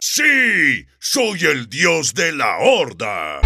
Sí, 0.00 0.84
soy 0.98 1.44
el 1.44 1.70
dios 1.70 2.12
de 2.12 2.32
la 2.32 2.58
horda. 2.58 3.40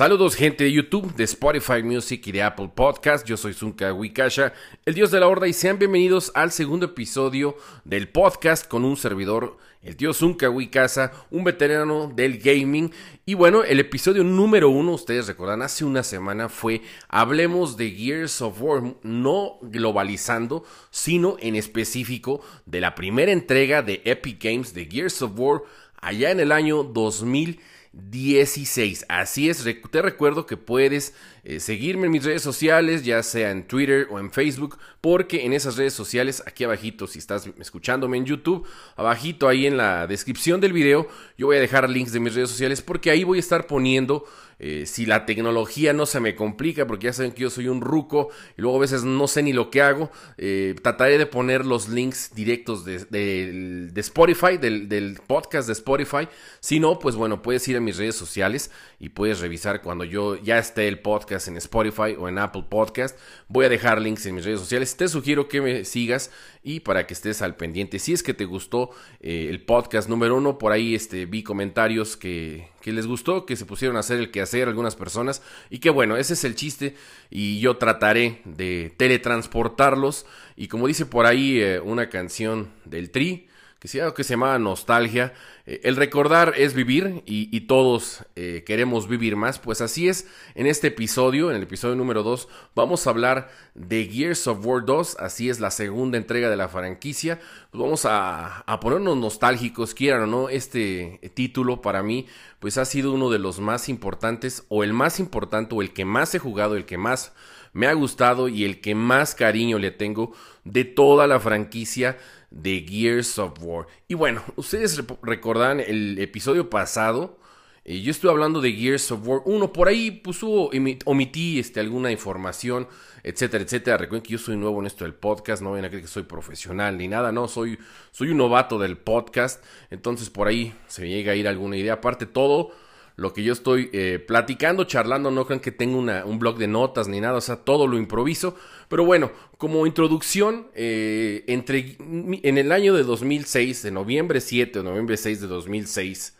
Saludos 0.00 0.34
gente 0.34 0.64
de 0.64 0.72
YouTube, 0.72 1.14
de 1.14 1.24
Spotify 1.24 1.82
Music 1.84 2.26
y 2.26 2.32
de 2.32 2.42
Apple 2.42 2.70
Podcast. 2.74 3.24
Yo 3.26 3.36
soy 3.36 3.52
Zunka 3.52 3.92
Wikasha, 3.92 4.54
el 4.86 4.94
dios 4.94 5.12
de 5.12 5.20
la 5.20 5.28
horda 5.28 5.46
y 5.46 5.52
sean 5.52 5.78
bienvenidos 5.78 6.32
al 6.34 6.50
segundo 6.50 6.86
episodio 6.86 7.56
del 7.84 8.08
podcast 8.08 8.66
con 8.66 8.84
un 8.84 8.96
servidor, 8.96 9.58
el 9.82 9.96
tío 9.96 10.12
Zunka 10.12 10.50
Wikasa, 10.50 11.12
un 11.30 11.44
veterano 11.44 12.12
del 12.14 12.38
gaming. 12.38 12.92
Y 13.24 13.34
bueno, 13.34 13.64
el 13.64 13.80
episodio 13.80 14.22
número 14.24 14.68
uno, 14.68 14.92
ustedes 14.92 15.26
recordan, 15.26 15.62
hace 15.62 15.84
una 15.84 16.02
semana 16.02 16.48
fue 16.48 16.82
Hablemos 17.08 17.76
de 17.76 17.90
Gears 17.90 18.42
of 18.42 18.60
War, 18.60 18.82
no 19.02 19.58
globalizando, 19.62 20.64
sino 20.90 21.36
en 21.40 21.56
específico 21.56 22.42
de 22.66 22.80
la 22.80 22.94
primera 22.94 23.32
entrega 23.32 23.82
de 23.82 24.02
Epic 24.04 24.42
Games 24.42 24.74
de 24.74 24.84
Gears 24.84 25.22
of 25.22 25.32
War 25.36 25.62
allá 26.00 26.30
en 26.30 26.40
el 26.40 26.52
año 26.52 26.82
2000. 26.82 27.60
16. 27.92 29.06
Así 29.08 29.50
es, 29.50 29.66
te 29.90 30.02
recuerdo 30.02 30.46
que 30.46 30.56
puedes 30.56 31.12
eh, 31.44 31.60
seguirme 31.60 32.06
en 32.06 32.12
mis 32.12 32.24
redes 32.24 32.42
sociales, 32.42 33.04
ya 33.04 33.22
sea 33.22 33.50
en 33.50 33.66
Twitter 33.66 34.08
o 34.10 34.18
en 34.18 34.30
Facebook, 34.30 34.78
porque 35.00 35.44
en 35.44 35.52
esas 35.52 35.76
redes 35.76 35.94
sociales, 35.94 36.42
aquí 36.46 36.64
abajito, 36.64 37.06
si 37.06 37.18
estás 37.18 37.48
escuchándome 37.58 38.16
en 38.16 38.26
YouTube, 38.26 38.66
abajito 38.96 39.48
ahí 39.48 39.66
en 39.66 39.76
la 39.76 40.06
descripción 40.06 40.60
del 40.60 40.72
video, 40.72 41.08
yo 41.38 41.46
voy 41.46 41.56
a 41.56 41.60
dejar 41.60 41.88
links 41.88 42.12
de 42.12 42.20
mis 42.20 42.34
redes 42.34 42.50
sociales, 42.50 42.82
porque 42.82 43.10
ahí 43.10 43.24
voy 43.24 43.38
a 43.38 43.40
estar 43.40 43.66
poniendo 43.66 44.24
eh, 44.62 44.84
si 44.84 45.06
la 45.06 45.24
tecnología 45.24 45.94
no 45.94 46.04
se 46.04 46.20
me 46.20 46.34
complica, 46.34 46.86
porque 46.86 47.06
ya 47.06 47.14
saben 47.14 47.32
que 47.32 47.40
yo 47.40 47.48
soy 47.48 47.68
un 47.68 47.80
ruco 47.80 48.28
y 48.58 48.60
luego 48.60 48.76
a 48.76 48.80
veces 48.80 49.04
no 49.04 49.26
sé 49.26 49.42
ni 49.42 49.54
lo 49.54 49.70
que 49.70 49.80
hago, 49.80 50.10
eh, 50.36 50.74
trataré 50.82 51.16
de 51.16 51.24
poner 51.24 51.64
los 51.64 51.88
links 51.88 52.34
directos 52.34 52.84
de, 52.84 53.90
Spotify, 53.96 54.58
del, 54.58 55.18
podcast 55.26 55.66
de 55.66 55.72
Spotify. 55.72 56.28
Si 56.60 56.78
no, 56.78 56.98
pues 56.98 57.16
bueno, 57.16 57.40
puedes 57.40 57.66
ir 57.68 57.78
a 57.78 57.80
mis 57.80 57.96
redes 57.96 58.16
sociales 58.16 58.70
y 58.98 59.08
puedes 59.08 59.40
revisar 59.40 59.80
cuando 59.80 60.04
yo 60.04 60.36
ya 60.36 60.58
esté 60.58 60.88
el 60.88 60.98
podcast 60.98 61.29
en 61.30 61.56
Spotify 61.58 62.16
o 62.18 62.28
en 62.28 62.38
Apple 62.38 62.64
Podcast. 62.68 63.16
Voy 63.46 63.64
a 63.64 63.68
dejar 63.68 64.00
links 64.00 64.26
en 64.26 64.34
mis 64.34 64.44
redes 64.44 64.58
sociales. 64.58 64.96
Te 64.96 65.06
sugiero 65.06 65.48
que 65.48 65.60
me 65.60 65.84
sigas 65.84 66.32
y 66.64 66.80
para 66.80 67.06
que 67.06 67.14
estés 67.14 67.40
al 67.40 67.54
pendiente. 67.54 68.00
Si 68.00 68.12
es 68.12 68.24
que 68.24 68.34
te 68.34 68.44
gustó 68.44 68.90
eh, 69.20 69.46
el 69.48 69.62
podcast 69.62 70.08
número 70.08 70.36
uno, 70.36 70.58
por 70.58 70.72
ahí 70.72 70.96
este, 70.96 71.26
vi 71.26 71.44
comentarios 71.44 72.16
que, 72.16 72.68
que 72.80 72.92
les 72.92 73.06
gustó, 73.06 73.46
que 73.46 73.54
se 73.54 73.64
pusieron 73.64 73.96
a 73.96 74.00
hacer 74.00 74.18
el 74.18 74.32
que 74.32 74.40
hacer 74.40 74.66
algunas 74.66 74.96
personas 74.96 75.40
y 75.70 75.78
que 75.78 75.90
bueno, 75.90 76.16
ese 76.16 76.32
es 76.32 76.42
el 76.42 76.56
chiste 76.56 76.96
y 77.30 77.60
yo 77.60 77.76
trataré 77.76 78.42
de 78.44 78.92
teletransportarlos 78.96 80.26
y 80.56 80.66
como 80.66 80.88
dice 80.88 81.06
por 81.06 81.26
ahí 81.26 81.60
eh, 81.60 81.78
una 81.78 82.08
canción 82.08 82.70
del 82.84 83.10
Tri, 83.10 83.46
que 83.80 83.88
se, 83.88 84.00
que 84.14 84.24
se 84.24 84.34
llama 84.34 84.58
Nostalgia. 84.58 85.32
Eh, 85.66 85.80
el 85.84 85.96
recordar 85.96 86.52
es 86.56 86.74
vivir 86.74 87.22
y, 87.24 87.60
todos 87.62 88.26
eh, 88.36 88.62
queremos 88.66 89.08
vivir 89.08 89.36
más. 89.36 89.58
Pues 89.58 89.80
así 89.80 90.06
es, 90.06 90.26
en 90.54 90.66
este 90.66 90.88
episodio, 90.88 91.50
en 91.50 91.56
el 91.56 91.62
episodio 91.62 91.96
número 91.96 92.22
2, 92.22 92.46
vamos 92.74 93.06
a 93.06 93.10
hablar 93.10 93.50
de 93.74 94.04
Gears 94.04 94.46
of 94.46 94.64
War 94.64 94.84
2. 94.84 95.16
Así 95.18 95.48
es 95.48 95.60
la 95.60 95.70
segunda 95.70 96.18
entrega 96.18 96.50
de 96.50 96.56
la 96.56 96.68
franquicia. 96.68 97.40
Pues 97.70 97.82
vamos 97.82 98.04
a, 98.04 98.58
a 98.60 98.80
ponernos 98.80 99.16
nostálgicos, 99.16 99.94
quieran 99.94 100.22
o 100.22 100.26
no. 100.26 100.48
Este 100.50 101.32
título 101.32 101.80
para 101.80 102.02
mí, 102.02 102.26
pues 102.58 102.76
ha 102.76 102.84
sido 102.84 103.12
uno 103.12 103.30
de 103.30 103.38
los 103.38 103.60
más 103.60 103.88
importantes, 103.88 104.64
o 104.68 104.84
el 104.84 104.92
más 104.92 105.18
importante, 105.18 105.74
o 105.74 105.80
el 105.80 105.94
que 105.94 106.04
más 106.04 106.34
he 106.34 106.38
jugado, 106.38 106.76
el 106.76 106.84
que 106.84 106.98
más 106.98 107.32
me 107.72 107.86
ha 107.86 107.92
gustado 107.92 108.48
y 108.48 108.64
el 108.64 108.80
que 108.80 108.94
más 108.94 109.34
cariño 109.34 109.78
le 109.78 109.90
tengo 109.90 110.32
de 110.64 110.84
toda 110.84 111.26
la 111.26 111.40
franquicia 111.40 112.18
de 112.50 112.84
Gears 112.88 113.38
of 113.38 113.54
War. 113.60 113.86
Y 114.08 114.14
bueno, 114.14 114.42
ustedes 114.56 115.02
recordan 115.22 115.80
el 115.80 116.18
episodio 116.18 116.68
pasado. 116.68 117.38
Eh, 117.84 118.02
yo 118.02 118.10
estuve 118.10 118.30
hablando 118.30 118.60
de 118.60 118.72
Gears 118.72 119.10
of 119.12 119.26
War 119.26 119.42
1. 119.44 119.72
Por 119.72 119.88
ahí 119.88 120.10
puso, 120.10 120.70
omití 121.04 121.58
este, 121.58 121.80
alguna 121.80 122.10
información, 122.10 122.88
etcétera, 123.22 123.64
etcétera. 123.64 123.96
Recuerden 123.96 124.22
que 124.22 124.32
yo 124.32 124.38
soy 124.38 124.56
nuevo 124.56 124.80
en 124.80 124.86
esto 124.86 125.04
del 125.04 125.14
podcast. 125.14 125.62
No 125.62 125.72
ven 125.72 125.84
a 125.84 125.88
creer 125.88 126.02
que 126.02 126.08
soy 126.08 126.24
profesional 126.24 126.98
ni 126.98 127.08
nada. 127.08 127.32
No, 127.32 127.48
soy, 127.48 127.78
soy 128.10 128.30
un 128.30 128.36
novato 128.36 128.78
del 128.78 128.98
podcast. 128.98 129.64
Entonces 129.90 130.28
por 130.28 130.48
ahí 130.48 130.74
se 130.88 131.02
me 131.02 131.08
llega 131.08 131.32
a 131.32 131.36
ir 131.36 131.48
alguna 131.48 131.76
idea. 131.76 131.94
Aparte, 131.94 132.26
todo 132.26 132.72
lo 133.20 133.34
que 133.34 133.42
yo 133.42 133.52
estoy 133.52 133.90
eh, 133.92 134.18
platicando, 134.18 134.84
charlando, 134.84 135.30
no 135.30 135.44
crean 135.44 135.60
que 135.60 135.72
tengo 135.72 135.98
un 135.98 136.38
blog 136.38 136.56
de 136.56 136.66
notas 136.66 137.06
ni 137.06 137.20
nada, 137.20 137.36
o 137.36 137.40
sea, 137.42 137.56
todo 137.56 137.86
lo 137.86 137.98
improviso. 137.98 138.56
Pero 138.88 139.04
bueno, 139.04 139.30
como 139.58 139.86
introducción, 139.86 140.68
eh, 140.74 141.44
entre, 141.46 141.98
en 142.00 142.56
el 142.56 142.72
año 142.72 142.94
de 142.94 143.02
2006, 143.02 143.82
de 143.82 143.90
noviembre 143.90 144.40
7 144.40 144.78
o 144.78 144.82
noviembre 144.82 145.18
6 145.18 145.42
de 145.42 145.48
2006, 145.48 146.34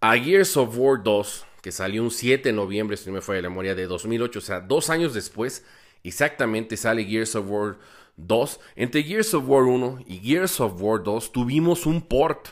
a 0.00 0.16
Gears 0.16 0.56
of 0.56 0.74
War 0.78 1.02
2, 1.02 1.44
que 1.60 1.70
salió 1.70 2.02
un 2.02 2.10
7 2.10 2.48
de 2.48 2.54
noviembre, 2.54 2.96
si 2.96 3.10
no 3.10 3.20
me 3.20 3.34
de 3.34 3.42
la 3.42 3.50
memoria, 3.50 3.74
de 3.74 3.86
2008, 3.86 4.38
o 4.38 4.42
sea, 4.42 4.60
dos 4.60 4.88
años 4.88 5.12
después, 5.12 5.62
exactamente 6.04 6.78
sale 6.78 7.04
Gears 7.04 7.36
of 7.36 7.50
War 7.50 7.76
2. 8.16 8.60
Entre 8.76 9.02
Gears 9.02 9.34
of 9.34 9.44
War 9.46 9.64
1 9.64 10.04
y 10.06 10.20
Gears 10.20 10.58
of 10.58 10.80
War 10.80 11.02
2 11.02 11.32
tuvimos 11.32 11.84
un 11.84 12.00
port, 12.00 12.48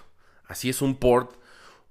así 0.46 0.68
es 0.68 0.82
un 0.82 0.94
port 0.94 1.40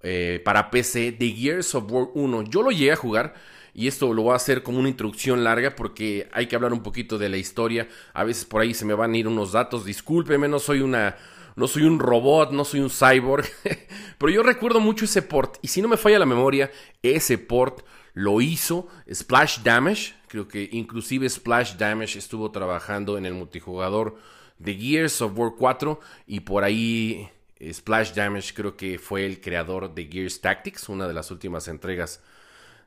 eh, 0.04 0.42
para 0.44 0.70
PC 0.72 1.12
de 1.12 1.32
Gears 1.32 1.76
of 1.76 1.92
War 1.92 2.10
1. 2.14 2.44
Yo 2.44 2.62
lo 2.62 2.72
llegué 2.72 2.92
a 2.92 2.96
jugar 2.96 3.34
y 3.74 3.88
esto 3.88 4.14
lo 4.14 4.24
voy 4.24 4.34
a 4.34 4.36
hacer 4.36 4.64
como 4.64 4.80
una 4.80 4.90
introducción 4.90 5.44
larga 5.44 5.76
porque 5.76 6.28
hay 6.34 6.48
que 6.48 6.56
hablar 6.56 6.74
un 6.74 6.84
poquito 6.84 7.18
de 7.18 7.30
la 7.30 7.38
historia. 7.38 7.88
A 8.14 8.24
veces 8.24 8.46
por 8.46 8.62
ahí 8.62 8.74
se 8.74 8.86
me 8.86 8.94
van 8.94 9.14
a 9.14 9.18
ir 9.18 9.28
unos 9.28 9.52
datos. 9.52 9.86
Discúlpeme, 9.86 10.48
no 10.48 10.60
soy 10.60 10.82
una 10.82 11.16
no 11.56 11.68
soy 11.68 11.84
un 11.84 12.00
robot, 12.00 12.52
no 12.52 12.64
soy 12.64 12.80
un 12.80 12.90
cyborg, 12.90 13.46
pero 14.18 14.32
yo 14.32 14.42
recuerdo 14.42 14.80
mucho 14.80 15.06
ese 15.06 15.22
port 15.22 15.58
y 15.62 15.68
si 15.68 15.82
no 15.82 15.90
me 15.90 15.98
falla 15.98 16.18
la 16.18 16.26
memoria, 16.26 16.72
ese 17.04 17.38
port 17.38 17.86
lo 18.14 18.42
hizo 18.42 18.88
Splash 19.12 19.60
Damage, 19.60 20.14
creo 20.28 20.48
que 20.48 20.70
inclusive 20.72 21.30
Splash 21.30 21.76
Damage 21.76 22.20
estuvo 22.20 22.52
trabajando 22.52 23.18
en 23.18 23.26
el 23.26 23.34
multijugador 23.34 24.18
de 24.60 24.76
Gears 24.76 25.22
of 25.22 25.38
War 25.38 25.54
4 25.58 26.00
y 26.28 26.42
por 26.42 26.64
ahí 26.64 27.30
Splash 27.72 28.14
Damage 28.14 28.54
creo 28.54 28.76
que 28.76 28.98
fue 28.98 29.26
el 29.26 29.40
creador 29.40 29.94
de 29.94 30.06
Gears 30.06 30.42
Tactics, 30.42 30.90
una 30.90 31.08
de 31.08 31.14
las 31.14 31.30
últimas 31.32 31.68
entregas 31.68 32.22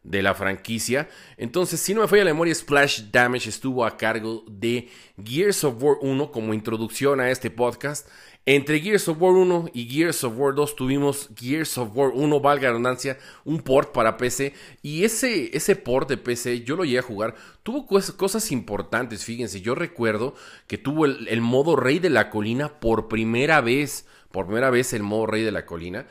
de 0.04 0.22
la 0.22 0.34
franquicia. 0.34 1.08
Entonces, 1.36 1.80
si 1.80 1.94
no 1.94 2.02
me 2.02 2.08
falla 2.08 2.24
la 2.24 2.30
memoria, 2.30 2.54
Splash 2.54 3.10
Damage 3.10 3.48
estuvo 3.48 3.84
a 3.84 3.96
cargo 3.96 4.44
de 4.48 4.88
Gears 5.22 5.64
of 5.64 5.82
War 5.82 5.96
1 6.00 6.30
como 6.30 6.54
introducción 6.54 7.20
a 7.20 7.30
este 7.30 7.50
podcast. 7.50 8.08
Entre 8.46 8.78
Gears 8.80 9.08
of 9.08 9.22
War 9.22 9.32
1 9.32 9.70
y 9.72 9.88
Gears 9.88 10.22
of 10.24 10.34
War 10.36 10.54
2 10.54 10.76
tuvimos 10.76 11.30
Gears 11.34 11.78
of 11.78 11.96
War 11.96 12.10
1, 12.12 12.40
valga 12.40 12.64
la 12.64 12.68
redundancia, 12.70 13.18
un 13.44 13.60
port 13.60 13.92
para 13.92 14.18
PC. 14.18 14.52
Y 14.82 15.04
ese, 15.04 15.56
ese 15.56 15.76
port 15.76 16.10
de 16.10 16.18
PC, 16.18 16.62
yo 16.62 16.76
lo 16.76 16.84
llegué 16.84 16.98
a 16.98 17.02
jugar, 17.02 17.34
tuvo 17.62 17.86
cosas 17.86 18.52
importantes, 18.52 19.24
fíjense. 19.24 19.62
Yo 19.62 19.74
recuerdo 19.74 20.34
que 20.66 20.76
tuvo 20.76 21.06
el 21.06 21.40
modo 21.40 21.76
Rey 21.76 21.98
de 21.98 22.10
la 22.10 22.28
Colina 22.28 22.80
por 22.80 23.08
primera 23.08 23.62
vez 23.62 24.06
por 24.34 24.46
primera 24.46 24.68
vez 24.68 24.92
el 24.92 25.04
modo 25.04 25.26
Rey 25.26 25.44
de 25.44 25.52
la 25.52 25.64
Colina. 25.64 26.08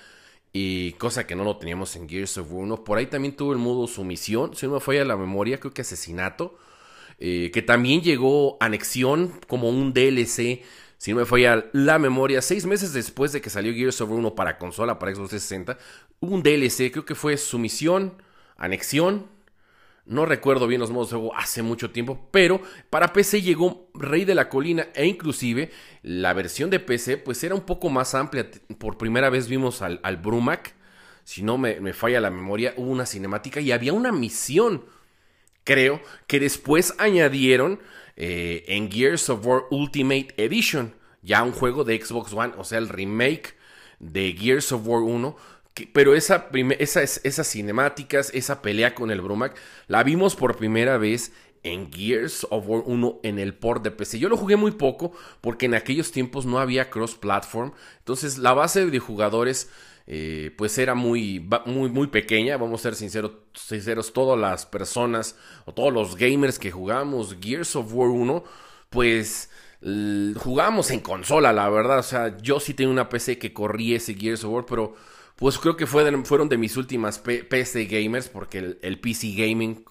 Y 0.54 0.94
cosa 0.94 1.28
que 1.28 1.36
no 1.36 1.44
lo 1.44 1.58
teníamos 1.58 1.98
en 1.98 2.08
Gears 2.08 2.38
of 2.38 2.50
War 2.52 2.64
1. 2.64 2.84
Por 2.86 2.98
ahí 2.98 3.08
también 3.08 3.36
tuvo 3.36 3.52
el 3.52 3.58
modo 3.58 3.86
Sumisión, 3.86 4.56
si 4.56 4.66
no 4.66 4.76
me 4.76 4.80
falla 4.80 5.04
la 5.04 5.18
memoria, 5.18 5.60
creo 5.60 5.74
que 5.74 5.82
Asesinato. 5.82 6.58
Eh, 7.20 7.52
que 7.54 7.62
también 7.62 8.02
llegó 8.02 8.56
Anexión 8.62 9.34
como 9.48 9.68
un 9.68 9.94
DLC, 9.94 10.62
si 10.98 11.12
no 11.12 11.18
me 11.18 11.26
falla 11.26 11.66
la 11.74 12.00
memoria. 12.00 12.42
Seis 12.42 12.66
meses 12.66 12.94
después 12.94 13.34
de 13.34 13.42
que 13.42 13.50
salió 13.50 13.74
Gears 13.74 14.00
of 14.00 14.10
War 14.10 14.20
1 14.20 14.36
para 14.36 14.58
consola, 14.58 15.00
para 15.00 15.14
Xbox 15.14 15.32
360, 15.32 15.78
hubo 16.22 16.34
un 16.34 16.44
DLC, 16.44 16.92
creo 16.92 17.04
que 17.04 17.16
fue 17.16 17.36
Sumisión, 17.36 18.22
Anexión 18.56 19.28
no 20.06 20.26
recuerdo 20.26 20.68
bien 20.68 20.82
los 20.82 20.92
modos 20.92 21.10
de 21.10 21.18
juego 21.18 21.36
hace 21.36 21.62
mucho 21.62 21.92
tiempo, 21.92 22.28
pero 22.32 22.62
para 22.90 23.14
PC 23.14 23.42
llegó 23.42 23.90
Rey 23.94 24.26
de 24.26 24.36
la 24.36 24.50
Colina 24.50 24.88
e 24.96 25.06
inclusive 25.06 25.72
la 26.02 26.34
versión 26.34 26.70
de 26.70 26.80
PC 26.80 27.18
pues 27.18 27.44
era 27.44 27.56
un 27.56 27.62
poco 27.62 27.90
más 27.90 28.14
amplia. 28.14 28.50
Por 28.78 28.98
primera 28.98 29.30
vez 29.30 29.48
vimos 29.48 29.82
al, 29.82 30.00
al 30.04 30.18
Brumac, 30.18 30.76
si 31.24 31.42
no 31.42 31.58
me, 31.58 31.94
falla 31.94 32.20
la 32.20 32.30
memoria, 32.30 32.74
hubo 32.78 32.92
una 32.92 33.06
cinemática 33.06 33.62
y 33.62 33.72
había 33.72 33.94
una 33.94 34.12
misión, 34.12 34.84
creo, 35.64 36.02
que 36.28 36.40
después 36.40 36.94
añadieron 36.98 37.80
eh, 38.18 38.66
en 38.68 38.92
Gears 38.92 39.30
of 39.30 39.46
War 39.46 39.64
Ultimate 39.72 40.34
Edition, 40.38 40.96
ya 41.22 41.44
un 41.44 41.54
juego 41.54 41.86
de 41.86 42.04
Xbox 42.04 42.34
One, 42.34 42.54
o 42.58 42.64
sea, 42.66 42.78
el 42.80 42.90
remake 42.90 43.56
de 44.00 44.34
Gears 44.34 44.74
of 44.74 44.86
War 44.86 45.02
1 45.02 45.36
pero 45.92 46.16
esa, 46.16 46.50
esa, 46.80 47.02
esas 47.02 47.48
cinemáticas, 47.48 48.32
esa 48.34 48.62
pelea 48.62 48.94
con 48.94 49.12
el 49.12 49.22
Brumac, 49.22 49.56
la 49.88 50.04
vimos 50.04 50.36
por 50.36 50.56
primera 50.56 50.98
vez 50.98 51.32
en 51.64 51.92
Gears 51.92 52.46
of 52.50 52.66
War 52.68 52.84
1 52.86 53.22
en 53.24 53.40
el 53.40 53.56
port 53.56 53.84
de 53.84 53.92
PC. 53.92 54.20
Yo 54.20 54.30
lo 54.30 54.38
jugué 54.38 54.56
muy 54.56 54.72
poco 54.72 55.14
porque 55.42 55.66
en 55.66 55.74
aquellos 55.74 56.12
tiempos 56.12 56.46
no 56.46 56.60
había 56.60 56.90
cross-platform. 56.90 57.72
Entonces 58.00 58.38
la 58.38 58.54
base 58.54 58.86
de 58.86 59.00
jugadores 59.00 59.70
eh, 60.06 60.54
pues 60.58 60.78
era 60.78 60.94
muy, 60.94 61.40
muy, 61.66 61.90
muy 61.90 62.08
pequeña. 62.08 62.58
Vamos 62.58 62.82
a 62.82 62.84
ser 62.84 62.96
sinceros, 62.96 63.32
sinceros, 63.54 64.14
todas 64.14 64.38
las 64.38 64.66
personas 64.66 65.38
o 65.66 65.74
todos 65.74 65.94
los 65.94 66.16
gamers 66.16 66.60
que 66.60 66.72
jugamos 66.72 67.38
Gears 67.42 67.76
of 67.76 67.94
War 67.94 68.10
1, 68.10 68.44
pues 68.90 69.50
jugábamos 70.38 70.92
en 70.92 71.00
consola, 71.00 71.54
la 71.54 71.70
verdad. 71.70 72.00
O 72.00 72.04
sea, 72.04 72.38
yo 72.38 72.60
sí 72.60 72.74
tenía 72.74 72.92
una 72.92 73.10
PC 73.10 73.38
que 73.38 73.54
corría 73.54 73.98
ese 73.98 74.14
Gears 74.16 74.44
of 74.44 74.52
War, 74.52 74.66
pero 74.66 74.96
pues 75.36 75.58
creo 75.58 75.76
que 75.76 75.88
fueron 75.88 76.50
de 76.50 76.58
mis 76.58 76.78
últimas 76.78 77.20
PC 77.20 77.86
gamers 77.86 78.30
porque 78.30 78.78
el, 78.82 79.00
PC 79.00 79.34
gaming 79.36 79.84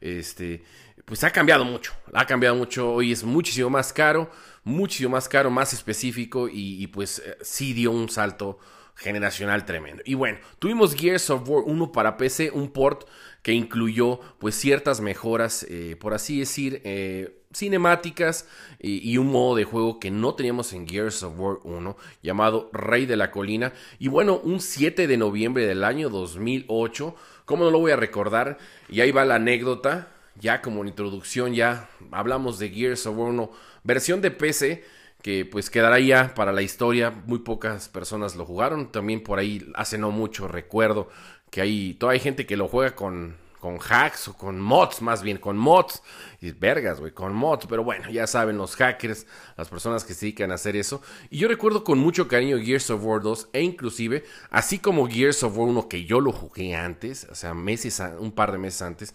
este, 0.00 0.62
pues 1.04 1.24
ha 1.24 1.30
cambiado 1.30 1.64
mucho, 1.64 1.92
ha 2.12 2.26
cambiado 2.26 2.56
mucho, 2.56 2.92
hoy 2.92 3.12
es 3.12 3.24
muchísimo 3.24 3.70
más 3.70 3.92
caro, 3.92 4.30
muchísimo 4.64 5.10
más 5.10 5.28
caro, 5.28 5.50
más 5.50 5.72
específico 5.72 6.48
y, 6.50 6.86
pues 6.88 7.20
eh, 7.24 7.36
sí 7.42 7.72
dio 7.72 7.90
un 7.90 8.08
salto 8.08 8.58
generacional 8.94 9.64
tremendo. 9.64 10.02
Y 10.04 10.14
bueno, 10.14 10.38
tuvimos 10.58 10.94
Gears 10.94 11.30
of 11.30 11.48
War 11.48 11.62
1 11.64 11.92
para 11.92 12.16
PC, 12.16 12.50
un 12.50 12.70
port 12.70 13.08
que 13.42 13.52
incluyó 13.52 14.20
pues 14.38 14.56
ciertas 14.56 15.00
mejoras, 15.00 15.64
eh, 15.68 15.96
por 15.98 16.14
así 16.14 16.40
decir, 16.40 16.82
eh, 16.84 17.37
cinemáticas 17.52 18.46
y, 18.78 19.16
un 19.18 19.28
modo 19.28 19.56
de 19.56 19.64
juego 19.64 19.98
que 19.98 20.10
no 20.10 20.34
teníamos 20.34 20.72
en 20.72 20.86
Gears 20.86 21.22
of 21.22 21.38
War 21.38 21.58
1 21.64 21.96
llamado 22.22 22.70
Rey 22.72 23.06
de 23.06 23.16
la 23.16 23.30
Colina. 23.30 23.72
Y 23.98 24.08
bueno, 24.08 24.40
un 24.42 24.60
7 24.60 25.06
de 25.06 25.16
noviembre 25.16 25.66
del 25.66 25.84
año 25.84 26.10
2008, 26.10 27.14
¿cómo 27.44 27.64
no 27.64 27.70
lo 27.70 27.78
voy 27.78 27.92
a 27.92 27.96
recordar? 27.96 28.58
Y 28.88 29.00
ahí 29.00 29.10
va 29.10 29.24
la 29.24 29.36
anécdota, 29.36 30.08
ya 30.36 30.62
como 30.62 30.84
introducción, 30.84 31.54
ya 31.54 31.88
hablamos 32.10 32.58
de 32.58 32.70
Gears 32.70 33.06
of 33.06 33.16
War 33.16 33.30
1, 33.30 33.50
versión 33.84 34.20
de 34.20 34.30
PC 34.30 34.84
que 35.22 35.44
pues 35.44 35.68
quedará 35.68 35.98
ya 35.98 36.32
para 36.34 36.52
la 36.52 36.62
historia, 36.62 37.10
muy 37.10 37.40
pocas 37.40 37.88
personas 37.88 38.36
lo 38.36 38.44
jugaron, 38.44 38.92
también 38.92 39.22
por 39.22 39.38
ahí 39.40 39.66
hace 39.74 39.98
no 39.98 40.12
mucho 40.12 40.46
recuerdo 40.46 41.08
que 41.50 41.60
hay, 41.60 41.94
toda 41.94 42.12
hay 42.12 42.20
gente 42.20 42.46
que 42.46 42.56
lo 42.56 42.68
juega 42.68 42.94
con 42.94 43.36
con 43.60 43.78
hacks 43.78 44.28
o 44.28 44.34
con 44.34 44.60
mods, 44.60 45.02
más 45.02 45.22
bien 45.22 45.38
con 45.38 45.56
mods. 45.56 46.02
Y 46.40 46.52
vergas, 46.52 47.00
güey, 47.00 47.12
con 47.12 47.34
mods. 47.34 47.66
Pero 47.66 47.84
bueno, 47.84 48.10
ya 48.10 48.26
saben, 48.26 48.56
los 48.56 48.76
hackers, 48.76 49.26
las 49.56 49.68
personas 49.68 50.04
que 50.04 50.14
se 50.14 50.26
dedican 50.26 50.50
a 50.50 50.54
hacer 50.54 50.76
eso. 50.76 51.02
Y 51.30 51.38
yo 51.38 51.48
recuerdo 51.48 51.84
con 51.84 51.98
mucho 51.98 52.28
cariño 52.28 52.58
Gears 52.58 52.90
of 52.90 53.04
War 53.04 53.20
2 53.20 53.48
e 53.52 53.62
inclusive, 53.62 54.24
así 54.50 54.78
como 54.78 55.08
Gears 55.08 55.42
of 55.42 55.56
War 55.56 55.68
1 55.68 55.88
que 55.88 56.04
yo 56.04 56.20
lo 56.20 56.32
jugué 56.32 56.74
antes, 56.74 57.26
o 57.30 57.34
sea, 57.34 57.54
meses, 57.54 58.02
un 58.18 58.32
par 58.32 58.52
de 58.52 58.58
meses 58.58 58.82
antes, 58.82 59.14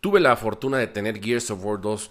tuve 0.00 0.20
la 0.20 0.36
fortuna 0.36 0.78
de 0.78 0.86
tener 0.86 1.22
Gears 1.22 1.50
of 1.50 1.64
War 1.64 1.80
2 1.80 2.10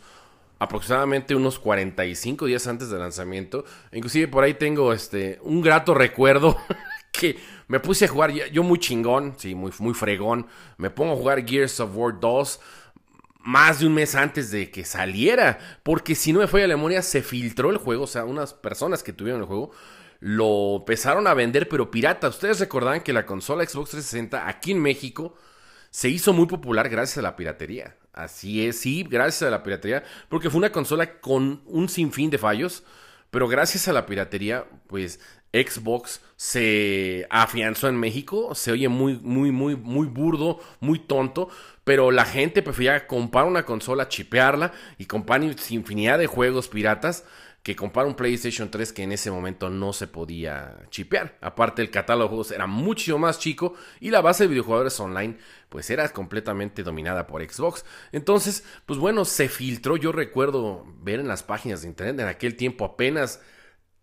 aproximadamente 0.59 1.35
unos 1.35 1.59
45 1.59 2.45
días 2.45 2.67
antes 2.67 2.89
del 2.89 2.99
lanzamiento. 2.99 3.65
Inclusive 3.91 4.27
por 4.27 4.43
ahí 4.43 4.53
tengo 4.53 4.93
este 4.93 5.39
un 5.43 5.61
grato 5.61 5.93
recuerdo 5.93 6.57
que 7.13 7.37
me 7.67 7.79
puse 7.79 8.05
a 8.05 8.07
jugar, 8.09 8.33
yo 8.33 8.63
muy 8.63 8.79
chingón, 8.79 9.35
sí, 9.37 9.55
muy, 9.55 9.71
muy 9.79 9.93
fregón, 9.93 10.47
me 10.77 10.89
pongo 10.89 11.13
a 11.13 11.15
jugar 11.15 11.47
Gears 11.47 11.79
of 11.79 11.95
War 11.95 12.19
2 12.19 12.59
más 13.45 13.79
de 13.79 13.87
un 13.87 13.93
mes 13.93 14.15
antes 14.15 14.51
de 14.51 14.71
que 14.71 14.83
saliera, 14.85 15.59
porque 15.83 16.15
si 16.15 16.33
no 16.33 16.39
me 16.39 16.47
fue 16.47 16.63
a 16.63 16.67
la 16.67 16.75
memoria, 16.75 17.01
se 17.01 17.21
filtró 17.21 17.69
el 17.69 17.77
juego, 17.77 18.03
o 18.03 18.07
sea, 18.07 18.25
unas 18.25 18.53
personas 18.53 19.03
que 19.03 19.13
tuvieron 19.13 19.41
el 19.41 19.47
juego 19.47 19.71
lo 20.25 20.77
empezaron 20.77 21.27
a 21.27 21.33
vender, 21.33 21.67
pero 21.67 21.91
pirata. 21.91 22.29
Ustedes 22.29 22.61
recordarán 22.61 23.01
que 23.01 23.11
la 23.11 23.25
consola 23.25 23.65
Xbox 23.65 23.89
360 23.89 24.47
aquí 24.47 24.71
en 24.71 24.81
México 24.81 25.35
se 25.89 26.07
hizo 26.07 26.31
muy 26.31 26.45
popular 26.45 26.87
gracias 26.87 27.17
a 27.17 27.21
la 27.21 27.35
piratería. 27.35 27.97
Así 28.13 28.65
es, 28.65 28.79
sí, 28.79 29.03
gracias 29.03 29.43
a 29.43 29.51
la 29.51 29.63
piratería, 29.63 30.03
porque 30.29 30.49
fue 30.49 30.59
una 30.59 30.71
consola 30.71 31.19
con 31.19 31.61
un 31.65 31.89
sinfín 31.89 32.29
de 32.29 32.37
fallos, 32.37 32.85
pero 33.31 33.49
gracias 33.49 33.89
a 33.89 33.93
la 33.93 34.05
piratería, 34.05 34.65
pues 34.87 35.19
Xbox 35.53 36.21
se 36.35 37.27
afianzó 37.29 37.87
en 37.87 37.97
México. 37.97 38.55
Se 38.55 38.71
oye 38.71 38.89
muy, 38.89 39.19
muy, 39.19 39.51
muy, 39.51 39.75
muy 39.75 40.07
burdo, 40.07 40.59
muy 40.79 40.99
tonto. 40.99 41.49
Pero 41.83 42.11
la 42.11 42.25
gente 42.25 42.63
prefería 42.63 43.07
comprar 43.07 43.45
una 43.45 43.63
consola, 43.63 44.09
chipearla 44.09 44.71
y 44.97 45.05
comprar 45.05 45.43
infinidad 45.43 46.17
de 46.17 46.27
juegos 46.27 46.67
piratas 46.67 47.23
que 47.63 47.77
comprar 47.77 48.05
un 48.05 48.15
PlayStation 48.15 48.69
3 48.69 48.91
que 48.91 49.03
en 49.03 49.13
ese 49.13 49.31
momento 49.31 49.69
no 49.69 49.93
se 49.93 50.07
podía 50.07 50.79
chipear. 50.89 51.37
Aparte 51.39 51.81
el 51.81 51.91
catálogo 51.91 52.23
de 52.23 52.29
juegos 52.29 52.51
era 52.51 52.67
mucho 52.67 53.17
más 53.17 53.39
chico 53.39 53.73
y 54.01 54.09
la 54.09 54.19
base 54.19 54.43
de 54.43 54.49
videojuegos 54.49 54.99
online 54.99 55.37
pues 55.69 55.89
era 55.89 56.09
completamente 56.09 56.83
dominada 56.83 57.25
por 57.25 57.41
Xbox. 57.41 57.85
Entonces, 58.11 58.65
pues 58.85 58.99
bueno, 58.99 59.23
se 59.23 59.47
filtró. 59.47 59.95
Yo 59.95 60.11
recuerdo 60.11 60.85
ver 61.01 61.21
en 61.21 61.29
las 61.29 61.41
páginas 61.41 61.81
de 61.81 61.87
internet 61.87 62.19
en 62.19 62.27
aquel 62.27 62.57
tiempo 62.57 62.83
apenas 62.83 63.39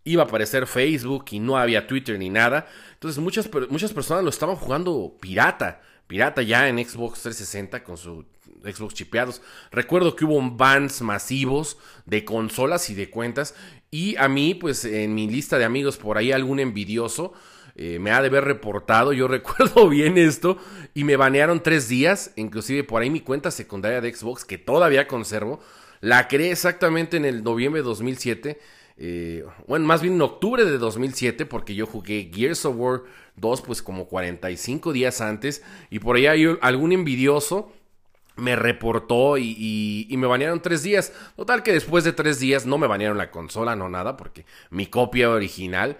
iba 0.04 0.22
a 0.22 0.26
aparecer 0.26 0.66
Facebook 0.66 1.26
y 1.30 1.40
no 1.40 1.56
había 1.56 1.86
Twitter 1.86 2.18
ni 2.18 2.30
nada. 2.30 2.66
Entonces 2.94 3.22
muchas, 3.22 3.50
muchas 3.68 3.92
personas 3.92 4.24
lo 4.24 4.30
estaban 4.30 4.56
jugando 4.56 5.16
pirata. 5.20 5.82
Pirata 6.06 6.42
ya 6.42 6.68
en 6.68 6.78
Xbox 6.78 7.22
360 7.22 7.84
con 7.84 7.96
su 7.96 8.24
Xbox 8.64 8.94
chipeados. 8.94 9.42
Recuerdo 9.70 10.16
que 10.16 10.24
hubo 10.24 10.40
bans 10.50 11.02
masivos 11.02 11.78
de 12.06 12.24
consolas 12.24 12.90
y 12.90 12.94
de 12.94 13.10
cuentas. 13.10 13.54
Y 13.90 14.16
a 14.16 14.28
mí, 14.28 14.54
pues 14.54 14.84
en 14.84 15.14
mi 15.14 15.28
lista 15.28 15.58
de 15.58 15.64
amigos 15.64 15.96
por 15.96 16.18
ahí 16.18 16.32
algún 16.32 16.60
envidioso 16.60 17.32
eh, 17.76 17.98
me 17.98 18.10
ha 18.10 18.20
de 18.20 18.28
haber 18.28 18.44
reportado. 18.44 19.12
Yo 19.12 19.28
recuerdo 19.28 19.88
bien 19.88 20.18
esto. 20.18 20.58
Y 20.94 21.04
me 21.04 21.16
banearon 21.16 21.62
tres 21.62 21.88
días. 21.88 22.32
Inclusive 22.36 22.84
por 22.84 23.02
ahí 23.02 23.10
mi 23.10 23.20
cuenta 23.20 23.50
secundaria 23.50 24.00
de 24.00 24.12
Xbox 24.12 24.44
que 24.44 24.58
todavía 24.58 25.06
conservo. 25.06 25.60
La 26.00 26.28
creé 26.28 26.50
exactamente 26.50 27.16
en 27.18 27.24
el 27.24 27.44
noviembre 27.44 27.82
de 27.82 27.88
2007 27.88 28.58
eh, 28.96 29.44
bueno, 29.66 29.86
más 29.86 30.02
bien 30.02 30.14
en 30.14 30.22
octubre 30.22 30.64
de 30.64 30.78
2007, 30.78 31.46
porque 31.46 31.74
yo 31.74 31.86
jugué 31.86 32.30
Gears 32.32 32.64
of 32.64 32.76
War 32.76 33.02
2 33.36 33.62
pues 33.62 33.82
como 33.82 34.06
45 34.06 34.92
días 34.92 35.20
antes, 35.20 35.62
y 35.90 35.98
por 35.98 36.16
ahí 36.16 36.26
algún 36.60 36.92
envidioso 36.92 37.72
me 38.36 38.56
reportó 38.56 39.36
y, 39.38 40.06
y, 40.08 40.16
me 40.16 40.26
banearon 40.26 40.62
tres 40.62 40.82
días. 40.82 41.12
Total 41.36 41.62
que 41.62 41.72
después 41.72 42.04
de 42.04 42.12
tres 42.12 42.40
días 42.40 42.64
no 42.64 42.78
me 42.78 42.86
banearon 42.86 43.18
la 43.18 43.30
consola, 43.30 43.76
no 43.76 43.88
nada, 43.88 44.16
porque 44.16 44.46
mi 44.70 44.86
copia 44.86 45.30
original 45.30 45.98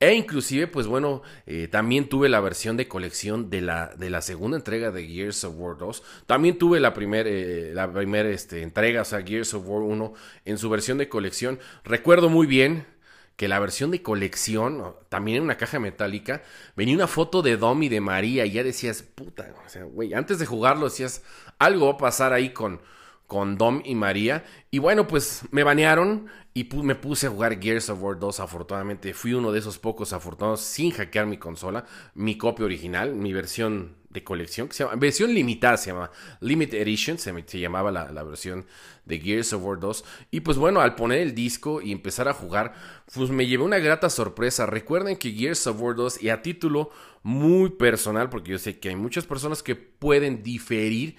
e 0.00 0.14
inclusive, 0.14 0.68
pues 0.68 0.86
bueno, 0.86 1.22
eh, 1.46 1.66
también 1.66 2.08
tuve 2.08 2.28
la 2.28 2.40
versión 2.40 2.76
de 2.76 2.86
colección 2.86 3.50
de 3.50 3.60
la, 3.60 3.88
de 3.96 4.10
la 4.10 4.22
segunda 4.22 4.56
entrega 4.56 4.92
de 4.92 5.06
Gears 5.06 5.42
of 5.42 5.54
War 5.56 5.76
2. 5.76 6.02
También 6.26 6.56
tuve 6.56 6.78
la 6.78 6.94
primera 6.94 7.28
eh, 7.28 7.72
la 7.74 7.90
este, 8.30 8.62
entrega, 8.62 9.02
o 9.02 9.04
sea, 9.04 9.22
Gears 9.22 9.54
of 9.54 9.66
War 9.66 9.82
1 9.82 10.14
en 10.44 10.58
su 10.58 10.70
versión 10.70 10.98
de 10.98 11.08
colección. 11.08 11.58
Recuerdo 11.82 12.28
muy 12.28 12.46
bien 12.46 12.86
que 13.34 13.48
la 13.48 13.58
versión 13.58 13.90
de 13.90 14.02
colección, 14.02 14.94
también 15.08 15.38
en 15.38 15.42
una 15.44 15.56
caja 15.56 15.80
metálica, 15.80 16.42
venía 16.76 16.94
una 16.94 17.06
foto 17.06 17.42
de 17.42 17.56
Dom 17.56 17.82
y 17.82 17.88
de 17.88 18.00
María 18.00 18.46
y 18.46 18.52
ya 18.52 18.62
decías, 18.62 19.02
puta, 19.02 19.52
o 19.64 19.68
sea, 19.68 19.84
güey, 19.84 20.14
antes 20.14 20.38
de 20.38 20.46
jugarlo 20.46 20.86
decías, 20.86 21.22
algo 21.58 21.86
va 21.86 21.92
a 21.92 21.98
pasar 21.98 22.32
ahí 22.32 22.50
con, 22.52 22.80
con 23.28 23.58
Dom 23.58 23.82
y 23.84 23.94
María. 23.94 24.44
Y 24.72 24.78
bueno, 24.78 25.06
pues 25.06 25.42
me 25.52 25.62
banearon 25.62 26.26
y 26.54 26.64
me 26.82 26.96
puse 26.96 27.28
a 27.28 27.30
jugar 27.30 27.60
Gears 27.60 27.90
of 27.90 28.02
War 28.02 28.18
2. 28.18 28.40
Afortunadamente 28.40 29.14
fui 29.14 29.34
uno 29.34 29.52
de 29.52 29.60
esos 29.60 29.78
pocos 29.78 30.12
afortunados 30.12 30.62
sin 30.62 30.90
hackear 30.90 31.26
mi 31.26 31.36
consola, 31.36 31.84
mi 32.14 32.36
copia 32.36 32.64
original, 32.64 33.14
mi 33.14 33.32
versión 33.32 33.96
de 34.08 34.24
colección, 34.24 34.68
que 34.68 34.74
se 34.74 34.84
llama, 34.84 34.96
versión 34.96 35.34
limitada 35.34 35.76
se 35.76 35.92
llama, 35.92 36.10
Limited 36.40 36.80
Edition, 36.80 37.18
se, 37.18 37.30
llamaba 37.60 37.92
la, 37.92 38.10
la, 38.10 38.22
versión 38.22 38.64
de 39.04 39.20
Gears 39.20 39.52
of 39.52 39.62
War 39.62 39.78
2. 39.78 40.04
Y 40.30 40.40
pues 40.40 40.56
bueno, 40.56 40.80
al 40.80 40.94
poner 40.94 41.20
el 41.20 41.34
disco 41.34 41.82
y 41.82 41.92
empezar 41.92 42.28
a 42.28 42.32
jugar, 42.32 42.72
pues 43.12 43.28
me 43.28 43.46
llevé 43.46 43.62
una 43.62 43.78
grata 43.78 44.08
sorpresa. 44.08 44.64
Recuerden 44.64 45.18
que 45.18 45.32
Gears 45.32 45.66
of 45.66 45.82
War 45.82 45.94
2, 45.94 46.22
y 46.22 46.30
a 46.30 46.40
título 46.40 46.90
muy 47.22 47.68
personal, 47.68 48.30
porque 48.30 48.52
yo 48.52 48.58
sé 48.58 48.78
que 48.78 48.88
hay 48.88 48.96
muchas 48.96 49.26
personas 49.26 49.62
que 49.62 49.76
pueden 49.76 50.42
diferir 50.42 51.16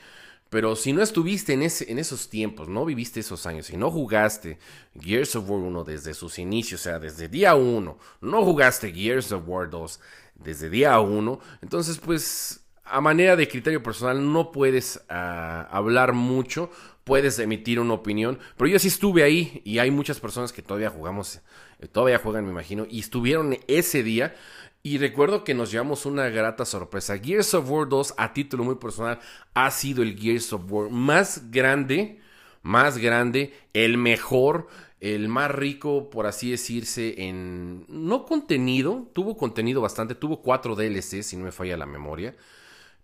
pero 0.50 0.75
si 0.75 0.94
no 0.94 1.01
estuviste 1.01 1.53
en, 1.53 1.62
ese, 1.62 1.91
en 1.91 2.00
esos 2.00 2.29
tiempos, 2.29 2.68
no 2.68 2.86
viviste 2.86 3.20
esos 3.20 3.46
años 3.46 3.70
y 3.70 3.77
no 3.77 3.91
jugaste 3.91 4.58
Gears 5.00 5.36
of 5.36 5.50
War 5.50 5.60
1 5.60 5.84
desde 5.84 6.13
sus 6.13 6.39
inicios, 6.39 6.82
o 6.82 6.84
sea, 6.84 7.00
desde 7.00 7.27
día 7.27 7.56
1, 7.56 7.98
no 8.22 8.44
jugaste 8.44 8.91
Gears 8.91 9.32
of 9.32 9.44
War 9.48 9.70
2 9.70 10.00
desde 10.36 10.70
día 10.70 11.00
1, 11.00 11.39
entonces 11.62 11.98
pues 11.98 12.65
a 12.84 13.01
manera 13.01 13.36
de 13.36 13.48
criterio 13.48 13.84
personal 13.84 14.32
no 14.34 14.51
puedes 14.51 15.01
ah, 15.10 15.68
hablar 15.72 16.13
mucho, 16.13 16.72
puedes 17.03 17.39
emitir 17.39 17.79
una 17.79 17.94
opinión, 17.94 18.39
pero 18.58 18.68
yo 18.68 18.79
sí 18.79 18.88
estuve 18.88 19.24
ahí 19.24 19.62
y 19.65 19.79
hay 19.79 19.91
muchas 19.91 20.20
personas 20.20 20.51
que 20.51 20.62
todavía 20.62 20.89
jugamos, 20.89 21.41
eh, 21.79 21.88
todavía 21.88 22.18
juegan 22.20 22.46
me 22.46 22.51
imagino, 22.51 22.86
y 22.89 23.00
estuvieron 23.00 23.58
ese 23.68 24.03
día 24.03 24.36
y 24.81 24.98
recuerdo 24.98 25.43
que 25.43 25.53
nos 25.53 25.71
llevamos 25.71 26.05
una 26.05 26.29
grata 26.29 26.65
sorpresa. 26.65 27.17
Gears 27.17 27.53
of 27.53 27.69
War 27.69 27.88
2, 27.89 28.13
a 28.17 28.33
título 28.33 28.63
muy 28.63 28.75
personal, 28.75 29.19
ha 29.53 29.71
sido 29.71 30.03
el 30.03 30.17
Gears 30.17 30.53
of 30.53 30.71
War 30.71 30.89
más 30.89 31.51
grande, 31.51 32.19
más 32.62 32.98
grande, 32.98 33.53
el 33.74 33.98
mejor, 33.98 34.67
el 35.01 35.27
más 35.27 35.51
rico, 35.51 36.09
por 36.09 36.27
así 36.27 36.51
decirse, 36.51 37.27
en... 37.27 37.86
No 37.88 38.25
contenido, 38.25 39.09
tuvo 39.13 39.38
contenido 39.38 39.81
bastante, 39.81 40.15
tuvo 40.15 40.41
cuatro 40.41 40.75
DLC, 40.75 41.24
si 41.24 41.36
no 41.36 41.45
me 41.45 41.51
falla 41.51 41.77
la 41.77 41.86
memoria, 41.86 42.36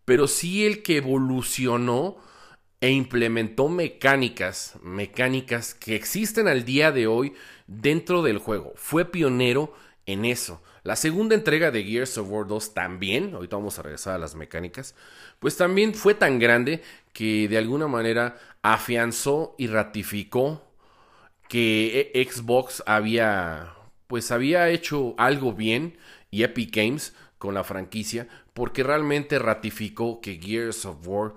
pero 0.06 0.28
sí 0.28 0.66
el 0.66 0.82
que 0.82 0.98
evolucionó 0.98 2.18
e 2.82 2.92
implementó 2.92 3.68
mecánicas, 3.68 4.76
mecánicas 4.82 5.74
que 5.74 5.96
existen 5.96 6.48
al 6.48 6.66
día 6.66 6.92
de 6.92 7.08
hoy 7.08 7.34
dentro 7.68 8.22
del 8.22 8.38
juego. 8.38 8.74
Fue 8.76 9.06
pionero 9.06 9.74
en 10.06 10.26
eso. 10.26 10.62
La 10.86 10.96
segunda 10.96 11.34
entrega 11.34 11.72
de 11.72 11.84
Gears 11.84 12.16
of 12.20 12.30
War 12.30 12.46
2 12.46 12.76
también, 12.76 13.34
ahorita 13.34 13.56
vamos 13.56 13.80
a 13.80 13.82
regresar 13.82 14.14
a 14.14 14.18
las 14.20 14.36
mecánicas, 14.36 14.94
pues 15.40 15.58
también 15.58 15.96
fue 15.96 16.14
tan 16.14 16.38
grande 16.38 16.84
que 17.12 17.48
de 17.48 17.58
alguna 17.58 17.88
manera 17.88 18.38
afianzó 18.62 19.56
y 19.58 19.66
ratificó 19.66 20.62
que 21.50 22.12
e- 22.14 22.24
Xbox 22.24 22.84
había 22.86 23.74
pues 24.06 24.30
había 24.30 24.70
hecho 24.70 25.16
algo 25.18 25.54
bien 25.54 25.98
y 26.30 26.44
Epic 26.44 26.76
Games 26.76 27.16
con 27.40 27.56
la 27.56 27.64
franquicia 27.64 28.28
porque 28.54 28.84
realmente 28.84 29.40
ratificó 29.40 30.22
que 30.22 30.40
Gears 30.40 30.86
of 30.86 31.08
War 31.08 31.34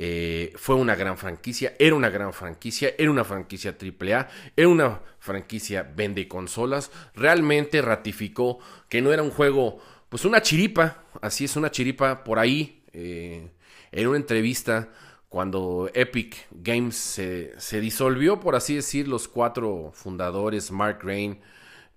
eh, 0.00 0.52
fue 0.54 0.76
una 0.76 0.94
gran 0.94 1.18
franquicia, 1.18 1.74
era 1.76 1.96
una 1.96 2.08
gran 2.08 2.32
franquicia, 2.32 2.94
era 2.96 3.10
una 3.10 3.24
franquicia 3.24 3.76
AAA, 3.76 4.28
era 4.54 4.68
una 4.68 5.00
franquicia 5.18 5.82
vende 5.82 6.28
consolas, 6.28 6.92
realmente 7.16 7.82
ratificó 7.82 8.60
que 8.88 9.02
no 9.02 9.12
era 9.12 9.24
un 9.24 9.30
juego, 9.30 9.80
pues 10.08 10.24
una 10.24 10.40
chiripa, 10.40 11.02
así 11.20 11.46
es 11.46 11.56
una 11.56 11.72
chiripa 11.72 12.22
por 12.22 12.38
ahí, 12.38 12.80
eh, 12.92 13.50
en 13.90 14.06
una 14.06 14.18
entrevista 14.18 14.88
cuando 15.28 15.90
Epic 15.92 16.46
Games 16.52 16.94
se, 16.94 17.58
se, 17.58 17.80
disolvió, 17.80 18.38
por 18.38 18.54
así 18.54 18.76
decir, 18.76 19.08
los 19.08 19.26
cuatro 19.26 19.90
fundadores, 19.94 20.70
Mark 20.70 21.00
Rain, 21.02 21.40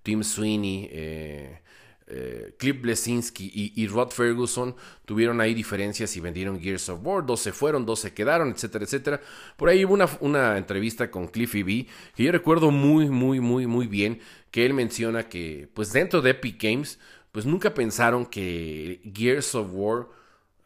Tim 0.02 0.24
Sweeney, 0.24 0.88
eh, 0.90 1.61
eh, 2.06 2.54
Cliff 2.58 2.80
Blesinski 2.80 3.72
y, 3.74 3.86
Rod 3.86 4.10
Ferguson 4.10 4.74
tuvieron 5.04 5.40
ahí 5.40 5.54
diferencias 5.54 6.16
y 6.16 6.20
vendieron 6.20 6.60
Gears 6.60 6.88
of 6.88 7.00
War. 7.02 7.24
Dos 7.24 7.40
se 7.40 7.52
fueron, 7.52 7.86
dos 7.86 8.00
se 8.00 8.12
quedaron, 8.12 8.50
etcétera, 8.50 8.84
etcétera. 8.84 9.20
Por 9.56 9.68
ahí 9.68 9.84
hubo 9.84 9.98
una, 10.20 10.56
entrevista 10.56 11.10
con 11.10 11.28
Cliffy 11.28 11.62
B 11.62 11.86
que 12.14 12.24
yo 12.24 12.32
recuerdo 12.32 12.70
muy, 12.70 13.08
muy, 13.08 13.40
muy, 13.40 13.66
muy 13.66 13.86
bien 13.86 14.20
que 14.50 14.66
él 14.66 14.74
menciona 14.74 15.28
que, 15.28 15.68
pues 15.74 15.92
dentro 15.92 16.20
de 16.20 16.30
Epic 16.30 16.62
Games, 16.62 16.98
pues 17.30 17.46
nunca 17.46 17.72
pensaron 17.72 18.26
que 18.26 19.00
Gears 19.14 19.54
of 19.54 19.68
War 19.72 20.08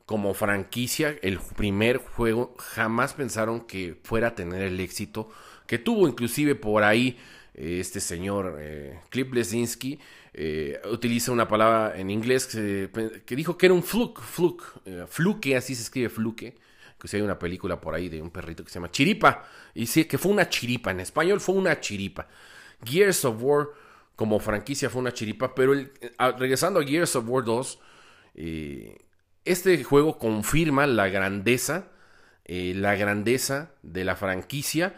como 0.07 0.35
franquicia, 0.35 1.17
el 1.23 1.39
primer 1.57 1.99
juego, 1.99 2.55
jamás 2.59 3.15
pensaron 3.15 3.61
que 3.61 3.99
fuera 4.05 4.29
a 4.29 4.35
tener 4.35 4.63
el 4.63 4.79
éxito 4.81 5.29
que 5.67 5.79
tuvo 5.79 6.09
inclusive 6.09 6.55
por 6.55 6.85
ahí 6.85 7.19
eh, 7.55 7.79
este 7.81 8.01
señor 8.01 8.57
eh, 8.61 9.01
Cliff 9.11 9.29
Blesinski 9.29 9.99
eh, 10.39 10.83
utiliza 10.93 11.33
una 11.33 11.49
palabra 11.49 11.99
en 11.99 12.11
inglés 12.11 12.47
que, 12.47 12.91
dijo 13.35 13.57
que 13.57 13.65
era 13.65 13.75
un 13.75 13.83
fluke, 13.83 14.21
fluke, 14.21 14.65
eh, 14.85 15.05
fluke, 15.09 15.55
así 15.57 15.75
se 15.75 15.81
escribe 15.81 16.11
fluke, 16.11 16.55
que 17.01 17.09
si 17.09 17.17
hay 17.17 17.23
una 17.23 17.39
película 17.39 17.81
por 17.81 17.95
ahí 17.95 18.11
de 18.11 18.21
un 18.21 18.31
perrito 18.31 18.63
que 18.63 18.69
se 18.69 18.75
llama 18.75 18.91
Chiripa, 18.91 19.49
y 19.73 19.87
sí, 19.87 20.05
que 20.05 20.19
fue 20.19 20.31
una 20.31 20.47
chiripa, 20.47 20.91
en 20.91 21.01
español 21.01 21.41
fue 21.41 21.55
una 21.55 21.81
chiripa. 21.81 22.29
Gears 22.85 23.25
of 23.25 23.37
War 23.41 23.69
como 24.15 24.39
franquicia 24.39 24.91
fue 24.91 25.01
una 25.01 25.15
chiripa, 25.15 25.55
pero 25.55 25.73
regresando 26.39 26.81
a 26.81 26.85
Gears 26.85 27.17
of 27.17 27.25
War 27.27 27.43
2, 27.43 27.79
eh, 28.35 28.99
este 29.47 29.83
juego 29.85 30.19
confirma 30.19 30.87
la 30.87 31.09
grandeza, 31.09 31.93
la 32.45 32.95
grandeza 32.95 33.71
de 33.83 34.05
la 34.05 34.17
franquicia, 34.17 34.97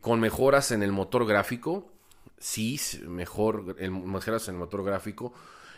con 0.00 0.20
mejoras 0.20 0.72
en 0.72 0.82
el 0.82 0.92
motor 0.92 1.26
gráfico, 1.26 1.92
sí, 2.42 2.80
mejor, 3.06 3.76
mejoras 3.88 4.48
en 4.48 4.56
el 4.56 4.58
motor 4.58 4.84
gráfico, 4.84 5.32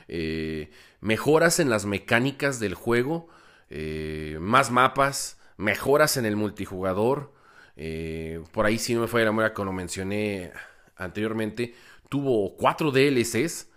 eh, 0.09 0.71
mejoras 1.00 1.61
en 1.61 1.68
las 1.68 1.85
mecánicas 1.85 2.59
del 2.59 2.75
juego, 2.75 3.28
eh, 3.68 4.38
más 4.40 4.71
mapas, 4.71 5.38
mejoras 5.59 6.16
en 6.16 6.25
el 6.25 6.37
multijugador. 6.37 7.33
Eh, 7.76 8.42
por 8.52 8.64
ahí, 8.64 8.78
si 8.78 8.94
no 8.94 9.02
me 9.02 9.09
fue 9.09 9.25
la 9.25 9.30
memoria, 9.30 9.52
como 9.52 9.73
mencioné 9.73 10.52
anteriormente, 10.97 11.75
tuvo 12.09 12.56
cuatro 12.56 12.90
DLCs. 12.90 13.68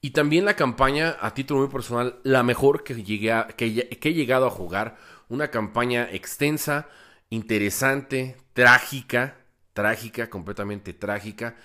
Y 0.00 0.10
también 0.10 0.44
la 0.44 0.56
campaña, 0.56 1.16
a 1.20 1.34
título 1.34 1.60
muy 1.60 1.68
personal, 1.68 2.18
la 2.24 2.42
mejor 2.42 2.82
que, 2.82 2.94
llegué 3.04 3.44
que, 3.56 3.88
que 3.88 4.08
he 4.08 4.14
llegado 4.14 4.46
a 4.46 4.50
jugar. 4.50 4.96
Una 5.28 5.50
campaña 5.50 6.08
extensa, 6.10 6.88
interesante, 7.30 8.36
trágica, 8.54 9.36
trágica, 9.74 10.28
completamente 10.30 10.92
trágica 10.92 11.56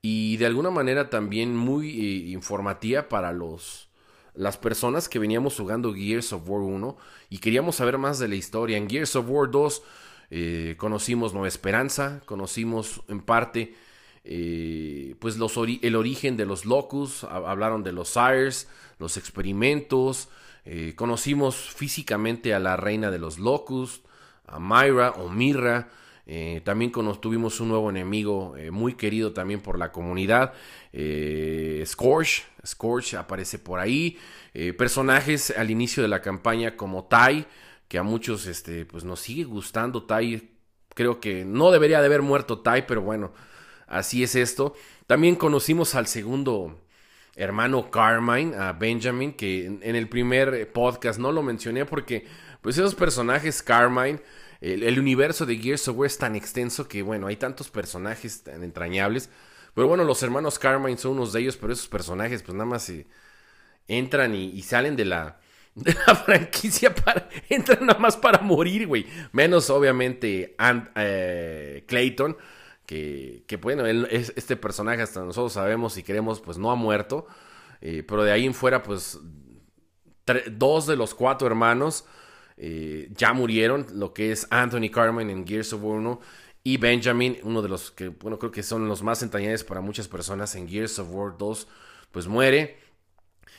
y 0.00 0.36
de 0.36 0.46
alguna 0.46 0.70
manera 0.70 1.10
también 1.10 1.56
muy 1.56 1.90
eh, 1.90 2.30
informativa 2.30 3.08
para 3.08 3.32
los 3.32 3.88
las 4.34 4.56
personas 4.56 5.08
que 5.08 5.18
veníamos 5.18 5.56
jugando 5.56 5.92
Gears 5.92 6.32
of 6.32 6.48
War 6.48 6.60
1 6.60 6.96
y 7.28 7.38
queríamos 7.38 7.74
saber 7.74 7.98
más 7.98 8.20
de 8.20 8.28
la 8.28 8.36
historia. 8.36 8.76
En 8.76 8.88
Gears 8.88 9.16
of 9.16 9.26
War 9.28 9.50
2 9.50 9.82
eh, 10.30 10.74
conocimos 10.78 11.32
Nueva 11.32 11.48
Esperanza, 11.48 12.20
conocimos 12.24 13.02
en 13.08 13.20
parte 13.20 13.74
eh, 14.22 15.16
pues 15.18 15.38
los 15.38 15.56
el 15.56 15.96
origen 15.96 16.36
de 16.36 16.46
los 16.46 16.66
Locus, 16.66 17.24
hablaron 17.24 17.82
de 17.82 17.90
los 17.90 18.10
Sires, 18.10 18.68
los 19.00 19.16
experimentos, 19.16 20.28
conocimos 20.94 21.56
físicamente 21.56 22.54
a 22.54 22.60
la 22.60 22.76
reina 22.76 23.10
de 23.10 23.18
los 23.18 23.38
Locus, 23.38 24.02
a 24.46 24.60
Myra 24.60 25.12
o 25.16 25.30
Mirra, 25.30 25.88
eh, 26.30 26.60
también 26.62 26.92
tuvimos 26.92 27.58
un 27.58 27.70
nuevo 27.70 27.88
enemigo 27.88 28.54
eh, 28.58 28.70
muy 28.70 28.92
querido 28.92 29.32
también 29.32 29.60
por 29.60 29.78
la 29.78 29.90
comunidad. 29.90 30.52
Eh, 30.92 31.82
Scorch. 31.86 32.44
Scorch 32.64 33.14
aparece 33.14 33.58
por 33.58 33.80
ahí. 33.80 34.18
personajes 34.76 35.54
al 35.56 35.70
inicio 35.70 36.02
de 36.02 36.08
la 36.08 36.20
campaña 36.20 36.76
como 36.76 37.04
Tai, 37.04 37.46
que 37.88 37.96
a 37.96 38.02
muchos 38.02 38.46
este, 38.46 38.84
pues 38.84 39.04
nos 39.04 39.20
sigue 39.20 39.44
gustando. 39.44 40.02
Tai, 40.02 40.50
creo 40.94 41.18
que 41.18 41.46
no 41.46 41.70
debería 41.70 42.00
de 42.00 42.06
haber 42.06 42.20
muerto 42.20 42.58
Tai, 42.58 42.86
pero 42.86 43.00
bueno, 43.00 43.32
así 43.86 44.22
es 44.22 44.34
esto. 44.34 44.74
También 45.06 45.34
conocimos 45.34 45.94
al 45.94 46.06
segundo 46.08 46.78
hermano 47.36 47.90
Carmine, 47.90 48.54
a 48.54 48.72
Benjamin, 48.74 49.32
que 49.32 49.64
en 49.64 49.96
el 49.96 50.08
primer 50.10 50.70
podcast 50.72 51.18
no 51.18 51.32
lo 51.32 51.42
mencioné 51.42 51.86
porque 51.86 52.26
pues 52.60 52.76
esos 52.76 52.94
personajes 52.94 53.62
Carmine 53.62 54.20
el, 54.60 54.98
universo 54.98 55.46
de 55.46 55.56
Gears 55.56 55.86
of 55.88 55.96
War 55.96 56.06
es 56.06 56.18
tan 56.18 56.34
extenso 56.34 56.88
que, 56.88 57.02
bueno, 57.02 57.28
hay 57.28 57.36
tantos 57.36 57.70
personajes 57.70 58.42
tan 58.42 58.64
entrañables. 58.64 59.30
Pero 59.74 59.86
bueno, 59.86 60.02
los 60.04 60.22
hermanos 60.22 60.58
Carmine 60.58 60.98
son 60.98 61.12
unos 61.12 61.32
de 61.32 61.40
ellos, 61.40 61.56
pero 61.56 61.72
esos 61.72 61.88
personajes, 61.88 62.42
pues 62.42 62.54
nada 62.54 62.68
más 62.68 62.92
entran 63.86 64.34
y, 64.34 64.60
salen 64.62 64.96
de 64.96 65.04
la, 65.04 65.38
de 65.74 65.94
la 66.06 66.14
franquicia 66.16 66.94
para. 66.94 67.28
Entran 67.48 67.86
nada 67.86 67.98
más 67.98 68.16
para 68.16 68.40
morir, 68.40 68.86
güey. 68.86 69.06
Menos, 69.32 69.70
obviamente, 69.70 70.56
eh, 70.96 71.84
Clayton. 71.86 72.36
Que, 72.84 73.44
que 73.46 73.56
bueno, 73.58 73.84
él, 73.84 74.08
es, 74.10 74.32
este 74.34 74.56
personaje 74.56 75.02
hasta 75.02 75.20
nosotros 75.20 75.52
sabemos 75.52 75.98
y 75.98 76.02
queremos, 76.02 76.40
pues 76.40 76.56
no 76.56 76.70
ha 76.70 76.74
muerto. 76.74 77.26
Eh, 77.80 78.02
pero 78.02 78.24
de 78.24 78.32
ahí 78.32 78.46
en 78.46 78.54
fuera, 78.54 78.82
pues 78.82 79.20
dos 80.50 80.86
de 80.86 80.96
los 80.96 81.14
cuatro 81.14 81.46
hermanos 81.46 82.04
eh, 82.60 83.08
ya 83.16 83.32
murieron, 83.32 83.86
lo 83.94 84.12
que 84.12 84.32
es 84.32 84.48
Anthony 84.50 84.90
Carmen 84.92 85.30
en 85.30 85.46
Gears 85.46 85.72
of 85.72 85.82
War 85.84 85.98
1 85.98 86.20
y 86.64 86.76
Benjamin, 86.76 87.38
uno 87.44 87.62
de 87.62 87.68
los 87.68 87.92
que, 87.92 88.08
bueno, 88.08 88.36
creo 88.40 88.50
que 88.50 88.64
son 88.64 88.88
los 88.88 89.00
más 89.04 89.22
entrañables 89.22 89.62
para 89.62 89.80
muchas 89.80 90.08
personas 90.08 90.56
en 90.56 90.68
Gears 90.68 90.98
of 90.98 91.08
War 91.12 91.38
2, 91.38 91.68
pues 92.10 92.26
muere. 92.26 92.78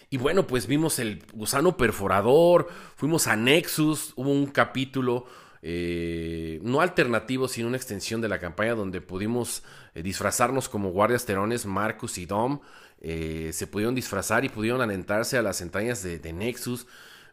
Y 0.10 0.18
bueno, 0.18 0.46
pues 0.48 0.68
vimos 0.68 1.00
el 1.00 1.24
gusano 1.34 1.78
perforador, 1.78 2.68
fuimos 2.98 3.28
a 3.28 3.38
Nexus, 3.38 4.12
hubo 4.18 4.32
un 4.32 4.48
capítulo 4.48 5.28
eh, 5.62 6.60
no 6.62 6.82
alternativo, 6.82 7.48
sino 7.48 7.70
una 7.70 7.78
extensión 7.78 8.20
de 8.20 8.28
la 8.28 8.40
campaña 8.40 8.76
donde 8.76 9.00
pudimos 9.00 9.64
eh, 9.94 10.04
disfrazarnos 10.04 10.68
como 10.68 10.90
guardias 10.90 11.26
terones, 11.26 11.66
Marcus 11.66 12.18
y 12.18 12.26
Dom. 12.26 12.60
se 13.02 13.68
pudieron 13.68 13.96
disfrazar 13.96 14.44
y 14.44 14.50
pudieron 14.50 14.82
alentarse 14.82 15.38
a 15.38 15.42
las 15.42 15.62
entrañas 15.62 16.04
de, 16.04 16.20
de 16.20 16.34
Nexus 16.34 16.86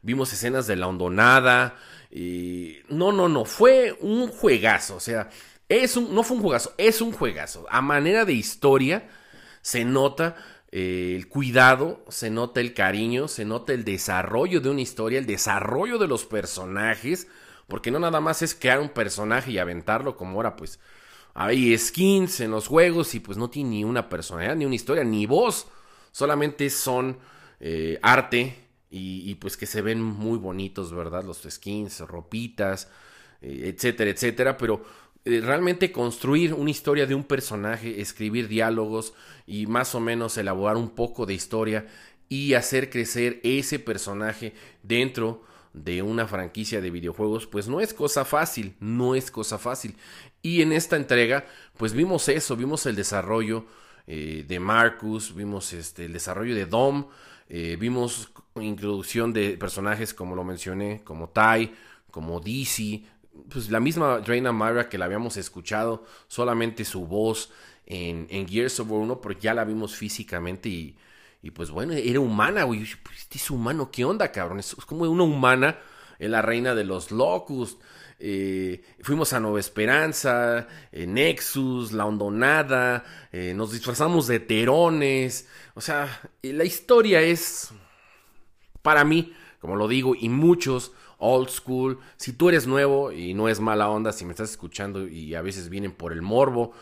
vimos 0.07 0.33
escenas 0.33 0.67
de 0.67 0.77
la 0.77 0.87
hondonada. 0.87 1.77
Y... 2.11 2.79
No, 2.89 3.13
no, 3.13 3.29
no, 3.29 3.45
fue 3.45 3.99
un 4.01 4.29
juegazo. 4.29 4.97
O 4.97 5.01
sea, 5.01 5.29
es 5.69 5.97
un, 5.97 6.15
no 6.15 6.23
fue 6.23 6.37
un 6.37 6.43
juegazo, 6.45 6.73
es 6.79 7.01
un 7.01 7.13
juegazo. 7.13 7.67
A 7.69 7.83
manera 7.83 8.25
de 8.25 8.33
historia, 8.33 9.09
se 9.61 9.85
nota 9.85 10.37
eh, 10.71 11.15
el 11.17 11.29
cuidado, 11.29 12.05
se 12.09 12.31
nota 12.31 12.61
el 12.61 12.73
cariño, 12.73 13.27
se 13.27 13.45
nota 13.45 13.73
el 13.73 13.85
desarrollo 13.85 14.61
de 14.61 14.71
una 14.71 14.81
historia, 14.81 15.19
el 15.19 15.27
desarrollo 15.27 15.99
de 15.99 16.07
los 16.07 16.25
personajes. 16.25 17.27
Porque 17.67 17.91
no 17.91 17.99
nada 17.99 18.21
más 18.21 18.43
es 18.43 18.55
crear 18.55 18.79
un 18.79 18.91
personaje 18.91 19.51
y 19.51 19.59
aventarlo 19.59 20.17
como 20.17 20.37
ahora, 20.37 20.55
pues. 20.57 20.79
Hay 21.35 21.77
skins 21.77 22.41
en 22.41 22.53
los 22.53 22.69
juegos 22.69 23.15
y 23.15 23.21
pues 23.21 23.37
no 23.37 23.51
tiene 23.51 23.71
ni 23.71 23.85
una 23.85 24.09
personalidad, 24.09 24.57
ni 24.57 24.65
una 24.65 24.77
historia, 24.77 25.05
ni 25.05 25.27
voz. 25.27 25.67
Solamente 26.11 26.71
son 26.71 27.19
eh, 27.61 27.99
arte, 28.01 28.66
y, 28.91 29.35
pues 29.37 29.57
que 29.57 29.67
se 29.67 29.83
ven 29.83 30.01
muy 30.01 30.39
bonitos, 30.39 30.93
¿verdad? 30.93 31.25
Los 31.25 31.43
skins, 31.49 32.01
ropitas, 32.01 32.89
eh, 33.43 33.73
etcétera, 33.75 34.11
etcétera, 34.11 34.57
pero 34.57 34.85
eh, 35.25 35.41
realmente 35.41 35.93
construir 35.93 36.55
una 36.55 36.71
historia 36.71 37.07
de 37.07 37.15
un 37.15 37.25
personaje, 37.25 38.01
escribir 38.01 38.49
diálogos 38.49 39.13
y 39.47 39.67
más 39.67 39.95
o 39.95 40.01
menos 40.01 40.39
elaborar 40.39 40.77
un 40.77 40.91
poco 40.91 41.27
de 41.27 41.35
historia 41.35 41.87
y 42.29 42.55
hacer 42.55 42.91
crecer 42.91 43.41
ese 43.43 43.79
personaje 43.79 44.55
dentro 44.83 45.43
de 45.73 46.03
una 46.03 46.27
franquicia 46.27 46.81
de 46.81 46.91
videojuegos, 46.91 47.47
pues 47.47 47.69
no 47.69 47.81
es 47.81 47.93
cosa 47.93 48.25
fácil, 48.25 48.75
no 48.81 49.15
es 49.15 49.31
cosa 49.31 49.59
fácil. 49.59 49.95
Y 50.43 50.63
en 50.63 50.73
esta 50.73 50.97
entrega, 50.97 51.45
pues 51.77 51.93
vimos 51.93 52.29
eso, 52.29 52.57
vimos 52.57 52.87
el 52.87 52.97
desarrollo 52.97 53.67
eh, 54.07 54.45
de 54.47 54.59
Marcus, 54.59 55.35
vimos 55.35 55.73
este, 55.73 56.07
el 56.07 56.13
desarrollo 56.13 56.55
de 56.55 56.67
Dom, 56.67 57.09
eh, 57.49 57.77
vimos 57.79 58.31
introducción 58.57 59.33
de 59.33 59.57
personajes 59.57 60.15
como 60.15 60.35
lo 60.35 60.45
mencioné, 60.45 61.03
como 61.05 61.29
Tai, 61.29 61.73
como 62.11 62.41
DC, 62.41 63.03
pues 63.51 63.71
la 63.71 63.81
misma 63.81 64.19
Reina 64.19 64.53
Mara 64.53 64.89
que 64.89 64.99
la 64.99 65.05
habíamos 65.05 65.37
escuchado, 65.37 66.05
solamente 66.29 66.85
su 66.85 67.07
voz 67.07 67.51
en, 67.87 68.27
en 68.31 68.49
Gears 68.49 68.81
of 68.81 68.91
War 68.91 69.01
1, 69.01 69.21
porque 69.21 69.43
ya 69.43 69.55
la 69.55 69.65
vimos 69.65 69.95
físicamente 69.95 70.69
y, 70.69 70.97
y 71.43 71.51
pues 71.51 71.71
bueno, 71.71 71.93
era 71.93 72.21
humana, 72.21 72.65
güey. 72.65 72.81
Pues, 73.03 73.19
este 73.19 73.39
es 73.39 73.51
humano, 73.51 73.91
¿qué 73.91 74.05
onda, 74.05 74.33
cabrón? 74.33 74.59
Es, 74.59 74.75
como 74.75 75.05
una 75.05 75.23
humana, 75.23 75.79
en 76.19 76.31
la 76.33 76.43
reina 76.43 76.75
de 76.75 76.85
los 76.85 77.11
Locust. 77.11 77.81
Eh, 78.19 78.83
fuimos 79.03 79.33
a 79.35 79.41
Nueva 79.41 79.61
Esperanza, 79.61 80.67
eh, 80.91 81.07
Nexus, 81.07 81.93
La 81.93 82.07
Hondonada, 82.07 83.05
eh, 83.31 83.53
nos 83.55 83.73
disfrazamos 83.73 84.27
de 84.27 84.41
terones. 84.41 85.47
O 85.77 85.83
sea, 85.83 86.23
la 86.41 86.65
historia 86.65 87.21
es, 87.21 87.71
para 88.81 89.05
mí, 89.05 89.35
como 89.61 89.77
lo 89.77 89.89
digo, 89.89 90.15
y 90.19 90.31
muchos, 90.31 90.93
old 91.19 91.51
school. 91.51 91.99
Si 92.17 92.33
tú 92.33 92.49
eres 92.49 92.67
nuevo 92.67 93.13
y 93.13 93.35
no 93.35 93.47
es 93.51 93.61
mala 93.61 93.91
onda, 93.91 94.13
si 94.13 94.25
me 94.25 94.31
estás 94.31 94.53
escuchando 94.53 95.07
y 95.07 95.35
a 95.35 95.43
veces 95.43 95.69
vienen 95.69 95.93
por 95.93 96.15
el 96.15 96.23
morbo 96.23 96.73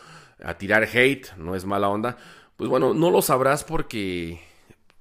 a 0.41 0.57
tirar 0.57 0.83
hate, 0.83 1.35
no 1.35 1.55
es 1.55 1.65
mala 1.65 1.89
onda, 1.89 2.15
pues 2.55 2.69
bueno, 2.69 2.93
no 2.93 3.11
lo 3.11 3.21
sabrás 3.21 3.65
porque 3.65 4.39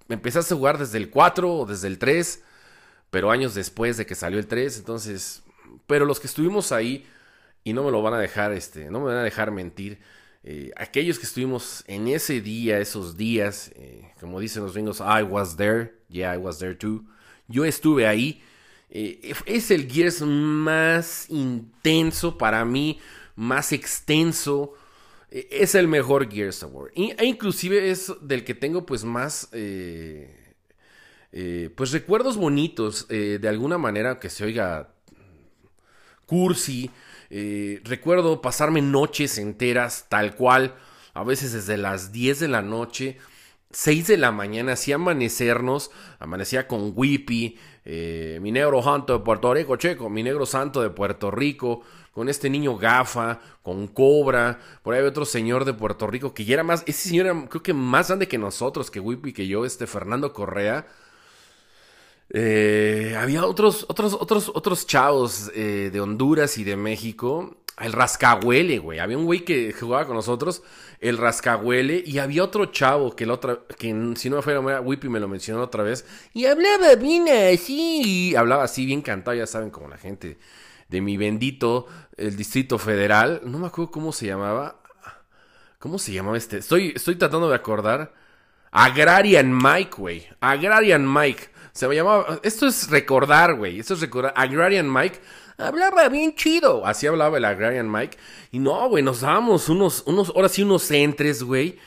empezaste 0.08 0.54
a 0.54 0.56
jugar 0.56 0.76
desde 0.76 0.98
el 0.98 1.08
4 1.08 1.58
o 1.58 1.64
desde 1.64 1.86
el 1.86 2.00
3, 2.00 2.42
pero 3.10 3.30
años 3.30 3.54
después 3.54 3.96
de 3.96 4.06
que 4.06 4.16
salió 4.16 4.40
el 4.40 4.48
3, 4.48 4.76
entonces, 4.78 5.44
pero 5.86 6.04
los 6.04 6.18
que 6.18 6.26
estuvimos 6.26 6.72
ahí 6.72 7.06
y 7.62 7.72
no 7.74 7.84
me 7.84 7.92
lo 7.92 8.02
van 8.02 8.14
a 8.14 8.18
dejar, 8.18 8.52
este, 8.54 8.90
no 8.90 8.98
me 8.98 9.06
van 9.06 9.18
a 9.18 9.22
dejar 9.22 9.52
mentir. 9.52 10.00
Eh, 10.46 10.70
aquellos 10.76 11.18
que 11.18 11.24
estuvimos 11.24 11.82
en 11.86 12.06
ese 12.06 12.42
día, 12.42 12.78
esos 12.78 13.16
días, 13.16 13.72
eh, 13.76 14.12
como 14.20 14.40
dicen 14.40 14.62
los 14.62 14.74
gringos, 14.74 15.00
I 15.00 15.22
was 15.22 15.56
there, 15.56 15.94
yeah, 16.10 16.34
I 16.34 16.36
was 16.36 16.58
there 16.58 16.74
too. 16.74 17.02
Yo 17.48 17.64
estuve 17.64 18.06
ahí. 18.06 18.42
Eh, 18.90 19.32
es 19.46 19.70
el 19.70 19.90
Gears 19.90 20.20
más 20.20 21.30
intenso 21.30 22.36
para 22.36 22.62
mí, 22.66 23.00
más 23.36 23.72
extenso, 23.72 24.74
e, 25.30 25.48
es 25.50 25.74
el 25.74 25.88
mejor 25.88 26.30
Gears 26.30 26.62
War. 26.70 26.90
E 26.94 27.24
inclusive 27.24 27.90
es 27.90 28.12
del 28.20 28.44
que 28.44 28.54
tengo 28.54 28.84
pues 28.84 29.02
más... 29.02 29.48
Pues 31.74 31.90
recuerdos 31.90 32.36
bonitos, 32.36 33.08
de 33.08 33.48
alguna 33.48 33.76
manera 33.76 34.20
que 34.20 34.30
se 34.30 34.44
oiga 34.44 34.94
cursi. 36.26 36.92
Recuerdo 37.84 38.40
pasarme 38.40 38.82
noches 38.82 39.38
enteras 39.38 40.06
tal 40.08 40.34
cual, 40.36 40.74
a 41.14 41.24
veces 41.24 41.52
desde 41.52 41.76
las 41.76 42.12
10 42.12 42.40
de 42.40 42.48
la 42.48 42.62
noche, 42.62 43.18
6 43.70 44.06
de 44.06 44.16
la 44.16 44.30
mañana, 44.32 44.72
así 44.72 44.92
amanecernos, 44.92 45.90
amanecía 46.18 46.68
con 46.68 46.92
Whippy, 46.94 47.58
mi 48.40 48.52
negro 48.52 48.82
santo 48.82 49.18
de 49.18 49.24
Puerto 49.24 49.52
Rico, 49.52 49.76
checo, 49.76 50.08
mi 50.08 50.22
negro 50.22 50.46
santo 50.46 50.80
de 50.80 50.90
Puerto 50.90 51.30
Rico, 51.30 51.82
con 52.12 52.28
este 52.28 52.48
niño 52.48 52.76
gafa, 52.76 53.40
con 53.62 53.88
Cobra, 53.88 54.60
por 54.82 54.94
ahí 54.94 55.00
hay 55.00 55.06
otro 55.06 55.24
señor 55.24 55.64
de 55.64 55.74
Puerto 55.74 56.06
Rico 56.06 56.32
que 56.32 56.44
ya 56.44 56.54
era 56.54 56.62
más, 56.62 56.84
ese 56.86 57.08
señor 57.08 57.26
era 57.26 57.48
creo 57.48 57.62
que 57.62 57.74
más 57.74 58.06
grande 58.06 58.28
que 58.28 58.38
nosotros, 58.38 58.90
que 58.90 59.00
Whippy, 59.00 59.32
que 59.32 59.48
yo, 59.48 59.64
este 59.64 59.88
Fernando 59.88 60.32
Correa. 60.32 60.86
Eh, 62.30 63.14
había 63.18 63.44
otros, 63.44 63.86
otros, 63.88 64.14
otros, 64.14 64.50
otros 64.54 64.86
chavos 64.86 65.50
eh, 65.54 65.90
de 65.92 66.00
Honduras 66.00 66.58
y 66.58 66.64
de 66.64 66.76
México. 66.76 67.58
El 67.80 67.92
rascahuele, 67.92 68.78
güey. 68.78 69.00
Había 69.00 69.18
un 69.18 69.24
güey 69.24 69.44
que 69.44 69.72
jugaba 69.72 70.06
con 70.06 70.14
nosotros, 70.14 70.62
el 71.00 71.18
rascahuele, 71.18 72.02
y 72.06 72.18
había 72.18 72.44
otro 72.44 72.66
chavo 72.66 73.16
que 73.16 73.24
el 73.24 73.30
otra, 73.32 73.60
que 73.76 73.88
si 74.14 74.30
no 74.30 74.36
me 74.36 74.42
fuera 74.42 74.80
Whippy 74.80 75.08
me 75.08 75.18
lo 75.18 75.26
mencionó 75.26 75.62
otra 75.62 75.82
vez, 75.82 76.06
y 76.32 76.46
hablaba 76.46 76.94
bien 76.94 77.26
así, 77.28 78.36
hablaba 78.36 78.62
así 78.62 78.86
bien 78.86 79.02
cantado, 79.02 79.36
ya 79.36 79.48
saben, 79.48 79.70
como 79.70 79.88
la 79.88 79.98
gente 79.98 80.38
de 80.88 81.00
mi 81.00 81.16
bendito, 81.16 81.86
el 82.16 82.36
Distrito 82.36 82.78
Federal. 82.78 83.40
No 83.44 83.58
me 83.58 83.66
acuerdo 83.66 83.90
cómo 83.90 84.12
se 84.12 84.26
llamaba. 84.26 84.80
¿Cómo 85.80 85.98
se 85.98 86.12
llamaba 86.12 86.36
este? 86.38 86.58
Estoy, 86.58 86.92
estoy 86.94 87.16
tratando 87.16 87.48
de 87.48 87.56
acordar. 87.56 88.14
Agrarian 88.70 89.52
Mike, 89.52 89.96
güey. 89.96 90.26
Agrarian 90.40 91.12
Mike. 91.12 91.48
Se 91.74 91.88
me 91.88 91.96
llamaba. 91.96 92.40
Esto 92.42 92.66
es 92.66 92.88
recordar, 92.88 93.56
güey. 93.56 93.80
Esto 93.80 93.94
es 93.94 94.00
recordar. 94.00 94.32
Agrarian 94.36 94.90
Mike. 94.90 95.20
Hablaba 95.58 96.08
bien 96.08 96.34
chido. 96.34 96.86
Así 96.86 97.06
hablaba 97.06 97.36
el 97.36 97.44
Agrarian 97.44 97.90
Mike. 97.90 98.16
Y 98.52 98.60
no, 98.60 98.88
güey, 98.88 99.02
nos 99.02 99.20
dábamos 99.20 99.68
unos, 99.68 100.04
unos, 100.06 100.32
ahora 100.34 100.48
sí 100.48 100.62
unos 100.62 100.90
entres, 100.90 101.42
güey. 101.42 101.78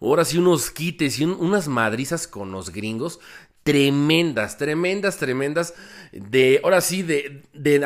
Ahora 0.00 0.24
sí 0.24 0.38
unos 0.38 0.70
quites 0.70 1.18
y 1.18 1.24
unas 1.24 1.68
madrizas 1.68 2.26
con 2.26 2.50
los 2.50 2.70
gringos 2.70 3.20
tremendas, 3.62 4.58
tremendas, 4.58 5.18
tremendas. 5.18 5.74
De, 6.12 6.60
ahora 6.62 6.80
sí, 6.80 7.02
de, 7.02 7.42
de, 7.52 7.78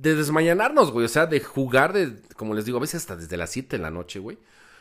de 0.00 0.14
desmañanarnos, 0.14 0.90
güey. 0.92 1.06
O 1.06 1.08
sea, 1.08 1.26
de 1.26 1.40
jugar, 1.40 1.92
de, 1.92 2.16
como 2.36 2.54
les 2.54 2.64
digo, 2.64 2.78
a 2.78 2.80
veces 2.80 3.02
hasta 3.02 3.16
desde 3.16 3.36
las 3.36 3.50
7 3.50 3.76
de 3.76 3.82
la 3.82 3.90
noche, 3.90 4.18
güey. 4.18 4.38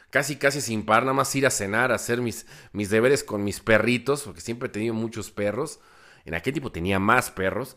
Casi, 0.09 0.37
casi 0.37 0.59
sin 0.61 0.85
par, 0.85 1.03
nada 1.03 1.13
más 1.13 1.35
ir 1.35 1.45
a 1.45 1.51
cenar, 1.51 1.91
a 1.91 1.95
hacer 1.95 2.19
mis, 2.19 2.47
mis 2.73 2.89
deberes 2.89 3.23
con 3.23 3.43
mis 3.43 3.59
perritos, 3.59 4.23
porque 4.23 4.41
siempre 4.41 4.67
he 4.67 4.71
tenido 4.71 4.95
muchos 4.95 5.29
perros. 5.29 5.79
En 6.29 6.35
aquel 6.35 6.53
tipo 6.53 6.71
tenía 6.71 6.99
más 6.99 7.31
perros. 7.31 7.75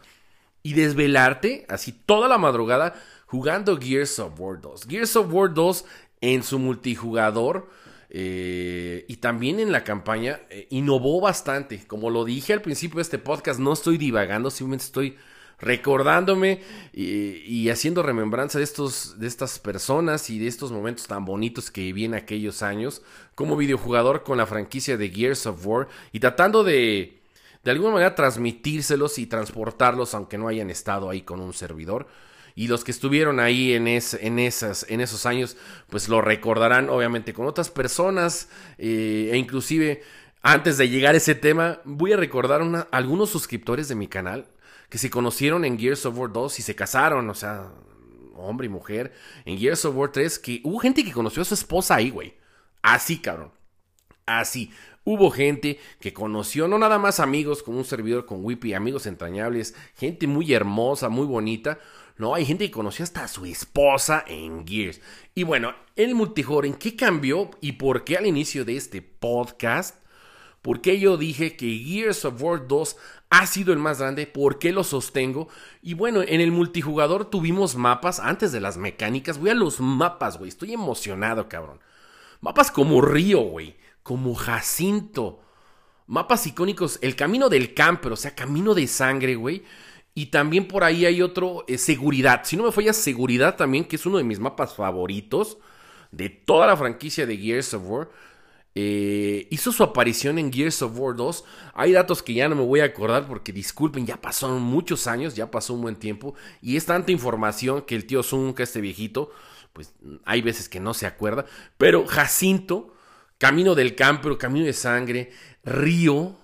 Y 0.62 0.74
desvelarte, 0.74 1.66
así 1.68 1.90
toda 1.90 2.28
la 2.28 2.38
madrugada, 2.38 2.94
jugando 3.26 3.80
Gears 3.80 4.20
of 4.20 4.38
War 4.38 4.60
2. 4.60 4.86
Gears 4.86 5.16
of 5.16 5.32
War 5.32 5.52
2 5.52 5.84
en 6.20 6.42
su 6.44 6.58
multijugador. 6.60 7.68
Eh, 8.10 9.06
y 9.08 9.16
también 9.16 9.58
en 9.58 9.72
la 9.72 9.84
campaña 9.84 10.40
eh, 10.50 10.68
innovó 10.70 11.20
bastante. 11.20 11.84
Como 11.86 12.10
lo 12.10 12.24
dije 12.24 12.52
al 12.52 12.62
principio 12.62 12.96
de 12.96 13.02
este 13.02 13.18
podcast, 13.18 13.58
no 13.58 13.72
estoy 13.72 13.96
divagando, 13.96 14.50
simplemente 14.50 14.84
estoy 14.84 15.16
recordándome 15.58 16.60
y, 16.92 17.68
haciendo 17.70 18.02
remembranza 18.02 18.58
de, 18.58 18.64
estos, 18.64 19.18
de 19.18 19.28
estas 19.28 19.60
personas 19.60 20.28
y 20.28 20.40
de 20.40 20.48
estos 20.48 20.72
momentos 20.72 21.06
tan 21.06 21.24
bonitos 21.24 21.70
que 21.70 21.82
viví 21.82 22.04
en 22.04 22.14
aquellos 22.14 22.62
años 22.62 23.00
como 23.36 23.56
videojugador 23.56 24.24
con 24.24 24.38
la 24.38 24.46
franquicia 24.46 24.96
de 24.96 25.08
Gears 25.08 25.46
of 25.46 25.64
War 25.64 25.88
y 26.10 26.18
tratando 26.18 26.64
de 26.64 27.21
de 27.64 27.70
alguna 27.70 27.92
manera 27.92 28.14
transmitírselos 28.14 29.18
y 29.18 29.26
transportarlos 29.26 30.14
aunque 30.14 30.38
no 30.38 30.48
hayan 30.48 30.70
estado 30.70 31.10
ahí 31.10 31.22
con 31.22 31.40
un 31.40 31.52
servidor. 31.52 32.08
Y 32.54 32.68
los 32.68 32.84
que 32.84 32.90
estuvieron 32.90 33.40
ahí 33.40 33.72
en, 33.72 33.88
en, 33.88 34.38
esas, 34.38 34.86
en 34.88 35.00
esos 35.00 35.24
años, 35.24 35.56
pues 35.88 36.08
lo 36.08 36.20
recordarán 36.20 36.90
obviamente 36.90 37.32
con 37.32 37.46
otras 37.46 37.70
personas 37.70 38.48
eh, 38.76 39.30
e 39.32 39.36
inclusive 39.38 40.02
antes 40.42 40.76
de 40.76 40.88
llegar 40.88 41.14
a 41.14 41.18
ese 41.18 41.36
tema, 41.36 41.80
voy 41.84 42.12
a 42.12 42.16
recordar 42.16 42.62
a 42.62 42.88
algunos 42.90 43.30
suscriptores 43.30 43.88
de 43.88 43.94
mi 43.94 44.08
canal 44.08 44.46
que 44.88 44.98
se 44.98 45.08
conocieron 45.08 45.64
en 45.64 45.78
Gears 45.78 46.04
of 46.04 46.18
War 46.18 46.32
2 46.32 46.58
y 46.58 46.62
se 46.62 46.74
casaron, 46.74 47.30
o 47.30 47.34
sea, 47.34 47.70
hombre 48.34 48.66
y 48.66 48.68
mujer, 48.68 49.12
en 49.44 49.56
Gears 49.56 49.84
of 49.84 49.96
War 49.96 50.10
3, 50.10 50.38
que 50.40 50.60
hubo 50.64 50.80
gente 50.80 51.04
que 51.04 51.12
conoció 51.12 51.42
a 51.42 51.44
su 51.44 51.54
esposa 51.54 51.94
ahí, 51.94 52.10
güey. 52.10 52.34
Así, 52.82 53.18
cabrón. 53.20 53.52
Así. 54.26 54.72
Hubo 55.04 55.30
gente 55.30 55.80
que 56.00 56.12
conoció 56.12 56.68
no 56.68 56.78
nada 56.78 56.98
más 56.98 57.18
amigos 57.18 57.62
como 57.62 57.78
un 57.78 57.84
servidor 57.84 58.24
con 58.24 58.44
Whippy, 58.44 58.72
amigos 58.72 59.06
entrañables, 59.06 59.74
gente 59.96 60.28
muy 60.28 60.52
hermosa, 60.52 61.08
muy 61.08 61.26
bonita. 61.26 61.78
No, 62.18 62.34
hay 62.34 62.44
gente 62.44 62.66
que 62.66 62.70
conoció 62.70 63.02
hasta 63.02 63.26
su 63.26 63.44
esposa 63.44 64.24
en 64.28 64.66
Gears. 64.66 65.00
Y 65.34 65.42
bueno, 65.42 65.74
el 65.96 66.14
multijugador, 66.14 66.66
¿en 66.66 66.74
qué 66.74 66.94
cambió 66.94 67.50
y 67.60 67.72
por 67.72 68.04
qué 68.04 68.16
al 68.16 68.26
inicio 68.26 68.64
de 68.64 68.76
este 68.76 69.02
podcast? 69.02 69.96
¿Por 70.62 70.80
qué 70.80 71.00
yo 71.00 71.16
dije 71.16 71.56
que 71.56 71.76
Gears 71.84 72.24
of 72.24 72.40
War 72.40 72.68
2 72.68 72.96
ha 73.30 73.46
sido 73.46 73.72
el 73.72 73.80
más 73.80 73.98
grande? 73.98 74.28
¿Por 74.28 74.60
qué 74.60 74.70
lo 74.70 74.84
sostengo? 74.84 75.48
Y 75.82 75.94
bueno, 75.94 76.22
en 76.22 76.40
el 76.40 76.52
multijugador 76.52 77.28
tuvimos 77.28 77.74
mapas 77.74 78.20
antes 78.20 78.52
de 78.52 78.60
las 78.60 78.76
mecánicas. 78.76 79.38
Voy 79.38 79.50
a 79.50 79.54
los 79.54 79.80
mapas, 79.80 80.38
güey. 80.38 80.48
Estoy 80.48 80.72
emocionado, 80.72 81.48
cabrón. 81.48 81.80
Mapas 82.40 82.70
como 82.70 83.00
Río, 83.00 83.40
güey. 83.40 83.74
Como 84.02 84.34
Jacinto. 84.34 85.40
Mapas 86.06 86.46
icónicos. 86.46 86.98
El 87.02 87.16
camino 87.16 87.48
del 87.48 87.74
camper, 87.74 88.12
o 88.12 88.16
sea, 88.16 88.34
camino 88.34 88.74
de 88.74 88.86
sangre, 88.86 89.34
güey. 89.34 89.62
Y 90.14 90.26
también 90.26 90.68
por 90.68 90.84
ahí 90.84 91.06
hay 91.06 91.22
otro, 91.22 91.64
eh, 91.68 91.78
seguridad. 91.78 92.42
Si 92.44 92.56
no 92.56 92.64
me 92.64 92.72
falla, 92.72 92.92
seguridad 92.92 93.56
también, 93.56 93.84
que 93.84 93.96
es 93.96 94.04
uno 94.04 94.18
de 94.18 94.24
mis 94.24 94.38
mapas 94.38 94.74
favoritos 94.74 95.58
de 96.10 96.28
toda 96.28 96.66
la 96.66 96.76
franquicia 96.76 97.26
de 97.26 97.36
Gears 97.36 97.74
of 97.74 97.82
War. 97.86 98.10
Eh, 98.74 99.48
hizo 99.50 99.70
su 99.70 99.82
aparición 99.82 100.38
en 100.38 100.52
Gears 100.52 100.82
of 100.82 100.98
War 100.98 101.16
2. 101.16 101.44
Hay 101.74 101.92
datos 101.92 102.22
que 102.22 102.34
ya 102.34 102.48
no 102.48 102.56
me 102.56 102.64
voy 102.64 102.80
a 102.80 102.84
acordar 102.84 103.26
porque 103.26 103.52
disculpen, 103.52 104.06
ya 104.06 104.20
pasaron 104.20 104.62
muchos 104.62 105.06
años, 105.06 105.34
ya 105.34 105.50
pasó 105.50 105.74
un 105.74 105.82
buen 105.82 105.96
tiempo. 105.96 106.34
Y 106.60 106.76
es 106.76 106.86
tanta 106.86 107.12
información 107.12 107.82
que 107.82 107.94
el 107.94 108.06
tío 108.06 108.22
Zunca, 108.22 108.62
este 108.62 108.80
viejito, 108.80 109.30
pues 109.72 109.94
hay 110.24 110.42
veces 110.42 110.68
que 110.68 110.80
no 110.80 110.94
se 110.94 111.06
acuerda. 111.06 111.46
Pero 111.78 112.06
Jacinto, 112.06 112.91
Camino 113.42 113.74
del 113.74 113.96
Campo, 113.96 114.38
Camino 114.38 114.66
de 114.66 114.72
Sangre, 114.72 115.32
Río 115.64 116.36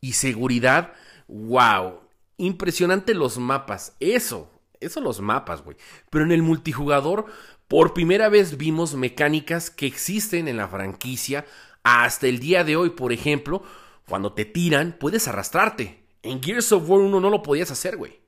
y 0.00 0.14
Seguridad, 0.14 0.94
wow. 1.26 2.00
Impresionante 2.38 3.12
los 3.12 3.36
mapas. 3.36 3.94
Eso, 4.00 4.50
eso 4.80 5.02
los 5.02 5.20
mapas, 5.20 5.62
güey. 5.62 5.76
Pero 6.08 6.24
en 6.24 6.32
el 6.32 6.40
multijugador, 6.40 7.26
por 7.68 7.92
primera 7.92 8.30
vez 8.30 8.56
vimos 8.56 8.94
mecánicas 8.94 9.68
que 9.68 9.84
existen 9.84 10.48
en 10.48 10.56
la 10.56 10.68
franquicia 10.68 11.44
hasta 11.82 12.28
el 12.28 12.38
día 12.38 12.64
de 12.64 12.76
hoy. 12.76 12.88
Por 12.88 13.12
ejemplo, 13.12 13.62
cuando 14.08 14.32
te 14.32 14.46
tiran, 14.46 14.96
puedes 14.98 15.28
arrastrarte. 15.28 16.02
En 16.22 16.42
Gears 16.42 16.72
of 16.72 16.88
War 16.88 17.00
1 17.00 17.20
no 17.20 17.28
lo 17.28 17.42
podías 17.42 17.70
hacer, 17.70 17.98
güey. 17.98 18.20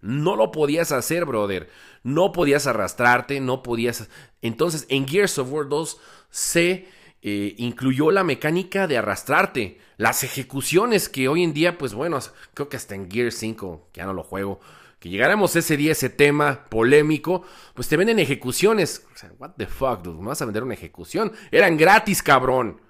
No 0.00 0.34
lo 0.34 0.50
podías 0.50 0.90
hacer, 0.90 1.26
brother. 1.26 1.70
No 2.02 2.32
podías 2.32 2.66
arrastrarte, 2.66 3.38
no 3.38 3.62
podías... 3.62 4.08
Entonces, 4.42 4.84
en 4.88 5.06
Gears 5.06 5.38
of 5.38 5.52
War 5.52 5.68
2 5.68 5.96
se 6.30 6.97
eh, 7.20 7.54
incluyó 7.58 8.10
la 8.10 8.24
mecánica 8.24 8.86
de 8.86 8.98
arrastrarte. 8.98 9.78
Las 9.96 10.22
ejecuciones 10.22 11.08
que 11.08 11.28
hoy 11.28 11.42
en 11.42 11.52
día, 11.52 11.76
pues 11.76 11.94
bueno, 11.94 12.18
creo 12.54 12.68
que 12.68 12.76
hasta 12.76 12.94
en 12.94 13.10
Gears 13.10 13.36
5, 13.36 13.88
que 13.92 13.98
ya 13.98 14.06
no 14.06 14.12
lo 14.12 14.22
juego, 14.22 14.60
que 15.00 15.08
llegáramos 15.08 15.54
ese 15.56 15.76
día 15.76 15.92
ese 15.92 16.10
tema 16.10 16.66
polémico, 16.68 17.44
pues 17.74 17.88
te 17.88 17.96
venden 17.96 18.18
ejecuciones. 18.18 19.06
O 19.14 19.18
sea, 19.18 19.32
what 19.38 19.52
the 19.56 19.66
fuck, 19.66 20.06
¿me 20.06 20.26
vas 20.26 20.42
a 20.42 20.44
vender 20.44 20.62
una 20.62 20.74
ejecución? 20.74 21.32
Eran 21.50 21.76
gratis, 21.76 22.22
cabrón. 22.22 22.80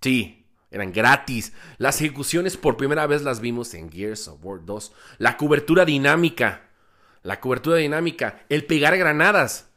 Sí, 0.00 0.46
eran 0.70 0.92
gratis. 0.92 1.52
Las 1.78 2.00
ejecuciones 2.00 2.56
por 2.56 2.76
primera 2.76 3.06
vez 3.06 3.22
las 3.22 3.40
vimos 3.40 3.74
en 3.74 3.90
Gears 3.90 4.26
of 4.28 4.44
War 4.44 4.64
2. 4.64 4.92
La 5.18 5.36
cobertura 5.36 5.84
dinámica. 5.84 6.70
La 7.22 7.40
cobertura 7.40 7.76
dinámica. 7.76 8.44
El 8.48 8.64
pegar 8.64 8.96
granadas 8.96 9.68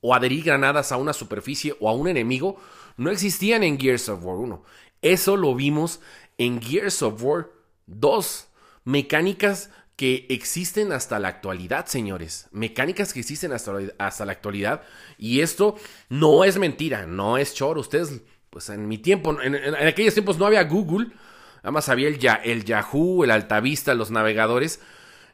o 0.00 0.14
adherir 0.14 0.44
granadas 0.44 0.92
a 0.92 0.96
una 0.96 1.12
superficie 1.12 1.76
o 1.80 1.88
a 1.88 1.94
un 1.94 2.08
enemigo 2.08 2.60
no 2.96 3.10
existían 3.10 3.62
en 3.62 3.78
Gears 3.78 4.08
of 4.08 4.24
War 4.24 4.36
1. 4.36 4.62
Eso 5.02 5.36
lo 5.36 5.54
vimos 5.54 6.00
en 6.38 6.60
Gears 6.60 7.02
of 7.02 7.22
War 7.22 7.50
2. 7.86 8.48
Mecánicas 8.84 9.70
que 10.00 10.26
existen 10.30 10.92
hasta 10.92 11.18
la 11.18 11.28
actualidad, 11.28 11.84
señores. 11.84 12.48
Mecánicas 12.52 13.12
que 13.12 13.20
existen 13.20 13.52
hasta, 13.52 13.74
hasta 13.98 14.24
la 14.24 14.32
actualidad. 14.32 14.82
Y 15.18 15.40
esto 15.40 15.76
no 16.08 16.44
es 16.44 16.56
mentira, 16.58 17.06
no 17.06 17.36
es 17.36 17.54
choro. 17.54 17.82
Ustedes, 17.82 18.22
pues 18.48 18.70
en 18.70 18.88
mi 18.88 18.96
tiempo, 18.96 19.38
en, 19.42 19.54
aquellos 19.74 20.14
tiempos 20.14 20.38
no 20.38 20.46
había 20.46 20.64
Google. 20.64 21.08
Nada 21.56 21.72
más 21.72 21.90
había 21.90 22.08
el, 22.08 22.18
el 22.44 22.64
Yahoo, 22.64 23.24
el 23.24 23.30
Altavista, 23.30 23.94
los 23.94 24.10
navegadores. 24.10 24.80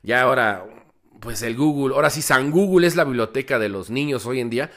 Ya 0.03 0.23
ahora, 0.23 0.66
pues 1.21 1.42
el 1.42 1.57
Google. 1.57 1.95
Ahora 1.95 2.11
sí, 2.11 2.21
San 2.21 2.51
Google 2.51 2.88
es 2.88 2.97
la 2.97 3.05
biblioteca 3.05 3.61
de 3.61 3.69
los 3.69 3.90
niños 3.90 4.27
hoy 4.27 4.40
en 4.40 4.51
día. 4.51 4.73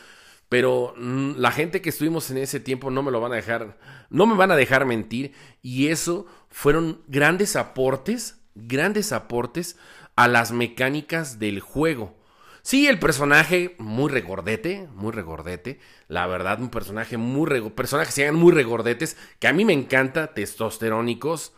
Pero 0.49 0.93
mm, 0.97 1.33
la 1.37 1.51
gente 1.51 1.81
que 1.81 1.89
estuvimos 1.89 2.29
en 2.31 2.37
ese 2.37 2.59
tiempo 2.59 2.91
no 2.91 3.03
me 3.03 3.11
lo 3.11 3.21
van 3.21 3.31
a 3.31 3.35
dejar, 3.35 3.77
no 4.09 4.25
me 4.25 4.35
van 4.35 4.51
a 4.51 4.55
dejar 4.55 4.85
mentir. 4.85 5.33
Y 5.61 5.87
eso 5.87 6.25
fueron 6.49 7.01
grandes 7.07 7.55
aportes 7.55 8.39
grandes 8.67 9.11
aportes 9.11 9.77
a 10.15 10.27
las 10.27 10.51
mecánicas 10.51 11.39
del 11.39 11.59
juego. 11.59 12.17
Sí, 12.61 12.87
el 12.87 12.99
personaje 12.99 13.75
muy 13.79 14.11
regordete, 14.11 14.87
muy 14.93 15.11
regordete. 15.11 15.79
La 16.07 16.27
verdad, 16.27 16.61
un 16.61 16.69
personaje 16.69 17.17
muy 17.17 17.47
regordete. 17.47 17.75
Personajes 17.75 18.15
que 18.15 18.31
muy 18.31 18.51
regordetes, 18.51 19.17
que 19.39 19.47
a 19.47 19.53
mí 19.53 19.63
me 19.65 19.73
encanta, 19.73 20.33
testosterónicos. 20.33 21.53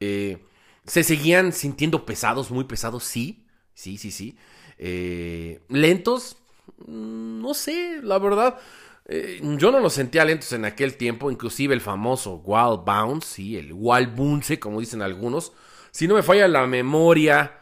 Eh, 0.00 0.38
se 0.86 1.02
seguían 1.02 1.52
sintiendo 1.52 2.06
pesados, 2.06 2.50
muy 2.50 2.64
pesados, 2.64 3.04
sí. 3.04 3.44
Sí, 3.74 3.98
sí, 3.98 4.10
sí. 4.10 4.38
Eh, 4.78 5.60
lentos, 5.68 6.37
no 6.86 7.54
sé, 7.54 8.00
la 8.02 8.18
verdad. 8.18 8.58
Eh, 9.06 9.40
yo 9.56 9.70
no 9.70 9.80
los 9.80 9.94
sentía 9.94 10.24
lentos 10.24 10.52
en 10.52 10.64
aquel 10.64 10.96
tiempo, 10.96 11.30
inclusive 11.30 11.74
el 11.74 11.80
famoso 11.80 12.42
Wild 12.44 12.84
Bounce, 12.84 13.26
sí, 13.26 13.56
el 13.56 13.72
Wild 13.72 14.14
Bounce, 14.14 14.60
como 14.60 14.80
dicen 14.80 15.00
algunos 15.00 15.52
si 15.90 16.06
no 16.06 16.14
me 16.14 16.22
falla 16.22 16.48
la 16.48 16.66
memoria, 16.66 17.58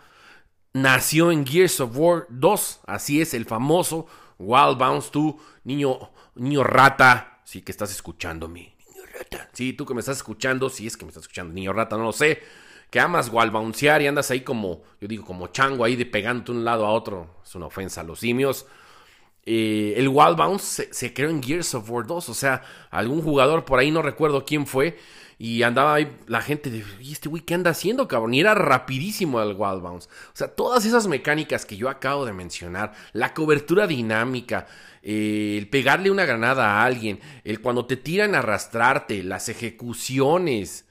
nació 0.73 1.31
en 1.33 1.47
Gears 1.47 1.81
of 1.81 1.97
War 1.97 2.27
2. 2.29 2.81
Así 2.87 3.21
es, 3.21 3.35
el 3.35 3.47
famoso 3.47 4.07
Wild 4.39 4.79
Bounce, 4.79 5.11
tú, 5.11 5.41
niño, 5.65 6.11
niño 6.35 6.63
rata. 6.63 7.41
Sí, 7.45 7.63
que 7.63 7.73
estás 7.73 7.91
escuchándome. 7.93 8.77
Niño 8.89 9.07
rata. 9.13 9.49
Sí, 9.53 9.73
tú 9.73 9.87
que 9.87 9.95
me 9.95 10.01
estás 10.01 10.19
escuchando, 10.19 10.69
sí 10.69 10.87
es 10.87 10.97
que 10.97 11.05
me 11.05 11.11
estás 11.11 11.23
escuchando, 11.23 11.55
niño 11.55 11.73
rata, 11.73 11.97
no 11.97 12.05
lo 12.05 12.13
sé. 12.13 12.43
Que 12.91 13.01
amas 13.01 13.31
Wild 13.33 13.53
Bouncear 13.53 14.03
y 14.03 14.07
andas 14.07 14.31
ahí 14.31 14.43
como, 14.43 14.83
yo 15.01 15.09
digo, 15.09 15.25
como 15.25 15.49
chango 15.49 15.85
ahí 15.85 15.97
de 15.97 16.07
pegando 16.07 16.53
de 16.53 16.59
un 16.59 16.65
lado 16.65 16.87
a 16.87 16.91
otro. 16.91 17.41
Es 17.45 17.55
una 17.55 17.67
ofensa 17.67 18.03
a 18.03 18.05
los 18.05 18.21
simios. 18.21 18.67
Eh, 19.47 19.95
el 19.97 20.09
Wild 20.09 20.37
Bounce 20.37 20.89
se, 20.91 21.15
creó 21.15 21.31
en 21.31 21.43
Gears 21.43 21.75
of 21.75 21.89
War 21.89 22.07
2. 22.07 22.29
O 22.29 22.35
sea, 22.35 22.63
algún 22.91 23.23
jugador 23.23 23.65
por 23.65 23.79
ahí, 23.79 23.91
no 23.91 24.03
recuerdo 24.03 24.45
quién 24.45 24.67
fue, 24.67 24.99
y 25.39 25.63
andaba 25.63 25.95
ahí 25.95 26.17
la 26.27 26.41
gente 26.41 26.71
de, 26.71 26.85
¿y 27.01 27.13
este 27.13 27.29
güey 27.29 27.43
qué 27.43 27.55
anda 27.55 27.71
haciendo, 27.71 28.09
cabrón? 28.09 28.35
Y 28.35 28.41
era 28.41 28.55
rapidísimo 28.55 29.41
el 29.41 29.55
Wild 29.57 29.83
Bounce. 29.83 30.09
O 30.09 30.37
sea, 30.37 30.49
todas 30.49 30.85
esas 30.85 31.07
mecánicas 31.07 31.65
que 31.67 31.77
yo 31.77 31.89
acabo 31.89 32.25
de 32.25 32.33
mencionar, 32.33 32.93
la 33.13 33.35
cobertura 33.35 33.87
dinámica, 33.87 34.67
eh, 35.03 35.57
el 35.59 35.69
pegarle 35.69 36.11
una 36.11 36.25
granada 36.25 36.81
a 36.81 36.85
alguien, 36.85 37.21
el 37.45 37.61
cuando 37.61 37.87
te 37.87 37.97
tiran 37.97 38.35
a 38.35 38.39
arrastrarte, 38.39 39.23
las 39.23 39.49
ejecuciones, 39.49 40.87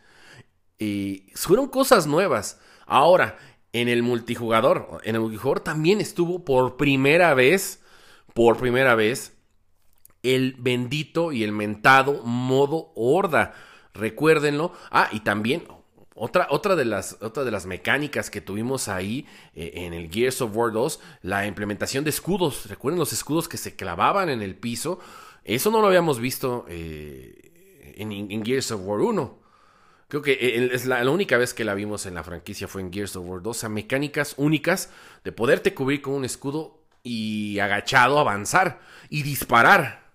eh, 0.79 1.25
fueron 1.33 1.67
cosas 1.67 2.05
nuevas. 2.07 2.59
Ahora, 2.85 3.37
en 3.73 3.89
el 3.89 4.03
multijugador, 4.03 5.01
en 5.03 5.15
el 5.15 5.21
multijugador 5.21 5.61
también 5.61 6.01
estuvo 6.01 6.45
por 6.45 6.77
primera 6.77 7.33
vez, 7.33 7.81
por 8.35 8.57
primera 8.57 8.93
vez, 8.93 9.33
el 10.21 10.55
bendito 10.59 11.31
y 11.31 11.43
el 11.43 11.53
mentado 11.53 12.21
modo 12.23 12.91
horda 12.95 13.55
Recuérdenlo. 13.95 14.73
Ah, 14.91 15.09
y 15.11 15.21
también 15.21 15.63
otra, 16.15 16.47
otra, 16.49 16.75
de 16.75 16.85
las, 16.85 17.17
de 17.19 17.51
las 17.51 17.65
mecánicas 17.65 18.29
que 18.29 18.41
tuvimos 18.41 18.87
ahí 18.87 19.25
eh, 19.55 19.71
en 19.75 19.93
el 19.93 20.11
Gears 20.11 20.41
of 20.41 20.55
War 20.55 20.71
2, 20.71 20.99
la 21.23 21.47
implementación 21.47 22.03
de 22.03 22.09
escudos. 22.09 22.69
Recuerden 22.69 22.99
los 22.99 23.13
escudos 23.13 23.47
que 23.47 23.57
se 23.57 23.75
clavaban 23.75 24.29
en 24.29 24.41
el 24.41 24.55
piso. 24.55 24.99
Eso 25.45 25.71
no 25.71 25.81
lo 25.81 25.87
habíamos 25.87 26.19
visto 26.19 26.65
eh, 26.67 27.95
en, 27.97 28.45
Gears 28.45 28.71
of 28.71 28.81
War 28.83 28.99
1. 28.99 29.39
Creo 30.09 30.21
que 30.21 30.33
eh, 30.33 30.69
es 30.73 30.85
la, 30.85 31.09
única 31.09 31.37
vez 31.37 31.53
que 31.53 31.63
la 31.63 31.73
vimos 31.73 32.05
en 32.05 32.15
la 32.15 32.23
franquicia 32.23 32.67
fue 32.67 32.81
en 32.81 32.91
Gears 32.91 33.15
of 33.15 33.27
War 33.27 33.41
2. 33.41 33.55
O 33.55 33.59
sea, 33.59 33.69
mecánicas 33.69 34.35
únicas 34.37 34.91
de 35.23 35.31
poderte 35.31 35.73
cubrir 35.73 36.01
con 36.01 36.15
un 36.15 36.25
escudo 36.25 36.84
y 37.05 37.59
agachado 37.59 38.19
avanzar 38.19 38.81
y 39.09 39.23
disparar. 39.23 40.11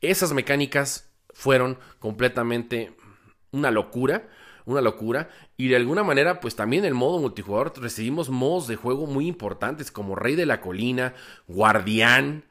Esas 0.00 0.32
mecánicas 0.32 1.10
fueron 1.32 1.78
completamente 1.98 2.94
una 3.50 3.70
locura, 3.70 4.28
una 4.66 4.82
locura. 4.82 5.30
Y 5.56 5.68
de 5.68 5.76
alguna 5.76 6.04
manera, 6.04 6.38
pues 6.38 6.54
también 6.54 6.84
el 6.84 6.94
modo 6.94 7.18
multijugador 7.18 7.72
recibimos 7.80 8.28
modos 8.28 8.68
de 8.68 8.76
juego 8.76 9.06
muy 9.06 9.26
importantes 9.26 9.90
como 9.90 10.14
Rey 10.14 10.36
de 10.36 10.46
la 10.46 10.60
Colina, 10.60 11.14
Guardián, 11.48 12.44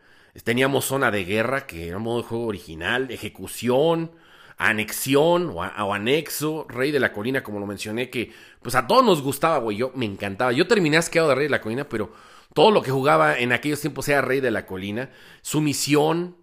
teníamos 0.44 0.86
Zona 0.86 1.12
de 1.12 1.24
Guerra, 1.24 1.68
que 1.68 1.88
era 1.88 1.98
un 1.98 2.04
modo 2.04 2.24
de 2.24 2.28
juego 2.28 2.46
original, 2.46 3.12
Ejecución, 3.12 4.12
Anexión 4.58 5.54
o, 5.56 5.94
Anexo, 5.94 6.66
Rey 6.68 6.92
de 6.92 7.00
la 7.00 7.14
Colina, 7.14 7.44
como 7.44 7.60
lo 7.60 7.68
mencioné, 7.68 8.10
que 8.10 8.32
pues 8.62 8.74
a 8.74 8.88
todos 8.88 9.06
nos 9.06 9.22
gustaba, 9.22 9.60
güey, 9.60 9.78
yo 9.78 9.92
me 9.94 10.06
encantaba. 10.06 10.52
Yo 10.52 10.68
terminé 10.68 10.98
asqueado 10.98 11.30
de 11.30 11.36
Rey 11.36 11.46
de 11.46 11.52
la 11.52 11.62
Colina, 11.62 11.84
pero 11.90 12.12
todo 12.54 12.72
lo 12.72 12.82
que 12.82 12.92
jugaba 12.92 13.38
en 13.38 13.52
aquellos 13.52 13.82
tiempos 13.82 14.08
era 14.10 14.22
Rey 14.22 14.42
de 14.42 14.52
la 14.52 14.66
Colina. 14.66 15.10
Su 15.42 15.62
misión, 15.62 16.36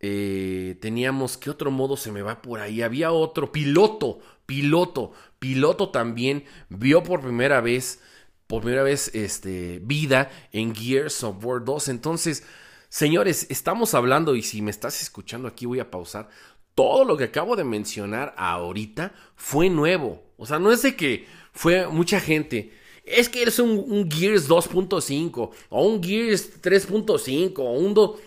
eh, 0.00 0.76
teníamos, 0.80 1.36
¿qué 1.36 1.50
otro 1.50 1.70
modo 1.70 1.96
se 1.96 2.12
me 2.12 2.22
va 2.22 2.42
por 2.42 2.60
ahí? 2.60 2.82
Había 2.82 3.10
otro, 3.10 3.50
piloto, 3.50 4.20
piloto, 4.46 5.12
piloto 5.38 5.90
también 5.90 6.44
vio 6.68 7.02
por 7.02 7.20
primera 7.20 7.60
vez, 7.60 8.00
por 8.46 8.62
primera 8.62 8.82
vez, 8.82 9.14
este, 9.14 9.80
vida 9.82 10.30
en 10.52 10.74
Gears 10.74 11.24
of 11.24 11.44
War 11.44 11.64
2. 11.64 11.88
Entonces, 11.88 12.44
señores, 12.88 13.46
estamos 13.50 13.94
hablando 13.94 14.36
y 14.36 14.42
si 14.42 14.62
me 14.62 14.70
estás 14.70 15.02
escuchando 15.02 15.48
aquí 15.48 15.66
voy 15.66 15.80
a 15.80 15.90
pausar. 15.90 16.28
Todo 16.76 17.04
lo 17.04 17.16
que 17.16 17.24
acabo 17.24 17.56
de 17.56 17.64
mencionar 17.64 18.32
ahorita 18.38 19.12
fue 19.34 19.68
nuevo. 19.68 20.22
O 20.36 20.46
sea, 20.46 20.60
no 20.60 20.70
es 20.70 20.82
de 20.82 20.94
que 20.94 21.26
fue 21.52 21.88
mucha 21.88 22.20
gente. 22.20 22.72
Es 23.10 23.28
que 23.28 23.42
es 23.42 23.58
un, 23.58 24.10
Gears 24.10 24.48
2.5 24.48 25.50
o 25.70 25.82
un 25.86 26.02
Gears 26.02 26.60
3.5 26.62 27.58
o 27.58 27.72
un 27.72 27.94
2 27.94 28.20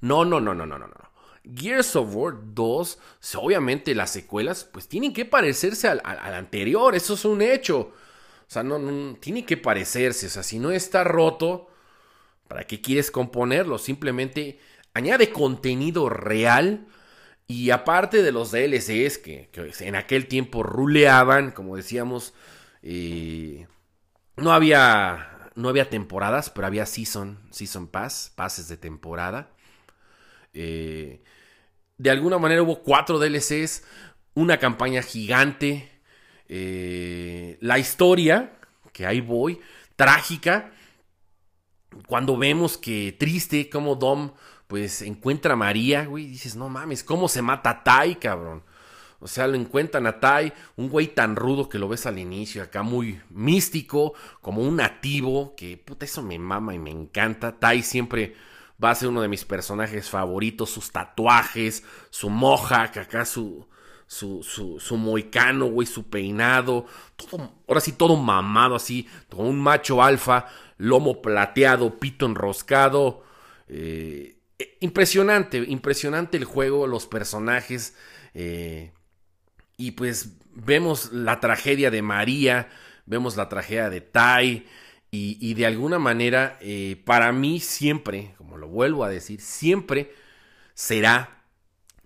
no, 0.00 0.24
no, 0.24 0.40
no, 0.40 0.54
no, 0.54 0.66
no, 0.66 0.78
no, 0.78 0.86
no. 0.86 1.08
Gears 1.44 1.96
of 1.96 2.14
War 2.14 2.34
2, 2.42 2.98
obviamente 3.36 3.94
las 3.94 4.10
secuelas, 4.10 4.64
pues 4.64 4.86
tienen 4.86 5.12
que 5.12 5.24
parecerse 5.24 5.88
al, 5.88 6.00
anterior, 6.04 6.94
eso 6.94 7.14
es 7.14 7.24
un 7.24 7.42
hecho. 7.42 7.78
O 7.80 8.50
sea, 8.50 8.62
no, 8.62 8.78
no, 8.78 9.16
tiene 9.16 9.44
que 9.44 9.56
parecerse, 9.56 10.26
o 10.26 10.30
sea, 10.30 10.42
si 10.42 10.58
no 10.58 10.70
está 10.70 11.04
roto, 11.04 11.68
¿para 12.48 12.64
qué 12.64 12.80
quieres 12.80 13.10
componerlo? 13.10 13.78
Simplemente 13.78 14.58
añade 14.94 15.30
contenido 15.30 16.08
real 16.08 16.86
y 17.46 17.70
aparte 17.70 18.22
de 18.22 18.32
los 18.32 18.50
DLCs 18.50 19.18
que, 19.18 19.50
en 19.80 19.96
aquel 19.96 20.26
tiempo 20.28 20.62
ruleaban, 20.62 21.50
como 21.50 21.76
decíamos, 21.76 22.34
eh, 22.82 23.66
no 24.38 24.52
había 24.52 25.28
no 25.58 25.68
había 25.68 25.90
temporadas, 25.90 26.50
pero 26.50 26.68
había 26.68 26.86
season, 26.86 27.38
season 27.50 27.88
pass, 27.88 28.32
pases 28.36 28.68
de 28.68 28.76
temporada. 28.76 29.50
Eh, 30.54 31.20
de 31.96 32.10
alguna 32.10 32.38
manera 32.38 32.62
hubo 32.62 32.82
cuatro 32.84 33.18
DLCs, 33.18 33.82
una 34.34 34.58
campaña 34.58 35.02
gigante, 35.02 35.90
eh, 36.48 37.58
la 37.60 37.80
historia, 37.80 38.52
que 38.92 39.04
ahí 39.04 39.20
voy, 39.20 39.60
trágica, 39.96 40.70
cuando 42.06 42.36
vemos 42.36 42.78
que 42.78 43.16
triste 43.18 43.68
como 43.68 43.96
Dom 43.96 44.32
pues 44.68 45.02
encuentra 45.02 45.54
a 45.54 45.56
María, 45.56 46.04
güey, 46.04 46.26
dices, 46.26 46.54
no 46.54 46.68
mames, 46.68 47.02
¿cómo 47.02 47.28
se 47.28 47.42
mata 47.42 47.70
a 47.70 47.82
Tai, 47.82 48.14
cabrón? 48.16 48.62
O 49.20 49.26
sea, 49.26 49.48
lo 49.48 49.56
encuentran 49.56 50.06
a 50.06 50.20
Tai, 50.20 50.52
un 50.76 50.88
güey 50.88 51.08
tan 51.08 51.34
rudo 51.34 51.68
que 51.68 51.78
lo 51.78 51.88
ves 51.88 52.06
al 52.06 52.18
inicio, 52.18 52.62
acá 52.62 52.82
muy 52.82 53.20
místico, 53.30 54.14
como 54.40 54.62
un 54.62 54.76
nativo, 54.76 55.54
que 55.56 55.76
puta, 55.76 56.04
eso 56.04 56.22
me 56.22 56.38
mama 56.38 56.74
y 56.74 56.78
me 56.78 56.90
encanta. 56.90 57.58
Tai 57.58 57.82
siempre 57.82 58.34
va 58.82 58.90
a 58.90 58.94
ser 58.94 59.08
uno 59.08 59.20
de 59.20 59.28
mis 59.28 59.44
personajes 59.44 60.08
favoritos, 60.08 60.70
sus 60.70 60.92
tatuajes, 60.92 61.82
su 62.10 62.30
moja, 62.30 62.92
que 62.92 63.00
acá 63.00 63.24
su, 63.24 63.66
su, 64.06 64.44
su, 64.44 64.78
su 64.78 64.96
moicano, 64.96 65.66
güey, 65.66 65.86
su 65.86 66.08
peinado, 66.08 66.86
todo, 67.16 67.54
ahora 67.66 67.80
sí 67.80 67.92
todo 67.92 68.16
mamado 68.16 68.76
así, 68.76 69.08
como 69.28 69.48
un 69.48 69.58
macho 69.58 70.00
alfa, 70.00 70.46
lomo 70.76 71.20
plateado, 71.20 71.98
pito 71.98 72.26
enroscado. 72.26 73.24
Eh, 73.66 74.36
impresionante, 74.80 75.58
impresionante 75.58 76.36
el 76.36 76.44
juego, 76.44 76.86
los 76.86 77.06
personajes. 77.06 77.96
Eh, 78.34 78.92
y 79.78 79.92
pues 79.92 80.36
vemos 80.52 81.12
la 81.12 81.40
tragedia 81.40 81.90
de 81.90 82.02
María, 82.02 82.68
vemos 83.06 83.36
la 83.36 83.48
tragedia 83.48 83.88
de 83.88 84.02
Tai. 84.02 84.66
Y, 85.10 85.54
de 85.54 85.64
alguna 85.64 85.98
manera, 85.98 86.58
eh, 86.60 87.00
para 87.06 87.32
mí 87.32 87.60
siempre, 87.60 88.34
como 88.36 88.58
lo 88.58 88.68
vuelvo 88.68 89.04
a 89.04 89.08
decir, 89.08 89.40
siempre 89.40 90.12
será 90.74 91.44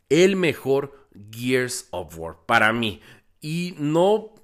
el 0.09 0.37
mejor 0.37 1.09
Gears 1.33 1.89
of 1.91 2.17
War. 2.17 2.37
Para 2.47 2.73
mí. 2.73 3.01
Y 3.41 3.75
no 3.79 4.35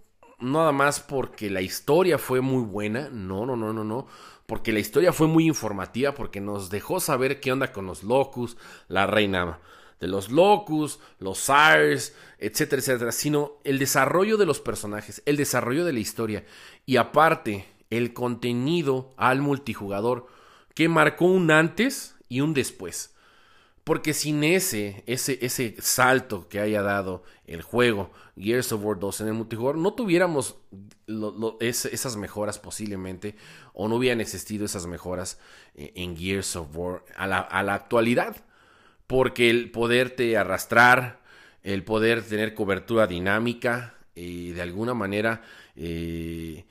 nada 0.40 0.72
más 0.72 0.98
porque 0.98 1.50
la 1.50 1.60
historia 1.60 2.18
fue 2.18 2.40
muy 2.40 2.64
buena. 2.64 3.10
No, 3.10 3.46
no, 3.46 3.54
no, 3.54 3.72
no, 3.72 3.84
no 3.84 4.08
porque 4.46 4.72
la 4.72 4.78
historia 4.78 5.12
fue 5.12 5.26
muy 5.26 5.46
informativa, 5.46 6.14
porque 6.14 6.40
nos 6.40 6.70
dejó 6.70 7.00
saber 7.00 7.38
qué 7.38 7.52
onda 7.52 7.70
con 7.70 7.84
los 7.84 8.02
Locus, 8.02 8.56
la 8.88 9.06
reina 9.06 9.60
de 10.00 10.06
los 10.06 10.30
Locus, 10.30 11.00
los 11.18 11.38
Sires, 11.38 12.14
etcétera, 12.38 12.80
etcétera, 12.80 13.12
sino 13.12 13.52
el 13.64 13.78
desarrollo 13.78 14.36
de 14.36 14.46
los 14.46 14.60
personajes, 14.60 15.22
el 15.26 15.36
desarrollo 15.36 15.84
de 15.84 15.92
la 15.92 15.98
historia 16.00 16.44
y 16.86 16.96
aparte 16.96 17.66
el 17.90 18.12
contenido 18.12 19.14
al 19.16 19.40
multijugador 19.40 20.26
que 20.74 20.88
marcó 20.88 21.26
un 21.26 21.50
antes 21.50 22.14
y 22.28 22.40
un 22.40 22.54
después. 22.54 23.14
Porque 23.84 24.12
sin 24.12 24.44
ese, 24.44 25.02
ese, 25.06 25.38
ese 25.40 25.74
salto 25.80 26.46
que 26.48 26.60
haya 26.60 26.82
dado 26.82 27.22
el 27.46 27.62
juego 27.62 28.10
Gears 28.38 28.72
of 28.72 28.84
War 28.84 28.98
2 28.98 29.22
en 29.22 29.28
el 29.28 29.34
multijugador, 29.34 29.78
no 29.78 29.94
tuviéramos 29.94 30.56
esas 31.60 32.16
mejoras 32.16 32.58
posiblemente, 32.58 33.34
o 33.72 33.88
no 33.88 33.96
hubieran 33.96 34.20
existido 34.20 34.64
esas 34.66 34.86
mejoras 34.86 35.38
eh, 35.74 35.92
en 35.96 36.16
Gears 36.16 36.56
of 36.56 36.68
War 36.74 37.04
a 37.16 37.26
la, 37.26 37.74
actualidad. 37.74 38.36
Porque 39.08 39.50
el 39.50 39.72
poderte 39.72 40.36
arrastrar, 40.36 41.18
el 41.64 41.82
poder 41.82 42.22
tener 42.22 42.54
cobertura 42.54 43.08
dinámica, 43.08 43.94
y 44.14 44.52
de 44.52 44.62
alguna 44.62 44.94
manera 44.94 45.42
eh, 45.76 46.64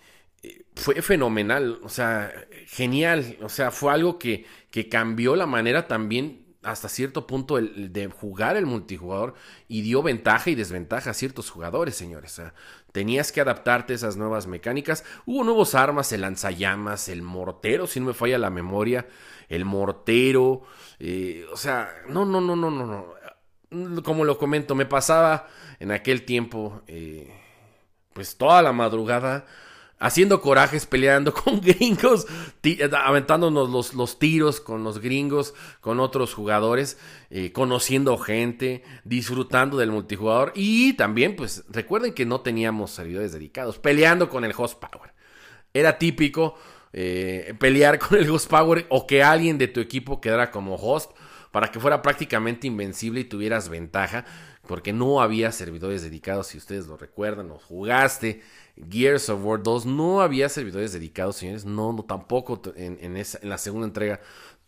eh, 0.44 0.64
fue 0.76 1.02
fenomenal, 1.02 1.80
o 1.84 1.90
sea, 1.90 2.32
genial, 2.68 3.38
o 3.42 3.50
sea, 3.50 3.72
fue 3.72 3.94
algo 3.94 4.20
que, 4.20 4.46
que 4.70 4.90
cambió 4.90 5.36
la 5.36 5.46
manera 5.46 5.88
también 5.88 6.46
hasta 6.64 6.90
cierto 6.90 7.26
punto 7.28 7.58
el, 7.58 7.94
de 7.94 8.08
jugar 8.08 8.58
el 8.58 8.66
multijugador 8.66 9.36
y 9.68 9.82
dio 9.82 10.04
ventaja 10.04 10.50
y 10.50 10.56
desventaja 10.56 11.12
a 11.12 11.14
ciertos 11.14 11.50
jugadores, 11.50 11.96
señores. 11.96 12.34
O 12.34 12.36
sea, 12.36 12.54
tenías 12.98 13.32
que 13.32 13.42
adaptarte 13.42 13.94
a 13.94 13.96
esas 13.96 14.18
nuevas 14.18 14.48
mecánicas. 14.48 15.06
Hubo 15.28 15.44
nuevos 15.44 15.76
armas, 15.76 16.12
el 16.14 16.22
lanzallamas, 16.22 17.10
el 17.10 17.22
mortero, 17.22 17.86
si 17.86 18.00
no 18.00 18.08
me 18.08 18.16
falla 18.16 18.40
la 18.40 18.50
memoria, 18.50 19.08
el 19.50 19.66
mortero. 19.66 20.64
Eh, 20.98 21.46
o 21.54 21.58
sea, 21.58 21.92
no, 22.10 22.26
no, 22.26 22.42
no, 22.42 22.56
no, 22.56 22.72
no, 22.72 23.14
no. 23.70 24.02
Como 24.02 24.26
lo 24.26 24.40
comento, 24.40 24.74
me 24.74 24.88
pasaba 24.88 25.46
en 25.80 25.92
aquel 25.92 26.26
tiempo, 26.26 26.82
eh, 26.88 27.32
pues 28.14 28.36
toda 28.36 28.64
la 28.64 28.74
madrugada 28.74 29.46
haciendo 30.00 30.42
corajes, 30.42 30.86
peleando 30.86 31.34
con 31.44 31.62
gringos, 31.62 32.28
aventándonos 32.92 33.70
los, 33.70 33.94
los, 33.94 34.20
tiros 34.20 34.60
con 34.62 34.84
los 34.84 35.00
gringos, 35.00 35.54
con 35.82 36.00
otros 36.00 36.34
jugadores, 36.34 36.98
eh, 37.30 37.52
conociendo 37.52 38.18
gente, 38.18 38.84
disfrutando 39.04 39.78
del 39.78 39.92
multijugador 39.92 40.52
y 40.56 40.94
también, 40.94 41.36
pues 41.36 41.64
recuerden 41.70 42.14
que 42.14 42.26
no 42.26 42.42
teníamos 42.42 42.92
servidores 42.92 43.32
dedicados, 43.32 43.80
peleando 43.80 44.30
con 44.30 44.46
el 44.46 44.54
host 44.56 44.80
power. 44.80 45.14
Era 45.74 45.98
típico 45.98 46.56
eh, 46.94 47.54
pelear 47.60 48.00
con 48.08 48.18
el 48.18 48.30
host 48.30 48.50
power 48.50 48.86
o 48.90 49.08
que 49.08 49.24
alguien 49.24 49.58
de 49.58 49.68
tu 49.68 49.80
equipo 49.80 50.22
quedara 50.22 50.52
como 50.52 50.76
host 50.76 51.12
para 51.52 51.72
que 51.72 51.80
fuera 51.80 52.02
prácticamente 52.02 52.68
invencible 52.68 53.22
y 53.22 53.24
tuvieras 53.24 53.70
ventaja, 53.70 54.26
porque 54.68 54.94
no 54.94 55.22
había 55.22 55.52
servidores 55.52 56.04
dedicados, 56.04 56.48
si 56.48 56.58
ustedes 56.58 56.88
lo 56.88 56.98
recuerdan, 56.98 57.50
o 57.52 57.58
jugaste 57.58 58.44
Gears 58.90 59.30
of 59.30 59.44
War 59.44 59.62
2 59.62 59.86
no 59.86 60.22
había 60.22 60.50
servidores 60.50 60.94
dedicados, 60.94 61.38
señores. 61.38 61.66
No, 61.66 61.94
no 61.94 62.04
tampoco 62.04 62.62
en, 62.76 63.00
en, 63.02 63.50
la 63.50 63.58
segunda 63.58 63.88
entrega 63.88 64.20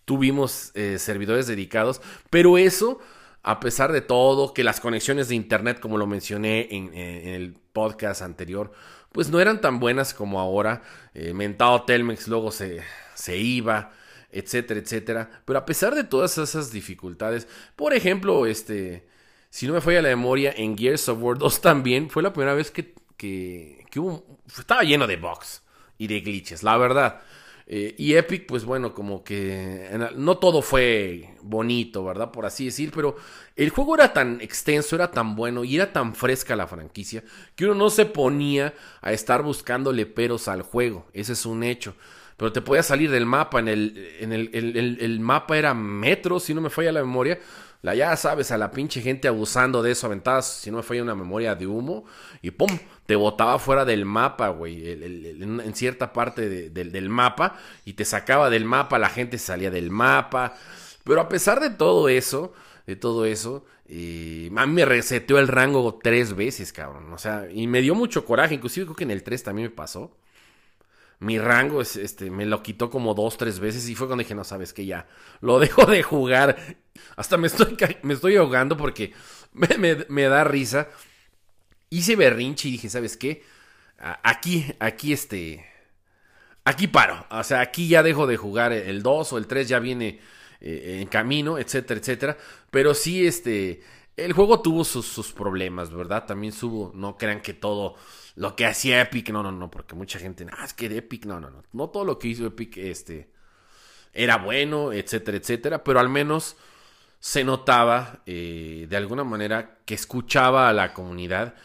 tuvimos 0.05 0.71
eh, 0.73 0.97
servidores 0.99 1.47
dedicados. 1.47 2.01
Pero 2.29 2.57
eso, 2.57 2.99
a 3.43 3.59
pesar 3.59 3.91
de 3.91 4.01
todo, 4.01 4.53
que 4.53 4.63
las 4.63 4.79
conexiones 4.79 5.29
de 5.29 5.35
internet, 5.35 5.79
como 5.79 5.97
lo 5.97 6.07
mencioné 6.07 6.67
en, 6.71 6.93
el 6.93 7.53
podcast 7.73 8.21
anterior, 8.21 8.71
pues 9.11 9.29
no 9.29 9.39
eran 9.39 9.61
tan 9.61 9.79
buenas 9.79 10.13
como 10.13 10.39
ahora. 10.39 10.81
Eh, 11.13 11.33
mentado 11.33 11.83
Telmex 11.83 12.27
luego 12.27 12.51
se, 12.51 12.81
se 13.15 13.37
iba 13.37 13.91
etcétera, 14.31 14.79
etcétera. 14.79 15.29
Pero 15.45 15.59
a 15.59 15.65
pesar 15.65 15.95
de 15.95 16.03
todas 16.03 16.37
esas 16.37 16.71
dificultades, 16.71 17.47
por 17.75 17.93
ejemplo, 17.93 18.45
este, 18.45 19.07
si 19.49 19.67
no 19.67 19.73
me 19.73 19.81
falla 19.81 20.01
la 20.01 20.09
memoria, 20.09 20.53
en 20.55 20.77
Gears 20.77 21.09
of 21.09 21.21
War 21.21 21.37
2 21.37 21.61
también 21.61 22.09
fue 22.09 22.23
la 22.23 22.33
primera 22.33 22.53
vez 22.53 22.71
que, 22.71 22.93
que, 23.19 23.85
que 23.91 24.01
estaba 24.57 24.81
lleno 24.83 25.05
de 25.05 25.17
bugs 25.17 25.61
y 25.97 26.07
de 26.07 26.21
glitches, 26.21 26.63
la 26.63 26.77
verdad. 26.77 27.21
Eh, 27.67 27.93
y 27.97 28.15
Epic, 28.15 28.47
pues 28.47 28.63
bueno, 28.63 28.93
como 28.95 29.23
que 29.23 29.89
no 30.15 30.37
todo 30.37 30.63
fue 30.63 31.35
bonito, 31.41 32.03
¿verdad? 32.03 32.31
Por 32.31 32.45
así 32.45 32.65
decir, 32.65 32.91
pero 32.95 33.17
el 33.55 33.69
juego 33.69 33.95
era 33.95 34.13
tan 34.13 34.39
extenso, 34.41 34.95
era 34.95 35.11
tan 35.11 35.35
bueno 35.35 35.63
y 35.65 35.75
era 35.75 35.91
tan 35.91 36.15
fresca 36.15 36.55
la 36.55 36.65
franquicia 36.65 37.23
que 37.55 37.65
uno 37.65 37.75
no 37.75 37.89
se 37.91 38.05
ponía 38.05 38.73
a 39.01 39.11
estar 39.11 39.43
buscándole 39.43 40.07
peros 40.07 40.47
al 40.47 40.63
juego, 40.63 41.05
ese 41.13 41.33
es 41.33 41.45
un 41.45 41.61
hecho. 41.61 41.93
Pero 42.37 42.53
te 42.53 42.61
podía 42.61 42.83
salir 42.83 43.11
del 43.11 43.25
mapa, 43.25 43.59
en 43.59 43.67
el, 43.67 44.15
en 44.21 44.31
el, 44.31 44.97
el 45.01 45.19
mapa 45.19 45.57
era 45.57 45.73
metros, 45.73 46.43
si 46.43 46.53
no 46.53 46.61
me 46.61 46.69
falla 46.69 46.93
la 46.93 47.01
memoria, 47.01 47.37
la, 47.81 47.95
ya 47.95 48.15
sabes, 48.17 48.51
a 48.51 48.57
la 48.57 48.71
pinche 48.71 49.01
gente 49.01 49.27
abusando 49.27 49.81
de 49.81 49.91
eso, 49.91 50.07
aventadas, 50.07 50.47
si 50.47 50.69
no 50.69 50.77
me 50.77 50.83
falla 50.83 51.01
una 51.03 51.15
memoria 51.15 51.55
de 51.55 51.65
humo, 51.65 52.05
y 52.41 52.51
¡pum! 52.51 52.69
Te 53.05 53.15
botaba 53.15 53.57
fuera 53.57 53.85
del 53.85 54.05
mapa, 54.05 54.49
güey, 54.49 54.91
en 54.91 55.73
cierta 55.75 56.11
parte 56.13 56.69
del 56.69 57.09
mapa, 57.09 57.57
y 57.85 57.93
te 57.93 58.05
sacaba 58.05 58.49
del 58.49 58.65
mapa, 58.65 58.99
la 58.99 59.09
gente 59.09 59.37
salía 59.37 59.71
del 59.71 59.91
mapa. 59.91 60.55
Pero 61.03 61.21
a 61.21 61.29
pesar 61.29 61.59
de 61.59 61.69
todo 61.69 62.09
eso, 62.09 62.53
de 62.85 62.95
todo 62.95 63.25
eso, 63.25 63.65
eh, 63.87 64.51
a 64.55 64.65
mí 64.67 64.73
me 64.73 64.85
reseteó 64.85 65.39
el 65.39 65.47
rango 65.47 65.97
tres 66.03 66.35
veces, 66.35 66.71
cabrón. 66.73 67.11
O 67.13 67.17
sea, 67.17 67.47
y 67.51 67.65
me 67.65 67.81
dio 67.81 67.95
mucho 67.95 68.25
coraje, 68.25 68.55
inclusive 68.55 68.85
creo 68.85 68.95
que 68.95 69.03
en 69.05 69.11
el 69.11 69.23
3 69.23 69.41
también 69.43 69.69
me 69.69 69.75
pasó 69.75 70.15
mi 71.19 71.37
rango 71.37 71.81
es, 71.81 71.97
este, 71.97 72.31
me 72.31 72.45
lo 72.45 72.63
quitó 72.63 72.89
como 72.89 73.13
dos, 73.13 73.37
tres 73.37 73.59
veces 73.59 73.87
y 73.89 73.95
fue 73.95 74.07
cuando 74.07 74.23
dije, 74.23 74.35
no 74.35 74.45
sabes 74.45 74.73
que 74.73 74.85
ya, 74.85 75.07
lo 75.41 75.59
dejo 75.59 75.85
de 75.85 76.01
jugar. 76.01 76.57
Hasta 77.15 77.37
me 77.37 77.47
estoy, 77.47 77.77
me 78.03 78.13
estoy 78.13 78.37
ahogando 78.37 78.77
porque 78.77 79.13
me, 79.53 80.23
da 80.23 80.43
risa. 80.43 80.87
Hice 81.89 82.15
berrinche 82.15 82.69
y 82.69 82.73
dije, 82.73 82.89
¿sabes 82.89 83.17
qué? 83.17 83.43
Aquí, 83.97 84.65
aquí 84.79 85.13
este... 85.13 85.65
Aquí 86.63 86.87
paro. 86.87 87.25
O 87.31 87.43
sea, 87.43 87.61
aquí 87.61 87.87
ya 87.87 88.03
dejo 88.03 88.27
de 88.27 88.37
jugar 88.37 88.71
el 88.73 89.01
2 89.01 89.33
o 89.33 89.37
el 89.37 89.47
3 89.47 89.67
ya 89.67 89.79
viene 89.79 90.19
eh, 90.61 90.99
en 91.01 91.07
camino, 91.07 91.57
etcétera, 91.57 91.99
etcétera. 91.99 92.37
Pero 92.69 92.93
sí, 92.93 93.25
este... 93.25 93.81
El 94.15 94.33
juego 94.33 94.61
tuvo 94.61 94.83
sus, 94.83 95.05
sus 95.05 95.31
problemas, 95.31 95.91
¿verdad? 95.91 96.25
También 96.25 96.51
subo, 96.53 96.91
no 96.93 97.17
crean 97.17 97.41
que 97.41 97.53
todo 97.53 97.95
lo 98.35 98.55
que 98.55 98.65
hacía 98.65 99.01
Epic, 99.01 99.29
no, 99.31 99.43
no, 99.43 99.51
no, 99.51 99.69
porque 99.71 99.95
mucha 99.95 100.19
gente, 100.19 100.45
ah, 100.51 100.65
es 100.65 100.73
que 100.73 100.89
de 100.89 100.97
Epic, 100.97 101.25
no, 101.25 101.39
no, 101.39 101.49
no, 101.49 101.63
no 101.71 101.89
todo 101.89 102.05
lo 102.05 102.19
que 102.19 102.29
hizo 102.29 102.45
Epic, 102.45 102.77
este, 102.77 103.31
era 104.13 104.37
bueno, 104.37 104.91
etcétera, 104.91 105.37
etcétera, 105.37 105.83
pero 105.83 105.99
al 105.99 106.09
menos 106.09 106.57
se 107.19 107.43
notaba 107.43 108.21
eh, 108.25 108.87
de 108.89 108.97
alguna 108.97 109.23
manera 109.23 109.79
que 109.85 109.93
escuchaba 109.93 110.69
a 110.69 110.73
la 110.73 110.93
comunidad 110.93 111.55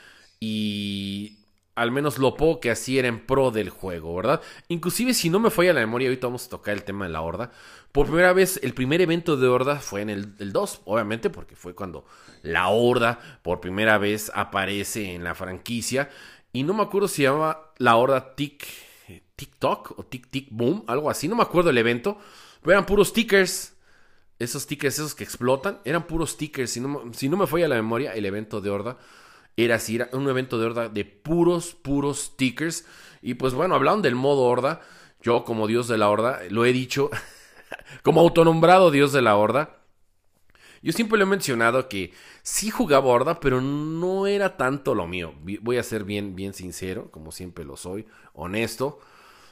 y 0.40 1.38
al 1.74 1.90
menos 1.90 2.18
lo 2.18 2.37
poco 2.37 2.61
que 2.61 2.70
hacía 2.70 3.00
era 3.00 3.09
en 3.09 3.27
pro 3.27 3.50
del 3.50 3.68
juego, 3.68 4.14
¿verdad? 4.14 4.40
Inclusive 4.68 5.14
si 5.14 5.29
no 5.29 5.40
me 5.40 5.50
falla 5.50 5.72
la 5.72 5.81
memoria, 5.81 6.09
ahorita 6.09 6.29
vamos 6.29 6.46
a 6.46 6.50
tocar 6.50 6.74
el 6.74 6.85
tema 6.85 7.07
de 7.07 7.12
la 7.12 7.22
horda. 7.22 7.50
Por 7.90 8.07
primera 8.07 8.33
vez, 8.33 8.61
el 8.62 8.74
primer 8.74 9.00
evento 9.00 9.37
de 9.37 9.48
horda 9.48 9.81
fue 9.81 10.03
en 10.03 10.11
el, 10.11 10.35
el 10.38 10.53
2, 10.53 10.83
obviamente, 10.85 11.31
porque 11.31 11.57
fue 11.57 11.74
cuando 11.74 12.05
la 12.42 12.68
horda 12.68 13.18
por 13.42 13.61
primera 13.61 13.98
vez 13.98 14.31
aparece 14.35 15.14
en 15.14 15.24
la 15.24 15.35
franquicia. 15.35 16.11
Y 16.54 16.62
no 16.62 16.72
me 16.72 16.84
acuerdo 16.84 17.08
si 17.08 17.16
se 17.16 17.22
llama 17.24 17.58
la 17.78 17.96
Horda 17.96 18.34
Tick 18.36 18.64
TikTok 19.36 19.98
o 19.98 20.04
Tic 20.04 20.48
Boom, 20.50 20.84
algo 20.86 21.10
así, 21.10 21.26
no 21.26 21.34
me 21.34 21.42
acuerdo 21.42 21.70
el 21.70 21.78
evento, 21.78 22.16
pero 22.62 22.72
eran 22.72 22.86
puros 22.86 23.08
stickers. 23.08 23.72
Esos 24.38 24.62
stickers, 24.62 24.98
esos 24.98 25.14
que 25.14 25.24
explotan, 25.24 25.80
eran 25.84 26.06
puros 26.06 26.30
stickers. 26.30 26.70
Si 26.70 26.80
no, 26.80 27.02
si 27.12 27.28
no 27.28 27.36
me 27.36 27.48
falla 27.48 27.68
la 27.68 27.74
memoria, 27.74 28.12
el 28.14 28.24
evento 28.24 28.60
de 28.60 28.70
Horda 28.70 28.98
era 29.56 29.76
así, 29.76 29.96
era 29.96 30.08
un 30.12 30.28
evento 30.28 30.58
de 30.58 30.66
Horda 30.66 30.88
de 30.88 31.04
puros, 31.04 31.74
puros 31.74 32.20
stickers. 32.20 32.86
Y 33.20 33.34
pues 33.34 33.54
bueno, 33.54 33.74
hablaron 33.74 34.02
del 34.02 34.14
modo 34.14 34.42
Horda. 34.42 34.80
Yo, 35.22 35.44
como 35.44 35.66
Dios 35.66 35.88
de 35.88 35.98
la 35.98 36.08
Horda, 36.08 36.40
lo 36.50 36.64
he 36.64 36.72
dicho, 36.72 37.10
como 38.02 38.20
autonombrado 38.20 38.92
Dios 38.92 39.12
de 39.12 39.22
la 39.22 39.36
Horda. 39.36 39.78
Yo 40.84 40.92
siempre 40.92 41.16
le 41.16 41.24
he 41.24 41.26
mencionado 41.26 41.88
que 41.88 42.12
sí 42.42 42.68
jugaba 42.68 43.06
Horda, 43.06 43.40
pero 43.40 43.62
no 43.62 44.26
era 44.26 44.58
tanto 44.58 44.94
lo 44.94 45.06
mío. 45.06 45.32
Voy 45.62 45.78
a 45.78 45.82
ser 45.82 46.04
bien, 46.04 46.36
bien 46.36 46.52
sincero, 46.52 47.10
como 47.10 47.32
siempre 47.32 47.64
lo 47.64 47.78
soy, 47.78 48.04
honesto. 48.34 49.00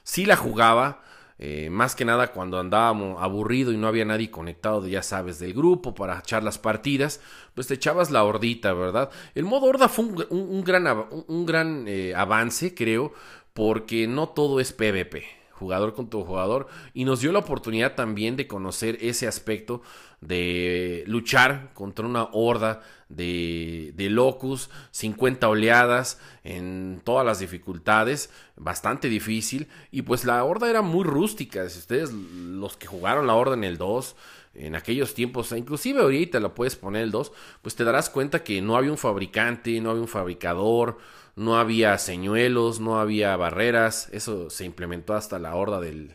Sí 0.02 0.26
la 0.26 0.36
jugaba, 0.36 1.00
eh, 1.38 1.70
más 1.70 1.96
que 1.96 2.04
nada 2.04 2.32
cuando 2.32 2.60
andábamos 2.60 3.16
aburrido 3.22 3.72
y 3.72 3.78
no 3.78 3.88
había 3.88 4.04
nadie 4.04 4.30
conectado, 4.30 4.86
ya 4.86 5.02
sabes, 5.02 5.38
del 5.38 5.54
grupo 5.54 5.94
para 5.94 6.18
echar 6.18 6.42
las 6.42 6.58
partidas, 6.58 7.22
pues 7.54 7.66
te 7.66 7.74
echabas 7.74 8.10
la 8.10 8.24
hordita, 8.24 8.74
¿verdad? 8.74 9.08
El 9.34 9.46
modo 9.46 9.68
horda 9.68 9.88
fue 9.88 10.04
un, 10.04 10.62
gran, 10.62 10.86
un 11.28 11.46
gran 11.46 11.86
eh, 11.88 12.14
avance, 12.14 12.74
creo, 12.74 13.14
porque 13.54 14.06
no 14.06 14.28
todo 14.28 14.60
es 14.60 14.74
PvP 14.74 15.24
jugador 15.62 15.94
contra 15.94 16.20
jugador, 16.20 16.66
y 16.92 17.04
nos 17.04 17.20
dio 17.20 17.30
la 17.30 17.38
oportunidad 17.38 17.94
también 17.94 18.36
de 18.36 18.48
conocer 18.48 18.98
ese 19.00 19.28
aspecto 19.28 19.80
de 20.22 21.02
luchar 21.08 21.72
contra 21.74 22.06
una 22.06 22.28
horda 22.32 22.80
de, 23.08 23.92
de 23.96 24.08
locus, 24.08 24.70
50 24.92 25.48
oleadas 25.48 26.20
en 26.44 27.02
todas 27.04 27.26
las 27.26 27.40
dificultades, 27.40 28.30
bastante 28.56 29.08
difícil, 29.08 29.68
y 29.90 30.02
pues 30.02 30.24
la 30.24 30.42
horda 30.44 30.70
era 30.70 30.80
muy 30.80 31.04
rústica, 31.04 31.68
si 31.68 31.80
ustedes 31.80 32.12
los 32.12 32.76
que 32.76 32.87
jugaron 32.87 33.26
la 33.26 33.35
horda 33.35 33.54
en 33.54 33.64
el 33.64 33.76
2, 33.78 34.16
en 34.54 34.76
aquellos 34.76 35.12
tiempos, 35.14 35.50
inclusive 35.52 36.00
ahorita 36.00 36.38
lo 36.38 36.54
puedes 36.54 36.76
poner 36.76 37.02
el 37.02 37.11
2, 37.11 37.32
pues 37.61 37.74
te 37.74 37.85
darás 37.85 38.08
cuenta 38.08 38.44
que 38.44 38.62
no 38.62 38.76
había 38.76 38.92
un 38.92 38.98
fabricante, 38.98 39.80
no 39.80 39.90
había 39.90 40.02
un 40.02 40.08
fabricador, 40.08 40.98
no 41.35 41.58
había 41.58 41.98
señuelos, 41.98 42.78
no 42.78 43.00
había 43.00 43.37
barreras, 43.37 44.08
eso 44.12 44.50
se 44.50 44.66
implementó 44.66 45.14
hasta 45.14 45.40
la 45.40 45.56
horda 45.56 45.80
del, 45.80 46.14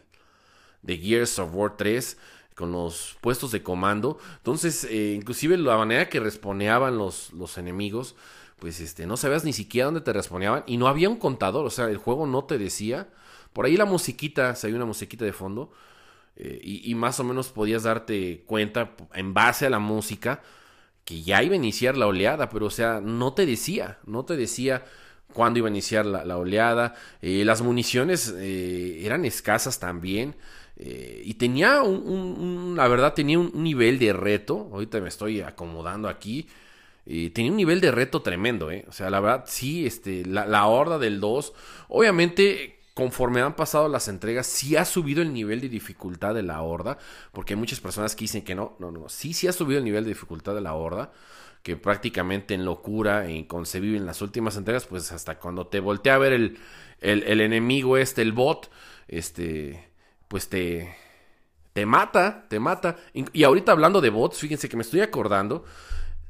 de 0.81 0.97
Gears 0.97 1.39
of 1.39 1.53
War 1.53 1.75
3 1.75 2.17
con 2.57 2.71
los 2.71 3.17
puestos 3.21 3.51
de 3.51 3.61
comando. 3.61 4.17
Entonces, 4.37 4.83
eh, 4.85 5.13
inclusive 5.15 5.57
la 5.57 5.77
manera 5.77 6.09
que 6.09 6.19
responeaban 6.19 6.97
los, 6.97 7.31
los 7.33 7.57
enemigos, 7.59 8.15
pues 8.57 8.79
este, 8.79 9.05
no 9.05 9.15
sabías 9.15 9.45
ni 9.45 9.53
siquiera 9.53 9.85
dónde 9.85 10.01
te 10.01 10.11
responeaban 10.11 10.63
y 10.65 10.77
no 10.77 10.87
había 10.87 11.07
un 11.07 11.17
contador, 11.17 11.65
o 11.67 11.69
sea, 11.69 11.85
el 11.85 11.97
juego 11.97 12.25
no 12.25 12.45
te 12.45 12.57
decía. 12.57 13.09
Por 13.53 13.65
ahí 13.65 13.77
la 13.77 13.85
musiquita, 13.85 14.55
se 14.55 14.73
una 14.73 14.85
musiquita 14.85 15.23
de 15.23 15.33
fondo 15.33 15.71
eh, 16.35 16.59
y, 16.63 16.91
y, 16.91 16.95
más 16.95 17.19
o 17.19 17.23
menos 17.23 17.49
podías 17.49 17.83
darte 17.83 18.43
cuenta 18.47 18.95
en 19.13 19.33
base 19.35 19.67
a 19.67 19.69
la 19.69 19.79
música 19.79 20.41
que 21.05 21.21
ya 21.21 21.43
iba 21.43 21.53
a 21.53 21.57
iniciar 21.57 21.95
la 21.95 22.07
oleada, 22.07 22.49
pero 22.49 22.65
o 22.65 22.71
sea, 22.71 23.01
no 23.01 23.33
te 23.33 23.45
decía, 23.45 23.99
no 24.05 24.25
te 24.25 24.35
decía 24.35 24.83
cuándo 25.33 25.59
iba 25.59 25.67
a 25.67 25.71
iniciar 25.71 26.05
la, 26.05 26.37
oleada. 26.37 26.95
Eh, 27.21 27.45
las 27.45 27.61
municiones 27.61 28.33
eh, 28.35 29.05
eran 29.05 29.25
escasas 29.25 29.79
también. 29.79 30.35
Eh, 30.77 31.23
y 31.25 31.33
tenía 31.35 31.81
un, 31.81 32.75
la 32.77 32.87
verdad, 32.87 33.13
tenía 33.13 33.39
un, 33.39 33.51
nivel 33.63 33.99
de 33.99 34.13
reto. 34.13 34.69
Ahorita 34.71 34.99
me 35.01 35.09
estoy 35.09 35.41
acomodando 35.41 36.07
aquí. 36.09 36.47
tenía 37.05 37.51
un 37.51 37.57
nivel 37.57 37.81
de 37.81 37.91
reto 37.91 38.21
tremendo, 38.21 38.69
O 38.87 38.91
sea, 38.91 39.09
la 39.09 39.19
verdad, 39.19 39.45
sí, 39.47 39.85
este, 39.85 40.25
la, 40.25 40.45
la 40.45 40.65
horda 40.67 40.99
del 40.99 41.19
2. 41.19 41.53
Obviamente, 41.89 42.79
conforme 42.93 43.41
han 43.41 43.55
pasado 43.55 43.87
las 43.89 44.07
entregas, 44.07 44.47
sí 44.47 44.75
ha 44.75 44.85
subido 44.85 45.21
el 45.21 45.33
nivel 45.33 45.61
de 45.61 45.69
dificultad 45.69 46.35
de 46.35 46.43
la 46.43 46.61
horda. 46.61 46.97
Porque 47.31 47.53
hay 47.53 47.59
muchas 47.59 47.79
personas 47.79 48.15
que 48.15 48.21
dicen 48.25 48.43
que 48.43 48.55
no, 48.55 48.75
no, 48.79 48.91
no. 48.91 49.09
Sí, 49.09 49.33
sí 49.33 49.47
ha 49.47 49.53
subido 49.53 49.79
el 49.79 49.85
nivel 49.85 50.03
de 50.03 50.09
dificultad 50.09 50.55
de 50.55 50.61
la 50.61 50.73
horda 50.73 51.11
que 51.67 51.75
prácticamente 51.75 52.53
en 52.53 52.63
locura 52.63 53.25
e 53.25 53.33
inconcebible 53.33 53.97
en 53.97 54.05
las 54.05 54.21
últimas 54.21 54.55
entregas, 54.55 54.85
pues 54.85 55.11
hasta 55.11 55.37
cuando 55.37 55.67
te 55.67 55.81
voltea 55.81 56.15
a 56.15 56.17
ver 56.17 56.31
el, 56.31 56.57
el, 57.01 57.41
enemigo 57.41 57.97
este, 57.97 58.21
el 58.21 58.31
bot, 58.31 58.71
este, 59.09 59.86
pues 60.27 60.49
te, 60.49 60.95
te 61.73 61.85
mata, 61.85 62.47
te 62.49 62.59
mata. 62.59 62.97
Y 63.33 63.43
ahorita 63.43 63.71
hablando 63.71 64.01
de 64.01 64.09
bots, 64.09 64.39
fíjense 64.39 64.69
que 64.69 64.77
me 64.77 64.83
estoy 64.83 65.01
acordando, 65.01 65.63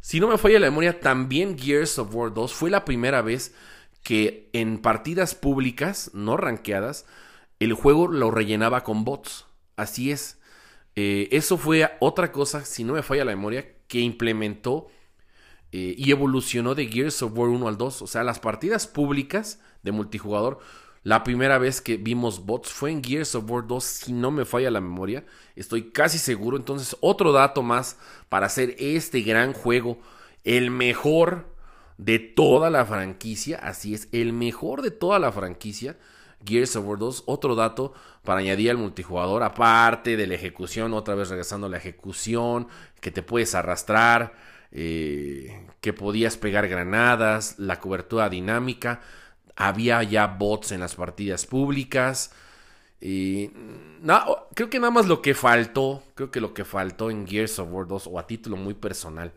si 0.08 0.20
no 0.22 0.30
me 0.30 0.38
falla 0.38 0.60
la 0.60 0.68
memoria, 0.68 1.02
también 1.02 1.58
Gears 1.58 2.00
of 2.00 2.16
War 2.16 2.34
2 2.34 2.54
fue 2.54 2.70
la 2.70 2.86
primera 2.86 3.22
vez 3.22 3.54
que 4.04 4.50
en 4.54 4.78
partidas 4.80 5.36
públicas, 5.36 6.12
no 6.14 6.38
rankeadas, 6.38 7.06
el 7.60 7.74
juego 7.74 8.08
lo 8.08 8.32
rellenaba 8.32 8.86
con 8.86 9.04
bots. 9.04 9.48
Así 9.76 10.12
es. 10.12 10.40
Eh, 10.96 11.28
eso 11.32 11.58
fue 11.58 11.92
otra 12.00 12.32
cosa, 12.32 12.64
si 12.64 12.86
no 12.86 12.94
me 12.94 13.04
falla 13.04 13.26
la 13.26 13.36
memoria, 13.36 13.66
que 13.88 14.00
implementó 14.00 14.88
eh, 15.74 15.94
y 15.98 16.12
evolucionó 16.12 16.74
de 16.74 16.88
Gears 16.88 17.22
of 17.22 17.38
War 17.38 17.50
1 17.50 17.68
al 17.68 17.78
2. 17.78 18.02
O 18.02 18.08
sea, 18.08 18.24
las 18.24 18.40
partidas 18.40 18.88
públicas 18.88 19.60
de 19.84 19.92
multijugador, 19.92 20.60
la 21.08 21.24
primera 21.24 21.58
vez 21.58 21.80
que 21.80 21.96
vimos 21.96 22.46
bots 22.46 22.70
fue 22.70 22.92
en 22.92 23.02
Gears 23.02 23.34
of 23.36 23.50
War 23.50 23.66
2, 23.66 23.82
si 23.82 24.12
no 24.12 24.30
me 24.30 24.44
falla 24.44 24.70
la 24.70 24.82
memoria. 24.82 25.24
Estoy 25.56 25.92
casi 25.92 26.18
seguro. 26.18 26.58
Entonces, 26.58 26.98
otro 27.00 27.32
dato 27.32 27.64
más 27.64 27.98
para 28.28 28.48
hacer 28.48 28.76
este 28.78 29.22
gran 29.22 29.54
juego, 29.54 30.00
el 30.44 30.70
mejor 30.70 31.46
de 31.98 32.20
toda 32.20 32.70
la 32.70 32.86
franquicia. 32.86 33.58
Así 33.58 33.94
es, 33.94 34.10
el 34.12 34.34
mejor 34.34 34.82
de 34.82 34.92
toda 34.92 35.18
la 35.18 35.32
franquicia. 35.32 35.96
Gears 36.46 36.76
of 36.76 36.86
War 36.86 37.00
2, 37.00 37.24
otro 37.26 37.56
dato 37.56 37.94
para 38.26 38.42
añadir 38.42 38.72
al 38.72 38.78
multijugador, 38.78 39.44
aparte 39.44 40.18
de 40.18 40.28
la 40.28 40.36
ejecución, 40.36 40.94
otra 40.94 41.16
vez 41.16 41.30
regresando 41.30 41.68
a 41.68 41.70
la 41.70 41.78
ejecución, 41.78 42.68
que 43.00 43.12
te 43.12 43.24
puedes 43.24 43.56
arrastrar, 43.56 44.34
eh, 44.74 45.68
que 45.80 45.94
podías 45.94 46.36
pegar 46.36 46.68
granadas, 46.68 47.58
la 47.60 47.80
cobertura 47.80 48.28
dinámica, 48.28 49.00
había 49.58 50.02
ya 50.04 50.28
bots 50.28 50.72
en 50.72 50.80
las 50.80 50.96
partidas 50.96 51.46
públicas. 51.46 52.32
Y 53.02 53.52
creo 54.54 54.70
que 54.70 54.80
nada 54.80 54.92
más 54.92 55.08
lo 55.08 55.22
que 55.22 55.34
faltó, 55.34 56.04
creo 56.16 56.32
que 56.32 56.40
lo 56.40 56.54
que 56.54 56.64
faltó 56.64 57.12
en 57.12 57.28
Gears 57.28 57.60
of 57.60 57.70
War 57.72 57.88
2 57.88 58.08
o 58.08 58.20
a 58.20 58.26
título 58.26 58.56
muy 58.56 58.74
personal, 58.74 59.34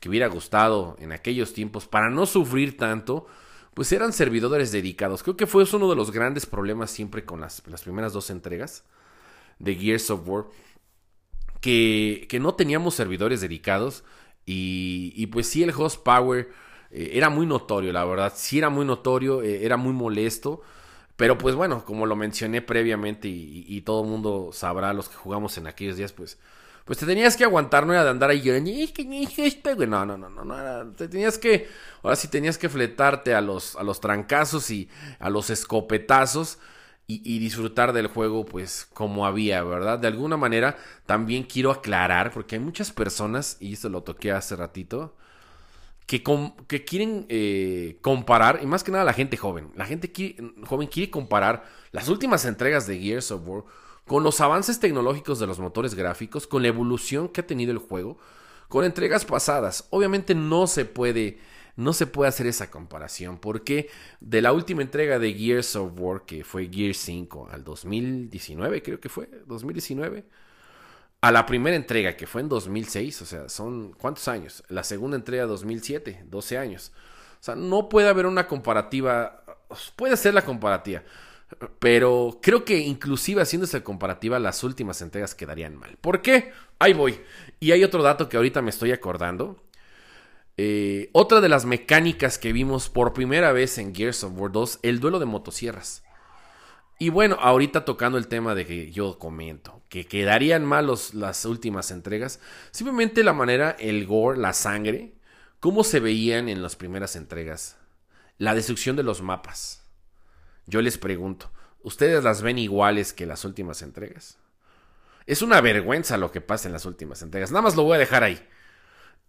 que 0.00 0.08
hubiera 0.08 0.26
gustado 0.26 0.96
en 0.98 1.12
aquellos 1.12 1.52
tiempos 1.52 1.86
para 1.86 2.10
no 2.10 2.26
sufrir 2.26 2.76
tanto, 2.76 3.26
pues 3.74 3.92
eran 3.92 4.12
servidores 4.12 4.72
dedicados. 4.72 5.22
Creo 5.22 5.36
que 5.36 5.46
fue 5.46 5.64
uno 5.72 5.88
de 5.88 5.96
los 5.96 6.10
grandes 6.10 6.46
problemas 6.46 6.90
siempre 6.90 7.24
con 7.24 7.40
las, 7.40 7.62
las 7.66 7.82
primeras 7.82 8.12
dos 8.12 8.30
entregas 8.30 8.84
de 9.58 9.74
Gears 9.74 10.10
of 10.10 10.28
War, 10.28 10.46
que, 11.60 12.26
que 12.28 12.40
no 12.40 12.54
teníamos 12.54 12.94
servidores 12.94 13.40
dedicados 13.40 14.04
y, 14.50 15.26
pues 15.26 15.46
sí, 15.46 15.62
el 15.62 15.74
host 15.76 16.02
power 16.02 16.48
eh, 16.90 17.10
era 17.14 17.28
muy 17.30 17.46
notorio, 17.46 17.92
la 17.92 18.04
verdad. 18.04 18.32
Sí 18.36 18.58
era 18.58 18.70
muy 18.70 18.84
notorio, 18.84 19.42
eh, 19.42 19.64
era 19.64 19.76
muy 19.76 19.92
molesto. 19.92 20.62
Pero 21.16 21.36
pues 21.36 21.56
bueno, 21.56 21.84
como 21.84 22.06
lo 22.06 22.14
mencioné 22.14 22.62
previamente 22.62 23.26
y, 23.28 23.80
todo 23.80 24.04
el 24.04 24.08
mundo 24.08 24.50
sabrá, 24.52 24.92
los 24.92 25.08
que 25.08 25.16
jugamos 25.16 25.58
en 25.58 25.66
aquellos 25.66 25.96
días, 25.96 26.12
pues 26.12 26.38
pues 26.84 26.98
te 26.98 27.04
tenías 27.04 27.36
que 27.36 27.44
aguantar, 27.44 27.86
no 27.86 27.92
era 27.92 28.02
de 28.02 28.08
andar 28.08 28.30
ahí 28.30 28.40
no, 29.86 30.06
no, 30.06 30.16
no, 30.16 30.30
no, 30.30 30.44
no, 30.44 30.92
te 30.92 31.06
tenías 31.06 31.36
que, 31.36 31.68
ahora 32.02 32.16
sí 32.16 32.28
tenías 32.28 32.56
que 32.56 32.70
fletarte 32.70 33.34
a 33.34 33.42
los, 33.42 33.76
a 33.76 33.82
los 33.82 34.00
trancazos 34.00 34.70
y 34.70 34.88
a 35.18 35.28
los 35.28 35.50
escopetazos 35.50 36.58
y, 37.06 37.38
disfrutar 37.38 37.92
del 37.92 38.06
juego 38.06 38.46
pues 38.46 38.86
como 38.94 39.26
había, 39.26 39.62
¿verdad? 39.64 39.98
De 39.98 40.08
alguna 40.08 40.36
manera 40.36 40.78
también 41.04 41.42
quiero 41.42 41.72
aclarar, 41.72 42.32
porque 42.32 42.56
hay 42.56 42.60
muchas 42.62 42.92
personas, 42.92 43.56
y 43.60 43.72
esto 43.74 43.88
lo 43.88 44.02
toqué 44.02 44.32
hace 44.32 44.56
ratito, 44.56 45.14
que, 46.08 46.84
quieren 46.86 47.26
eh, 47.28 47.98
comparar, 48.00 48.60
y 48.62 48.66
más 48.66 48.82
que 48.82 48.90
nada 48.90 49.04
la 49.04 49.12
gente 49.12 49.36
joven, 49.36 49.70
la 49.76 49.84
gente 49.84 50.10
joven 50.64 50.88
quiere 50.88 51.10
comparar 51.10 51.64
las 51.92 52.08
últimas 52.08 52.46
entregas 52.46 52.86
de 52.86 52.98
Gears 52.98 53.30
of 53.30 53.46
War 53.46 53.64
con 54.06 54.22
los 54.22 54.40
avances 54.40 54.80
tecnológicos 54.80 55.38
de 55.38 55.46
los 55.46 55.58
motores 55.58 55.94
gráficos, 55.94 56.46
con 56.46 56.62
la 56.62 56.68
evolución 56.68 57.28
que 57.28 57.42
ha 57.42 57.46
tenido 57.46 57.72
el 57.72 57.78
juego, 57.78 58.16
con 58.68 58.86
entregas 58.86 59.26
pasadas. 59.26 59.86
Obviamente 59.90 60.34
no 60.34 60.66
se 60.66 60.86
puede 60.86 61.38
no 61.76 61.92
se 61.92 62.06
puede 62.06 62.30
hacer 62.30 62.46
esa 62.48 62.70
comparación 62.72 63.38
porque 63.38 63.88
de 64.18 64.42
la 64.42 64.52
última 64.52 64.82
entrega 64.82 65.18
de 65.20 65.32
Gears 65.34 65.76
of 65.76 65.92
War, 65.96 66.24
que 66.24 66.42
fue 66.42 66.68
Gears 66.72 66.96
5 66.98 67.50
al 67.52 67.62
2019, 67.62 68.82
creo 68.82 68.98
que 68.98 69.08
fue, 69.08 69.28
2019, 69.46 70.24
a 71.20 71.32
la 71.32 71.46
primera 71.46 71.76
entrega 71.76 72.16
que 72.16 72.26
fue 72.26 72.40
en 72.40 72.48
2006, 72.48 73.22
o 73.22 73.26
sea, 73.26 73.48
son 73.48 73.92
¿cuántos 73.92 74.28
años? 74.28 74.62
La 74.68 74.84
segunda 74.84 75.16
entrega 75.16 75.46
2007, 75.46 76.24
12 76.26 76.58
años. 76.58 76.92
O 77.40 77.44
sea, 77.44 77.54
no 77.56 77.88
puede 77.88 78.08
haber 78.08 78.26
una 78.26 78.46
comparativa, 78.46 79.42
puede 79.96 80.16
ser 80.16 80.34
la 80.34 80.42
comparativa, 80.42 81.02
pero 81.78 82.38
creo 82.42 82.64
que 82.64 82.78
inclusive 82.78 83.42
haciendo 83.42 83.64
esa 83.64 83.82
comparativa 83.82 84.38
las 84.38 84.62
últimas 84.64 85.02
entregas 85.02 85.34
quedarían 85.34 85.76
mal. 85.76 85.96
¿Por 86.00 86.22
qué? 86.22 86.52
Ahí 86.78 86.92
voy. 86.92 87.20
Y 87.60 87.72
hay 87.72 87.84
otro 87.84 88.02
dato 88.02 88.28
que 88.28 88.36
ahorita 88.36 88.62
me 88.62 88.70
estoy 88.70 88.92
acordando 88.92 89.60
eh, 90.60 91.08
otra 91.12 91.40
de 91.40 91.48
las 91.48 91.64
mecánicas 91.64 92.36
que 92.36 92.52
vimos 92.52 92.88
por 92.88 93.12
primera 93.12 93.52
vez 93.52 93.78
en 93.78 93.94
Gears 93.94 94.24
of 94.24 94.32
War 94.36 94.50
2, 94.50 94.80
el 94.82 94.98
duelo 94.98 95.20
de 95.20 95.26
motosierras. 95.26 96.02
Y 96.98 97.10
bueno, 97.10 97.36
ahorita 97.40 97.84
tocando 97.84 98.18
el 98.18 98.26
tema 98.26 98.56
de 98.56 98.66
que 98.66 98.90
yo 98.90 99.18
comento, 99.20 99.82
que 99.88 100.06
quedarían 100.06 100.64
mal 100.64 100.92
las 101.12 101.44
últimas 101.44 101.92
entregas, 101.92 102.40
simplemente 102.72 103.22
la 103.22 103.32
manera, 103.32 103.76
el 103.78 104.04
gore, 104.04 104.38
la 104.38 104.52
sangre, 104.52 105.14
cómo 105.60 105.84
se 105.84 106.00
veían 106.00 106.48
en 106.48 106.60
las 106.60 106.74
primeras 106.74 107.14
entregas, 107.14 107.76
la 108.36 108.54
destrucción 108.54 108.96
de 108.96 109.04
los 109.04 109.22
mapas. 109.22 109.84
Yo 110.66 110.82
les 110.82 110.98
pregunto, 110.98 111.52
¿ustedes 111.82 112.24
las 112.24 112.42
ven 112.42 112.58
iguales 112.58 113.12
que 113.12 113.26
las 113.26 113.44
últimas 113.44 113.82
entregas? 113.82 114.38
Es 115.24 115.40
una 115.40 115.60
vergüenza 115.60 116.16
lo 116.16 116.32
que 116.32 116.40
pasa 116.40 116.68
en 116.68 116.72
las 116.72 116.84
últimas 116.84 117.22
entregas. 117.22 117.52
Nada 117.52 117.62
más 117.62 117.76
lo 117.76 117.84
voy 117.84 117.96
a 117.96 118.00
dejar 118.00 118.24
ahí. 118.24 118.44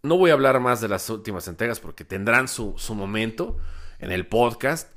No 0.02 0.16
voy 0.16 0.30
a 0.30 0.32
hablar 0.32 0.58
más 0.58 0.80
de 0.80 0.88
las 0.88 1.08
últimas 1.08 1.46
entregas 1.46 1.78
porque 1.78 2.04
tendrán 2.04 2.48
su, 2.48 2.74
su 2.78 2.94
momento 2.94 3.58
en 3.98 4.10
el 4.10 4.26
podcast. 4.26 4.90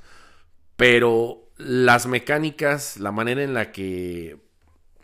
Pero 0.76 1.43
las 1.56 2.06
mecánicas, 2.06 2.98
la 2.98 3.12
manera 3.12 3.42
en 3.42 3.54
la 3.54 3.72
que 3.72 4.38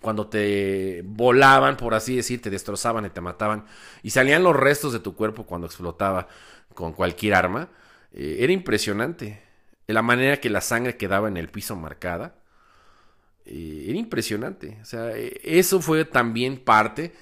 cuando 0.01 0.29
te 0.29 1.03
volaban, 1.05 1.77
por 1.77 1.95
así 1.95 2.17
decir, 2.17 2.41
te 2.41 2.51
destrozaban 2.51 3.05
y 3.05 3.11
te 3.11 3.21
mataban, 3.21 3.67
y 4.03 4.11
salían 4.11 4.43
los 4.43 4.57
restos 4.57 4.93
de 4.93 5.01
tu 5.01 5.15
cuerpo 5.15 5.45
cuando 5.45 5.67
explotaba 5.67 6.29
con 6.75 6.93
cualquier 6.93 7.35
arma, 7.35 7.69
eh, 8.13 8.39
era 8.41 8.53
impresionante. 8.53 9.43
La 9.87 10.03
manera 10.03 10.39
que 10.39 10.51
la 10.51 10.61
sangre 10.61 10.97
quedaba 10.97 11.29
en 11.29 11.37
el 11.37 11.49
piso 11.49 11.77
marcada, 11.77 12.37
eh, 13.45 13.87
era 13.89 13.99
impresionante. 13.99 14.79
O 14.83 14.85
sea, 14.85 15.17
eh, 15.17 15.41
eso 15.45 15.81
fue 15.81 16.05
también 16.05 16.59
parte 16.59 17.13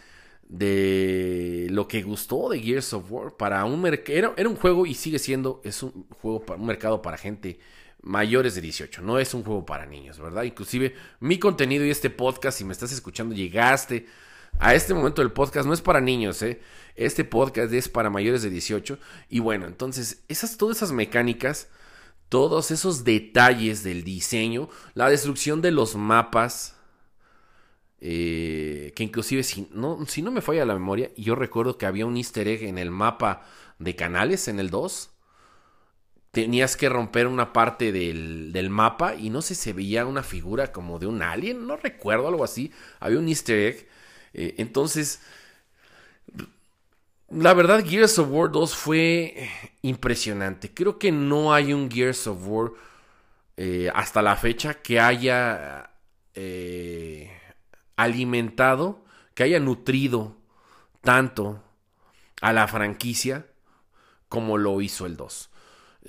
de 0.49 1.67
lo 1.71 1.89
que 1.89 2.03
gustó 2.03 2.49
de 2.51 2.61
Gears 2.61 2.93
of 2.95 3.11
War 3.11 3.37
para 3.37 3.65
un 3.65 3.81
mercado. 3.81 4.35
Era, 4.37 4.49
un 4.49 4.57
juego 4.57 4.87
y 4.87 4.95
sigue 4.95 5.19
siendo, 5.19 5.61
es 5.65 5.83
un 5.83 6.07
juego 6.21 6.41
para 6.45 6.61
un 6.61 6.67
mercado 6.67 7.03
para 7.03 7.17
gente 7.17 7.59
mayores 8.03 8.55
de 8.55 8.61
18. 8.61 9.03
No 9.03 9.19
es 9.19 9.35
un 9.35 9.43
juego 9.43 9.65
para 9.67 9.87
niños, 9.87 10.19
¿verdad? 10.19 10.45
Inclusive 10.45 10.95
mi 11.21 11.39
contenido 11.39 11.85
y 11.85 11.91
este 11.91 12.11
podcast, 12.11 12.59
si 12.59 12.65
me 12.65 12.73
estás 12.73 12.93
escuchando, 12.93 13.35
llegaste 13.35 14.07
a 14.59 14.75
este 14.75 14.95
momento 14.95 15.23
del 15.23 15.33
podcast, 15.33 15.67
no 15.67 15.75
es 15.75 15.81
para 15.81 16.01
niños, 16.01 16.43
¿eh? 16.43 16.61
Este 16.97 17.25
podcast 17.25 17.73
es 17.73 17.89
para 17.89 18.11
mayores 18.11 18.43
de 18.43 18.51
18. 18.51 18.99
Y 19.29 19.41
bueno, 19.41 19.67
entonces, 19.67 20.25
esas, 20.29 20.57
todas 20.57 20.79
esas 20.79 20.93
mecánicas, 20.93 21.69
todos 22.29 22.71
esos 22.71 23.05
detalles 23.05 23.83
del 23.83 24.05
diseño, 24.05 24.69
la 24.95 25.09
destrucción 25.09 25.63
de 25.63 25.71
los 25.71 25.95
mapas, 25.95 26.77
eh, 28.01 28.93
que 28.95 29.03
inclusive 29.03 29.43
si 29.43 29.69
no, 29.73 30.05
si 30.07 30.23
no 30.23 30.31
me 30.31 30.41
falla 30.41 30.65
la 30.65 30.75
memoria, 30.75 31.11
yo 31.17 31.35
recuerdo 31.35 31.79
que 31.79 31.87
había 31.87 32.07
un 32.07 32.17
easter 32.17 32.47
egg 32.49 32.65
en 32.65 32.79
el 32.79 32.91
mapa 32.91 33.45
de 33.79 33.97
canales, 33.97 34.49
en 34.49 34.61
el 34.61 34.71
2 34.71 35.11
tenías 36.43 36.77
que 36.77 36.89
romper 36.89 37.27
una 37.27 37.53
parte 37.53 37.91
del, 37.91 38.71
mapa 38.71 39.17
y 39.17 39.29
no 39.29 39.43
sé, 39.43 39.57
se 39.57 39.73
veía 39.73 40.07
una 40.07 40.23
figura 40.23 40.71
como 40.71 41.01
de 41.01 41.07
un 41.09 41.21
alien, 41.21 41.67
no 41.67 41.77
recuerdo, 41.77 42.29
algo 42.29 42.45
así. 42.45 42.73
Había 43.01 43.19
un 43.19 43.27
easter 43.27 43.59
egg. 43.59 43.89
Eh, 44.35 44.55
entonces, 44.59 45.21
la 47.29 47.55
verdad, 47.55 47.85
Gears 47.85 48.21
of 48.21 48.29
War 48.31 48.53
2 48.53 48.77
fue 48.77 49.51
impresionante. 49.83 50.73
Creo 50.73 50.97
que 50.97 51.11
no 51.11 51.53
hay 51.53 51.73
un 51.73 51.91
Gears 51.91 52.29
of 52.29 52.39
War 52.47 52.71
eh, 53.57 53.91
hasta 53.93 54.23
la 54.23 54.37
fecha 54.37 54.75
que 54.75 55.01
haya 55.01 55.91
eh, 56.35 57.33
alimentado, 57.97 59.05
que 59.35 59.43
haya 59.43 59.59
nutrido 59.59 60.37
tanto 61.01 61.65
a 62.41 62.53
la 62.53 62.69
franquicia 62.69 63.47
como 64.29 64.57
lo 64.57 64.81
hizo 64.81 65.05
el 65.05 65.17
2. 65.17 65.51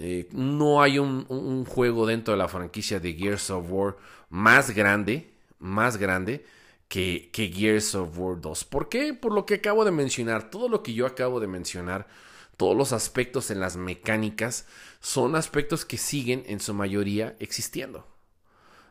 Eh, 0.01 0.29
no 0.31 0.81
hay 0.81 0.97
un, 0.97 1.65
juego 1.65 2.05
dentro 2.07 2.33
de 2.33 2.37
la 2.37 2.47
franquicia 2.47 3.01
de 3.01 3.13
Gears 3.13 3.49
of 3.49 3.65
War 3.69 3.97
más 4.29 4.71
grande, 4.71 5.29
más 5.59 5.97
grande 5.97 6.45
que, 6.87 7.29
Gears 7.33 7.95
of 7.95 8.17
War 8.17 8.39
2. 8.39 8.63
¿Por 8.63 8.87
qué? 8.87 9.13
Por 9.13 9.33
lo 9.33 9.45
que 9.45 9.55
acabo 9.55 9.83
de 9.83 9.91
mencionar. 9.91 10.49
Todo 10.49 10.69
lo 10.69 10.83
que 10.83 10.93
yo 10.93 11.05
acabo 11.05 11.41
de 11.41 11.47
mencionar, 11.47 12.07
todos 12.55 12.77
los 12.77 12.93
aspectos 12.93 13.51
en 13.51 13.59
las 13.59 13.75
mecánicas, 13.75 14.67
son 15.01 15.35
aspectos 15.35 15.83
que 15.83 15.97
siguen 15.97 16.43
en 16.47 16.61
su 16.61 16.73
mayoría 16.73 17.35
existiendo. 17.39 18.07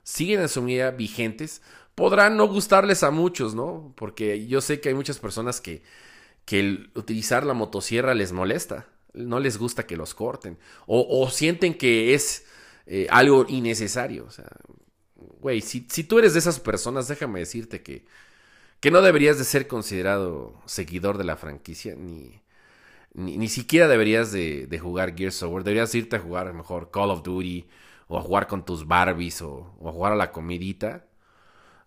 Siguen 0.02 0.42
en 0.42 0.50
su 0.50 0.60
mayoría 0.60 0.90
vigentes. 0.90 1.62
Podrán 1.94 2.36
no 2.36 2.46
gustarles 2.48 3.02
a 3.02 3.10
muchos, 3.10 3.54
¿no? 3.54 3.94
Porque 3.96 4.46
yo 4.46 4.60
sé 4.60 4.80
que 4.80 4.90
hay 4.90 4.94
muchas 4.94 5.18
personas 5.18 5.62
que, 5.62 5.82
que 6.44 6.60
el 6.60 6.90
utilizar 6.94 7.46
la 7.46 7.54
motosierra 7.54 8.12
les 8.12 8.32
molesta 8.32 8.86
no 9.18 9.40
les 9.40 9.58
gusta 9.58 9.86
que 9.86 9.96
los 9.96 10.14
corten 10.14 10.58
o, 10.86 11.28
sienten 11.30 11.74
que 11.74 12.14
es 12.14 12.44
eh, 12.86 13.06
algo 13.10 13.46
innecesario. 13.48 14.24
O 14.26 14.30
sea, 14.30 14.48
güey, 15.40 15.60
si, 15.60 15.80
tú 15.80 16.18
eres 16.18 16.32
de 16.32 16.38
esas 16.40 16.60
personas, 16.60 17.08
déjame 17.08 17.40
decirte 17.40 17.82
que, 17.82 18.04
que 18.80 18.90
no 18.90 19.02
deberías 19.02 19.38
de 19.38 19.44
ser 19.44 19.66
considerado 19.66 20.60
seguidor 20.66 21.18
de 21.18 21.24
la 21.24 21.36
franquicia, 21.36 21.94
ni, 21.96 22.40
ni, 23.14 23.48
siquiera 23.48 23.88
deberías 23.88 24.32
de, 24.32 24.78
jugar 24.80 25.16
Gears 25.16 25.42
of 25.42 25.52
War, 25.52 25.64
deberías 25.64 25.94
irte 25.94 26.16
a 26.16 26.20
jugar 26.20 26.52
mejor 26.54 26.90
Call 26.90 27.10
of 27.10 27.22
Duty 27.22 27.68
o 28.08 28.18
a 28.18 28.22
jugar 28.22 28.46
con 28.46 28.64
tus 28.64 28.86
Barbies 28.86 29.42
o, 29.42 29.74
a 29.84 29.92
jugar 29.92 30.12
a 30.12 30.16
la 30.16 30.32
comidita 30.32 31.07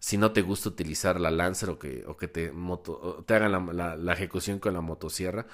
si 0.01 0.17
no 0.17 0.31
te 0.31 0.41
gusta 0.41 0.67
utilizar 0.67 1.21
la 1.21 1.29
Lancer 1.29 1.69
o 1.69 1.77
que, 1.77 2.03
o 2.07 2.17
que 2.17 2.27
te, 2.27 2.51
te 3.27 3.33
hagan 3.35 3.77
la, 3.77 4.13
ejecución 4.13 4.57
con 4.57 4.73
la 4.73 4.81
motosierra, 4.81 5.45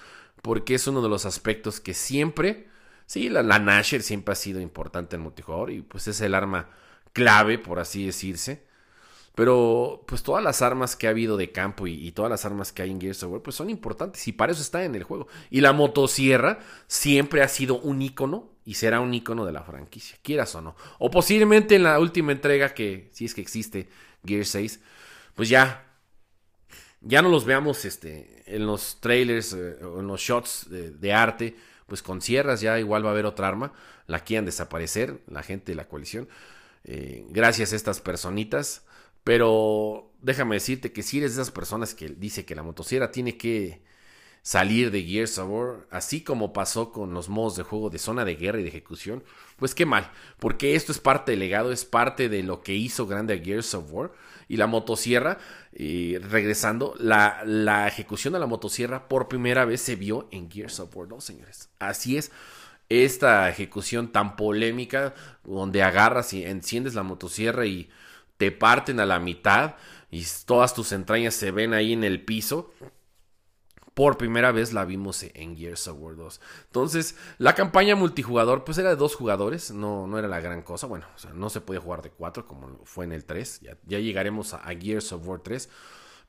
porque 0.42 0.74
es 0.74 0.88
uno 0.88 1.02
de 1.02 1.10
los 1.10 1.26
aspectos 1.26 1.82
que 1.82 1.94
siempre, 1.94 2.70
sí, 3.06 3.28
la, 3.28 3.44
la 3.44 3.60
Nasher 3.60 4.02
siempre 4.02 4.32
ha 4.32 4.36
sido 4.36 4.62
importante 4.62 5.18
en 5.18 5.24
multijugador 5.24 5.72
y 5.72 5.82
pues 5.82 6.08
es 6.08 6.22
el 6.22 6.34
arma 6.34 6.70
clave, 7.12 7.60
por 7.60 7.80
así 7.80 8.06
decirse. 8.06 8.66
Pero 9.36 10.06
pues 10.08 10.24
todas 10.24 10.42
las 10.44 10.62
armas 10.62 10.96
que 10.96 11.08
ha 11.08 11.12
habido 11.12 11.36
de 11.36 11.52
campo 11.52 11.86
y, 11.86 12.12
todas 12.14 12.32
las 12.32 12.46
armas 12.46 12.72
que 12.72 12.84
hay 12.84 12.90
en 12.90 13.02
Gears 13.02 13.22
of 13.24 13.34
War 13.34 13.42
pues 13.42 13.56
son 13.56 13.70
importantes 13.70 14.28
y 14.30 14.32
para 14.32 14.54
eso 14.54 14.62
está 14.62 14.86
en 14.86 14.96
el 14.96 15.04
juego. 15.04 15.28
Y 15.52 15.60
la 15.60 15.74
motosierra 15.74 16.60
siempre 16.88 17.44
ha 17.44 17.50
sido 17.50 17.80
un 17.80 18.02
icono 18.02 18.50
y 18.64 18.76
será 18.76 19.02
un 19.02 19.14
icono 19.14 19.46
de 19.46 19.52
la 19.52 19.64
franquicia, 19.64 20.18
quieras 20.24 20.56
o 20.56 20.62
no. 20.62 20.76
O 21.00 21.12
posiblemente 21.12 21.76
en 21.76 21.84
la 21.84 22.00
última 22.00 22.32
entrega 22.32 22.74
que, 22.74 23.10
si 23.12 23.26
es 23.26 23.36
que 23.36 23.42
existe, 23.42 23.90
Gear 24.28 24.46
6, 24.46 24.80
pues 25.36 25.50
ya, 25.50 25.86
ya 27.02 27.22
no 27.22 27.30
los 27.30 27.46
veamos 27.46 27.86
este, 27.86 28.44
en 28.46 28.66
los 28.66 29.00
trailers 29.00 29.54
eh, 29.54 29.84
o 29.84 30.00
en 30.00 30.08
los 30.08 30.22
shots 30.22 30.68
de, 30.70 31.14
arte, 31.14 31.56
pues 31.86 32.02
con 32.02 32.22
sierras 32.22 32.62
ya 32.62 32.80
igual 32.80 33.06
va 33.06 33.10
a 33.10 33.12
haber 33.14 33.26
otra 33.26 33.48
arma, 33.48 33.74
la 34.08 34.20
quieran 34.20 34.46
desaparecer, 34.46 35.22
la 35.28 35.44
gente 35.44 35.72
de 35.72 35.76
la 35.76 35.88
coalición, 35.88 36.28
eh, 36.84 37.26
gracias 37.30 37.74
a 37.74 37.76
estas 37.76 38.02
personitas, 38.02 38.84
pero 39.24 40.12
déjame 40.22 40.56
decirte 40.56 40.92
que 40.92 41.04
si 41.04 41.18
eres 41.20 41.36
de 41.36 41.42
esas 41.42 41.52
personas 41.52 41.94
que 41.94 42.10
dice 42.10 42.46
que 42.46 42.56
la 42.56 42.64
motosierra 42.64 43.12
tiene 43.12 43.38
que 43.38 43.82
salir 44.48 44.92
de 44.92 45.04
Gears 45.04 45.40
of 45.40 45.50
War, 45.50 45.88
así 45.92 46.22
como 46.22 46.54
pasó 46.54 46.94
con 46.94 47.14
los 47.14 47.28
modos 47.28 47.58
de 47.58 47.64
juego 47.64 47.90
de 47.90 48.00
zona 48.00 48.24
de 48.24 48.38
guerra 48.38 48.62
y 48.62 48.64
de 48.64 48.70
ejecución, 48.70 49.22
pues 49.58 49.76
qué 49.76 49.86
mal, 49.86 50.10
porque 50.40 50.76
esto 50.76 50.94
es 50.94 51.00
parte 51.00 51.32
del 51.32 51.42
legado, 51.42 51.74
es 51.74 51.84
parte 51.84 52.30
de 52.30 52.44
lo 52.44 52.62
que 52.62 52.74
hizo 52.74 53.08
grande 53.08 53.34
a 53.34 53.44
Gears 53.44 53.74
of 53.74 53.92
War. 53.92 54.14
Y 54.48 54.56
la 54.56 54.68
motosierra, 54.68 55.38
y 55.76 56.18
regresando, 56.20 56.96
la, 56.98 57.42
la, 57.46 57.90
ejecución 57.90 58.32
de 58.32 58.40
la 58.40 58.46
motosierra 58.46 59.10
por 59.10 59.28
primera 59.28 59.66
vez 59.66 59.82
se 59.82 59.98
vio 59.98 60.30
en 60.32 60.50
Gears 60.50 60.80
of 60.80 60.96
War 60.96 61.10
2, 61.10 61.22
señores. 61.22 61.68
Así 61.80 62.16
es, 62.16 62.32
esta 62.88 63.50
ejecución 63.50 64.14
tan 64.14 64.38
polémica, 64.38 65.14
donde 65.44 65.84
agarras 65.84 66.32
y 66.32 66.46
enciendes 66.46 66.96
la 66.96 67.04
motosierra 67.04 67.66
y 67.66 67.90
te 68.38 68.54
parten 68.54 69.02
a 69.02 69.06
la 69.06 69.20
mitad 69.20 69.76
y 70.10 70.26
todas 70.46 70.74
tus 70.74 70.94
entrañas 70.94 71.36
se 71.36 71.52
ven 71.52 71.74
ahí 71.74 71.92
en 71.92 72.06
el 72.06 72.24
piso 72.24 72.72
por 73.98 74.16
primera 74.16 74.52
vez 74.52 74.74
la 74.74 74.86
vimos 74.86 75.24
en 75.24 75.58
Gears 75.58 75.88
of 75.88 75.98
War 76.00 76.16
2. 76.16 76.40
Entonces, 76.66 77.16
la 77.40 77.56
campaña 77.56 77.96
multijugador, 77.96 78.64
pues 78.64 78.78
era 78.78 78.90
de 78.90 78.96
dos 78.96 79.16
jugadores, 79.16 79.72
no, 79.72 80.06
no 80.06 80.20
era 80.20 80.28
la 80.28 80.40
gran 80.40 80.62
cosa. 80.62 80.86
Bueno, 80.86 81.08
o 81.16 81.18
sea, 81.18 81.34
no 81.34 81.50
se 81.50 81.62
podía 81.62 81.82
jugar 81.82 82.04
de 82.04 82.12
cuatro 82.12 82.46
como 82.46 82.80
fue 82.84 83.06
en 83.06 83.12
el 83.12 83.26
3. 83.26 83.62
Ya, 83.62 83.98
llegaremos 83.98 84.54
a, 84.54 84.60
Gears 84.80 85.14
of 85.14 85.28
War 85.28 85.40
3. 85.40 85.68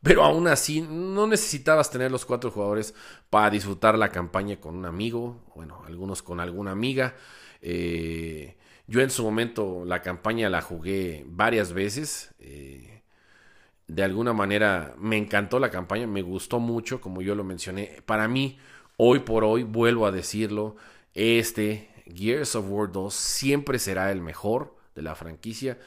Pero 0.02 0.24
aún 0.24 0.48
así, 0.48 0.80
no 0.80 1.26
necesitabas 1.26 1.90
tener 1.90 2.10
los 2.10 2.24
cuatro 2.24 2.50
jugadores 2.50 2.94
para 3.28 3.50
disfrutar 3.50 3.98
la 3.98 4.08
campaña 4.08 4.58
con 4.58 4.74
un 4.74 4.86
amigo, 4.86 5.44
bueno, 5.54 5.82
algunos 5.86 6.22
con 6.22 6.40
alguna 6.40 6.70
amiga. 6.70 7.16
Eh, 7.60 8.56
yo 8.86 9.02
en 9.02 9.10
su 9.10 9.22
momento 9.22 9.84
la 9.84 10.00
campaña 10.00 10.48
la 10.48 10.62
jugué 10.62 11.22
varias 11.26 11.74
veces. 11.74 12.34
Eh, 12.38 12.87
de 13.88 14.02
alguna 14.02 14.34
manera 14.34 14.94
me 14.98 15.16
encantó 15.16 15.58
la 15.58 15.70
campaña, 15.70 16.06
me 16.06 16.22
gustó 16.22 16.60
mucho, 16.60 17.00
como 17.00 17.22
yo 17.22 17.34
lo 17.34 17.42
mencioné. 17.42 18.02
Para 18.06 18.28
mí, 18.28 18.58
hoy 18.98 19.20
por 19.20 19.44
hoy, 19.44 19.62
vuelvo 19.62 20.06
a 20.06 20.12
decirlo, 20.12 20.76
este 21.14 21.88
Gears 22.14 22.54
of 22.54 22.66
War 22.68 22.92
2 22.92 23.12
siempre 23.12 23.78
será 23.78 24.12
el 24.12 24.20
mejor 24.20 24.76
de 24.94 25.02
la 25.02 25.14
franquicia. 25.14 25.78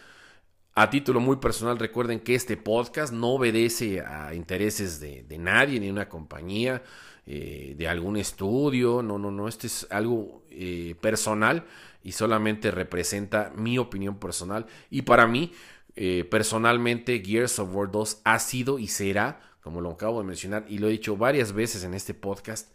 A 0.73 0.89
título 0.89 1.19
muy 1.19 1.35
personal, 1.35 1.77
recuerden 1.77 2.21
que 2.21 2.33
este 2.33 2.57
podcast 2.57 3.13
no 3.13 3.33
obedece 3.33 4.01
a 4.01 4.33
intereses 4.33 4.99
de, 4.99 5.25
nadie, 5.37 5.79
ni 5.79 5.89
una 5.89 6.09
compañía, 6.09 6.81
eh, 7.27 7.75
de 7.77 7.87
algún 7.87 8.17
estudio. 8.17 9.03
No, 9.03 9.19
no, 9.19 9.31
no. 9.31 9.47
Este 9.47 9.67
es 9.67 9.85
algo 9.91 10.43
eh, 10.49 10.95
personal 11.01 11.65
y 12.03 12.13
solamente 12.13 12.71
representa 12.71 13.51
mi 13.55 13.77
opinión 13.77 14.17
personal. 14.17 14.65
Y 14.89 15.01
para 15.03 15.27
mí, 15.27 15.51
Eh, 15.95 16.25
personalmente, 16.29 17.21
Gears 17.25 17.59
of 17.59 17.73
War 17.73 17.91
2 17.91 18.21
ha 18.23 18.39
sido 18.39 18.79
y 18.79 18.87
será, 18.87 19.41
como 19.61 19.81
lo 19.81 19.91
acabo 19.91 20.19
de 20.19 20.27
mencionar 20.27 20.65
y 20.67 20.77
lo 20.77 20.87
he 20.87 20.91
dicho 20.91 21.17
varias 21.17 21.53
veces 21.53 21.83
en 21.83 21.93
este 21.93 22.13
podcast, 22.13 22.73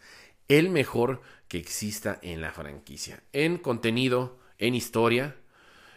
el 0.48 0.70
mejor 0.70 1.20
que 1.48 1.58
exista 1.58 2.18
en 2.22 2.40
la 2.40 2.52
franquicia. 2.52 3.22
En 3.32 3.58
contenido, 3.58 4.38
en 4.58 4.74
historia, 4.74 5.36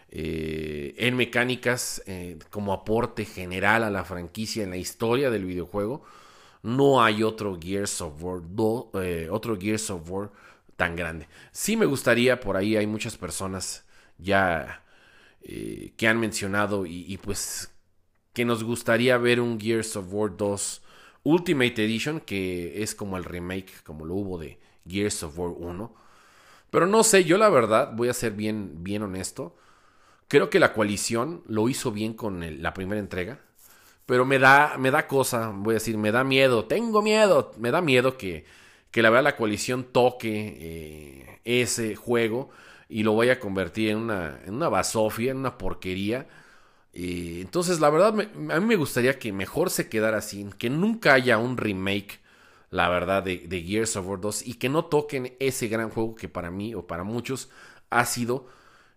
eh, 0.10 0.96
en 0.98 1.16
mecánicas, 1.16 2.02
eh, 2.08 2.40
como 2.50 2.74
aporte 2.74 3.26
general 3.26 3.84
a 3.84 3.92
la 3.92 4.04
franquicia 4.06 4.64
en 4.64 4.72
la 4.72 4.78
historia 4.78 5.30
del 5.30 5.46
videojuego. 5.46 6.04
No 6.64 7.04
hay 7.04 7.24
otro 7.24 7.58
Gears 7.62 8.02
of 8.02 8.22
War, 8.22 8.42
otro 9.30 9.58
Gears 9.60 9.90
of 9.92 10.10
War 10.10 10.32
tan 10.76 10.96
grande. 10.96 11.28
Sí 11.52 11.78
me 11.78 11.86
gustaría, 11.86 12.40
por 12.40 12.58
ahí 12.58 12.76
hay 12.76 12.88
muchas 12.88 13.18
personas 13.18 13.86
ya 14.18 14.84
eh, 15.42 15.94
que 15.98 16.08
han 16.08 16.20
mencionado 16.20 16.86
y, 16.86 17.18
pues 17.18 17.74
que 18.34 18.46
nos 18.46 18.64
gustaría 18.64 19.18
ver 19.18 19.42
un 19.42 19.60
Gears 19.60 19.96
of 19.96 20.14
War 20.14 20.36
2 20.36 20.82
Ultimate 21.24 21.84
Edition, 21.84 22.20
que 22.20 22.82
es 22.84 22.96
como 22.96 23.18
el 23.18 23.24
remake, 23.24 23.84
como 23.84 24.06
lo 24.06 24.16
hubo 24.16 24.38
de 24.38 24.60
Gears 24.88 25.24
of 25.24 25.38
War 25.38 25.50
1. 25.50 25.94
Pero 26.70 26.86
no 26.86 27.04
sé, 27.04 27.24
yo 27.24 27.38
la 27.38 27.50
verdad, 27.50 27.92
voy 27.94 28.10
a 28.10 28.14
ser 28.14 28.34
bien, 28.34 28.84
bien 28.84 29.02
honesto. 29.02 29.56
Creo 30.28 30.50
que 30.50 30.60
la 30.60 30.74
coalición 30.74 31.44
lo 31.48 31.68
hizo 31.70 31.92
bien 31.92 32.14
con 32.14 32.62
la 32.62 32.74
primera 32.74 33.00
entrega. 33.00 33.40
Pero 34.06 34.26
me 34.26 34.40
da, 34.40 34.78
me 34.78 34.92
da 34.92 35.08
cosa, 35.08 35.52
voy 35.54 35.74
a 35.74 35.76
decir, 35.76 35.98
me 35.98 36.12
da 36.12 36.24
miedo, 36.24 36.66
tengo 36.66 37.02
miedo, 37.02 37.52
me 37.58 37.72
da 37.72 37.82
miedo 37.82 38.18
que, 38.18 38.46
que 38.92 39.02
la 39.02 39.10
verdad 39.10 39.24
la 39.24 39.36
coalición 39.36 39.84
toque 39.84 40.58
eh, 40.60 41.40
ese 41.44 41.96
juego 41.96 42.50
y 42.90 43.04
lo 43.04 43.16
vaya 43.16 43.34
a 43.34 43.40
convertir 43.40 43.90
en 43.90 43.98
una, 43.98 44.40
en 44.46 44.56
una 44.56 44.68
basofia, 44.68 45.32
en 45.32 45.38
una 45.38 45.58
porquería. 45.58 46.28
entonces, 46.92 47.80
la 47.80 47.90
verdad, 47.92 48.20
a 48.20 48.60
mí 48.60 48.66
me 48.66 48.76
gustaría 48.76 49.20
que 49.20 49.32
mejor 49.32 49.70
se 49.70 49.88
quedara 49.88 50.18
así, 50.18 50.46
que 50.58 50.70
nunca 50.72 51.14
haya 51.14 51.38
un 51.38 51.56
remake, 51.58 52.20
la 52.72 52.90
verdad, 52.90 53.24
de, 53.24 53.64
Gears 53.66 53.96
of 53.96 54.08
War 54.08 54.20
2 54.20 54.48
y 54.48 54.56
que 54.56 54.70
no 54.70 54.86
toquen 54.86 55.36
ese 55.40 55.68
gran 55.68 55.92
juego 55.92 56.16
que 56.16 56.30
para 56.30 56.52
mí 56.52 56.74
o 56.74 56.88
para 56.88 57.04
muchos 57.04 57.50
ha 57.92 58.06
sido, 58.06 58.48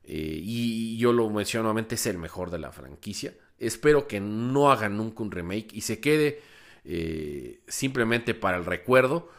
eh, 0.05 0.41
y 0.43 0.97
yo 0.97 1.13
lo 1.13 1.29
menciono 1.31 1.65
nuevamente, 1.65 1.97
es 1.97 2.07
el 2.07 2.19
mejor 2.19 2.51
de 2.51 2.59
la 2.59 2.73
franquicia. 2.73 3.35
Espero 3.59 4.09
que 4.09 4.21
no 4.21 4.73
hagan 4.73 4.97
nunca 4.97 5.23
un 5.23 5.31
remake 5.31 5.69
y 5.73 5.83
se 5.83 6.01
quede 6.01 6.41
eh, 6.85 7.61
simplemente 7.69 8.35
para 8.35 8.57
el 8.57 8.65
recuerdo, 8.65 9.31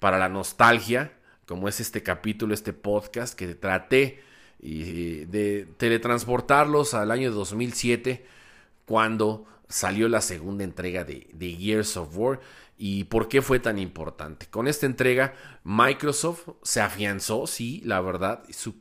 para 0.00 0.18
la 0.18 0.28
nostalgia 0.28 1.12
como 1.48 1.66
es 1.66 1.80
este 1.80 2.02
capítulo, 2.02 2.52
este 2.52 2.74
podcast, 2.74 3.34
que 3.34 3.54
traté 3.54 4.22
de 4.60 5.66
teletransportarlos 5.78 6.92
al 6.92 7.10
año 7.10 7.32
2007, 7.32 8.26
cuando 8.84 9.46
salió 9.68 10.08
la 10.08 10.20
segunda 10.20 10.64
entrega 10.64 11.04
de, 11.04 11.56
Years 11.56 11.96
of 11.96 12.16
War. 12.16 12.40
¿Y 12.76 13.04
por 13.04 13.28
qué 13.28 13.42
fue 13.42 13.58
tan 13.58 13.78
importante? 13.78 14.46
Con 14.46 14.68
esta 14.68 14.86
entrega, 14.86 15.34
Microsoft 15.64 16.48
se 16.62 16.80
afianzó, 16.80 17.46
sí, 17.46 17.82
la 17.84 18.00
verdad, 18.00 18.44
su, 18.50 18.76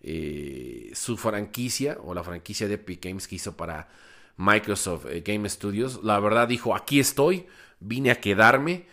eh, 0.00 0.90
su 0.94 1.16
franquicia 1.16 1.98
o 2.02 2.14
la 2.14 2.24
franquicia 2.24 2.68
de 2.68 2.74
Epic 2.74 3.04
Games 3.04 3.28
que 3.28 3.36
hizo 3.36 3.56
para 3.56 3.88
Microsoft 4.36 5.06
eh, 5.10 5.20
Game 5.20 5.48
Studios, 5.48 6.02
la 6.02 6.18
verdad 6.20 6.48
dijo, 6.48 6.74
aquí 6.74 7.00
estoy, 7.00 7.46
vine 7.80 8.10
a 8.10 8.20
quedarme, 8.20 8.86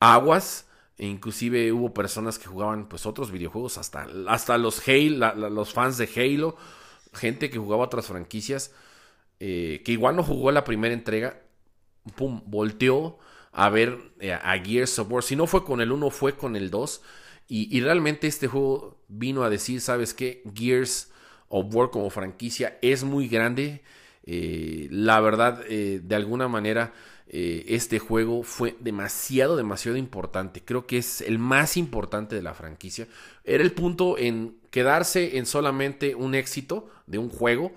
aguas, 0.00 0.66
e 0.96 1.06
inclusive 1.06 1.72
hubo 1.72 1.92
personas 1.92 2.38
que 2.38 2.46
jugaban 2.46 2.88
pues 2.88 3.06
otros 3.06 3.30
videojuegos, 3.30 3.78
hasta, 3.78 4.06
hasta 4.28 4.58
los, 4.58 4.86
Halo, 4.88 5.34
los 5.50 5.72
fans 5.72 5.98
de 5.98 6.08
Halo, 6.16 6.56
gente 7.12 7.50
que 7.50 7.58
jugaba 7.58 7.84
otras 7.84 8.06
franquicias, 8.06 8.72
eh, 9.40 9.82
que 9.84 9.92
igual 9.92 10.14
no 10.16 10.22
jugó 10.22 10.52
la 10.52 10.64
primera 10.64 10.94
entrega, 10.94 11.42
pum, 12.16 12.42
volteó 12.46 13.18
a 13.50 13.68
ver 13.70 13.98
eh, 14.20 14.32
a 14.32 14.58
Gears 14.58 14.98
of 15.00 15.10
War. 15.10 15.22
Si 15.22 15.34
no 15.34 15.46
fue 15.46 15.64
con 15.64 15.80
el 15.80 15.90
1, 15.90 16.10
fue 16.10 16.36
con 16.36 16.56
el 16.56 16.70
2. 16.70 17.02
Y, 17.46 17.78
realmente 17.82 18.26
este 18.26 18.48
juego 18.48 19.02
vino 19.06 19.42
a 19.42 19.50
decir, 19.50 19.82
¿sabes 19.82 20.14
qué? 20.14 20.42
Gears 20.54 21.12
of 21.48 21.66
War 21.74 21.90
como 21.90 22.08
franquicia 22.08 22.78
es 22.80 23.04
muy 23.04 23.28
grande. 23.28 23.82
Eh, 24.24 24.88
la 24.90 25.20
verdad, 25.20 25.62
de 25.66 26.14
alguna 26.14 26.48
manera 26.48 26.94
eh, 27.26 27.64
este 27.68 27.98
juego 27.98 28.42
fue 28.42 28.76
demasiado, 28.80 29.56
demasiado 29.56 29.96
importante. 29.96 30.62
Creo 30.62 30.86
que 30.86 30.98
es 30.98 31.20
el 31.20 31.38
más 31.38 31.76
importante 31.76 32.36
de 32.36 32.42
la 32.42 32.54
franquicia. 32.54 33.08
Era 33.44 33.62
el 33.62 33.72
punto 33.72 34.18
en 34.18 34.56
quedarse 34.70 35.38
en 35.38 35.46
solamente 35.46 36.14
un 36.14 36.34
éxito 36.34 36.90
de 37.06 37.18
un 37.18 37.30
juego 37.30 37.72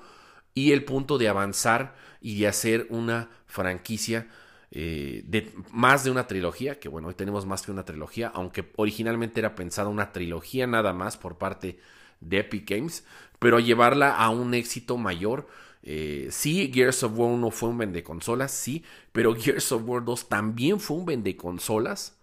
y 0.54 0.72
el 0.72 0.84
punto 0.84 1.18
de 1.18 1.30
avanzar 1.30 1.96
y 2.22 2.40
de 2.40 2.48
hacer 2.48 2.88
una 2.90 3.30
franquicia 3.46 4.28
eh, 4.72 5.24
de 5.26 5.54
más 5.72 6.04
de 6.04 6.12
una 6.12 6.28
trilogía, 6.28 6.80
que 6.80 6.90
bueno, 6.90 7.08
hoy 7.08 7.14
tenemos 7.14 7.46
más 7.46 7.62
que 7.62 7.72
una 7.72 7.86
trilogía, 7.86 8.32
aunque 8.34 8.70
originalmente 8.76 9.40
era 9.40 9.56
pensada 9.56 9.88
una 9.88 10.12
trilogía 10.12 10.68
nada 10.68 10.92
más 10.92 11.16
por 11.16 11.38
parte 11.38 11.80
de 12.20 12.40
Epic 12.40 12.70
Games, 12.70 13.06
pero 13.40 13.60
llevarla 13.60 14.16
a 14.16 14.30
un 14.30 14.54
éxito 14.54 14.98
mayor 14.98 15.48
eh, 15.90 16.28
sí, 16.32 16.70
Gears 16.74 17.02
of 17.04 17.14
War 17.16 17.32
1 17.32 17.50
fue 17.50 17.70
un 17.70 17.78
vende 17.78 18.04
consolas, 18.04 18.52
sí, 18.52 18.84
pero 19.14 19.34
Gears 19.34 19.72
of 19.72 19.84
War 19.86 20.04
2 20.04 20.28
también 20.28 20.82
fue 20.82 20.98
un 20.98 21.06
vende 21.06 21.38
consolas 21.38 22.18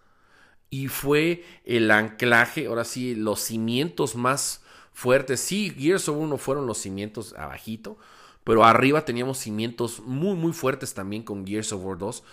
y 0.69 0.87
fue 0.87 1.43
el 1.63 1.89
anclaje, 1.89 2.67
ahora 2.67 2.83
sí, 2.83 3.15
los 3.15 3.39
cimientos 3.39 4.15
más 4.15 4.63
fuertes. 4.93 5.39
Sí, 5.39 5.73
Gears 5.75 6.07
of 6.09 6.17
War 6.17 6.25
1 6.25 6.37
fueron 6.37 6.67
los 6.67 6.77
cimientos 6.77 7.33
abajito, 7.33 7.97
pero 8.43 8.65
arriba 8.65 9.03
teníamos 9.03 9.39
cimientos 9.39 9.99
muy, 10.01 10.35
muy 10.35 10.53
fuertes 10.53 10.93
también 10.93 11.23
con 11.23 11.47
Gears 11.47 11.73
of 11.73 11.83
War 11.83 11.97
2 11.97 12.23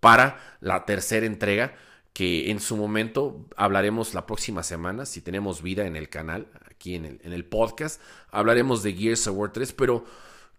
para 0.00 0.40
la 0.62 0.86
tercera 0.86 1.26
entrega 1.26 1.76
que 2.14 2.50
en 2.50 2.60
su 2.60 2.78
momento 2.78 3.44
hablaremos 3.56 4.14
la 4.14 4.24
próxima 4.24 4.62
semana, 4.62 5.04
si 5.04 5.20
tenemos 5.20 5.60
vida 5.60 5.86
en 5.86 5.96
el 5.96 6.08
canal, 6.08 6.48
aquí 6.70 6.94
en 6.94 7.04
el, 7.04 7.20
en 7.24 7.34
el 7.34 7.44
podcast, 7.44 8.00
hablaremos 8.30 8.82
de 8.82 8.94
Gears 8.94 9.26
of 9.26 9.36
War 9.36 9.52
3, 9.52 9.74
pero 9.74 10.06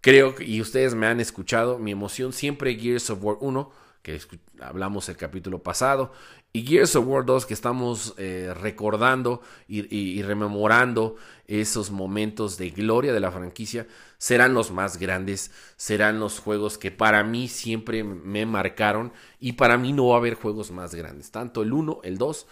Creo, 0.02 0.36
y 0.40 0.62
ustedes 0.62 0.96
me 0.96 1.08
han 1.08 1.20
escuchado, 1.20 1.78
mi 1.78 1.92
emoción 1.92 2.32
siempre 2.32 2.76
Gears 2.76 3.10
of 3.10 3.22
War 3.22 3.38
1, 3.42 3.70
que 4.02 4.18
hablamos 4.62 5.10
el 5.10 5.18
capítulo 5.18 5.62
pasado, 5.62 6.14
y 6.54 6.66
Gears 6.66 6.96
of 6.96 7.06
War 7.06 7.26
2, 7.26 7.46
que 7.46 7.54
estamos 7.54 8.16
eh, 8.18 8.54
recordando 8.62 9.42
y, 9.68 10.22
rememorando 10.22 11.18
esos 11.48 11.92
momentos 11.92 12.58
de 12.58 12.70
gloria 12.70 13.12
de 13.12 13.20
la 13.20 13.32
franquicia, 13.32 13.88
serán 14.18 14.54
los 14.54 14.72
más 14.72 14.98
grandes, 14.98 15.52
serán 15.76 16.22
los 16.22 16.40
juegos 16.40 16.78
que 16.78 16.92
para 16.92 17.26
mí 17.26 17.50
siempre 17.50 18.06
me 18.06 18.46
marcaron, 18.46 19.12
y 19.38 19.54
para 19.54 19.78
mí 19.78 19.92
no 19.92 20.08
va 20.08 20.16
a 20.16 20.20
haber 20.20 20.36
juegos 20.36 20.72
más 20.72 20.96
grandes, 20.96 21.30
tanto 21.30 21.62
el 21.62 21.74
1, 21.74 22.00
el 22.06 22.18
2, 22.18 22.48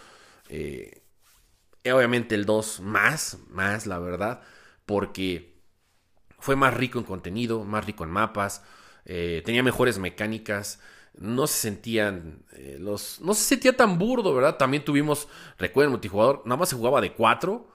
eh, 0.50 1.02
obviamente 1.90 2.34
el 2.34 2.44
2 2.44 2.80
más, 2.80 3.38
más 3.48 3.86
la 3.86 3.98
verdad, 3.98 4.42
porque 4.84 5.57
fue 6.38 6.56
más 6.56 6.74
rico 6.74 6.98
en 6.98 7.04
contenido, 7.04 7.64
más 7.64 7.84
rico 7.84 8.04
en 8.04 8.10
mapas, 8.10 8.62
eh, 9.04 9.42
tenía 9.44 9.62
mejores 9.62 9.98
mecánicas, 9.98 10.80
no 11.14 11.46
se 11.46 11.58
sentían 11.58 12.44
eh, 12.52 12.76
los 12.78 13.20
no 13.20 13.34
se 13.34 13.42
sentía 13.42 13.76
tan 13.76 13.98
burdo, 13.98 14.34
¿verdad? 14.34 14.56
También 14.56 14.84
tuvimos, 14.84 15.28
recuerden, 15.58 15.90
multijugador, 15.90 16.42
nada 16.44 16.58
más 16.58 16.68
se 16.68 16.76
jugaba 16.76 17.00
de 17.00 17.12
4 17.12 17.68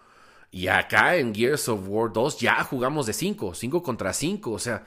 y 0.51 0.67
acá 0.67 1.15
en 1.15 1.33
Gears 1.33 1.67
of 1.69 1.81
War 1.87 2.13
2 2.13 2.39
ya 2.39 2.63
jugamos 2.63 3.05
de 3.05 3.13
5, 3.13 3.53
5 3.53 3.83
contra 3.83 4.13
5, 4.13 4.51
o 4.51 4.59
sea, 4.59 4.85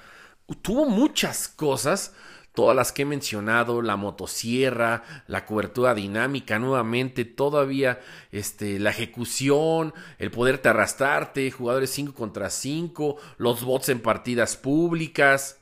tuvo 0.63 0.89
muchas 0.89 1.49
cosas 1.49 2.15
todas 2.57 2.75
las 2.75 2.91
que 2.91 3.03
he 3.03 3.05
mencionado, 3.05 3.83
la 3.83 3.97
motosierra, 3.97 5.05
la 5.29 5.45
cobertura 5.45 5.95
dinámica 5.95 6.59
nuevamente, 6.59 7.27
todavía 7.27 8.01
este, 8.33 8.81
la 8.81 8.91
ejecución, 8.91 9.93
el 10.19 10.31
poderte 10.31 10.71
arrastrarte, 10.71 11.51
jugadores 11.51 11.91
5 11.91 12.15
contra 12.15 12.49
5, 12.49 13.19
los 13.37 13.63
bots 13.63 13.91
en 13.91 14.01
partidas 14.01 14.57
públicas, 14.57 15.61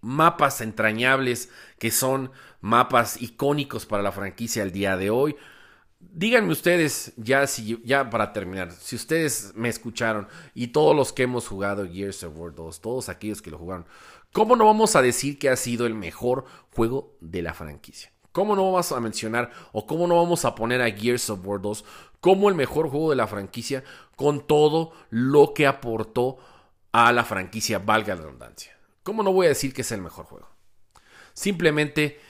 mapas 0.00 0.60
entrañables 0.60 1.50
que 1.78 1.92
son 1.92 2.32
mapas 2.60 3.22
icónicos 3.22 3.86
para 3.86 4.02
la 4.02 4.10
franquicia 4.10 4.64
al 4.64 4.72
día 4.72 4.96
de 4.96 5.10
hoy. 5.10 5.36
Díganme 6.00 6.50
ustedes, 6.50 7.12
ya, 7.16 7.46
si, 7.46 7.80
ya 7.84 8.10
para 8.10 8.32
terminar, 8.32 8.72
si 8.72 8.96
ustedes 8.96 9.52
me 9.54 9.68
escucharon 9.68 10.26
y 10.54 10.68
todos 10.68 10.96
los 10.96 11.12
que 11.12 11.24
hemos 11.24 11.46
jugado 11.46 11.88
Gears 11.88 12.24
of 12.24 12.36
War 12.36 12.54
2, 12.54 12.80
todos 12.80 13.08
aquellos 13.08 13.40
que 13.40 13.50
lo 13.50 13.58
jugaron, 13.58 13.86
¿Cómo 14.32 14.56
no 14.56 14.66
vamos 14.66 14.94
a 14.96 15.02
decir 15.02 15.38
que 15.38 15.48
ha 15.48 15.56
sido 15.56 15.86
el 15.86 15.94
mejor 15.94 16.44
juego 16.74 17.16
de 17.20 17.42
la 17.42 17.54
franquicia? 17.54 18.12
¿Cómo 18.32 18.54
no 18.54 18.70
vamos 18.70 18.92
a 18.92 19.00
mencionar 19.00 19.50
o 19.72 19.86
cómo 19.86 20.06
no 20.06 20.16
vamos 20.16 20.44
a 20.44 20.54
poner 20.54 20.82
a 20.82 20.90
Gears 20.90 21.30
of 21.30 21.40
War 21.44 21.60
2 21.60 21.84
como 22.20 22.48
el 22.48 22.54
mejor 22.54 22.88
juego 22.88 23.10
de 23.10 23.16
la 23.16 23.26
franquicia 23.26 23.82
con 24.16 24.46
todo 24.46 24.92
lo 25.10 25.54
que 25.54 25.66
aportó 25.66 26.38
a 26.92 27.12
la 27.12 27.24
franquicia, 27.24 27.78
valga 27.78 28.14
la 28.14 28.22
redundancia? 28.22 28.76
¿Cómo 29.02 29.22
no 29.22 29.32
voy 29.32 29.46
a 29.46 29.50
decir 29.50 29.72
que 29.72 29.80
es 29.80 29.92
el 29.92 30.02
mejor 30.02 30.26
juego? 30.26 30.48
Simplemente 31.32 32.20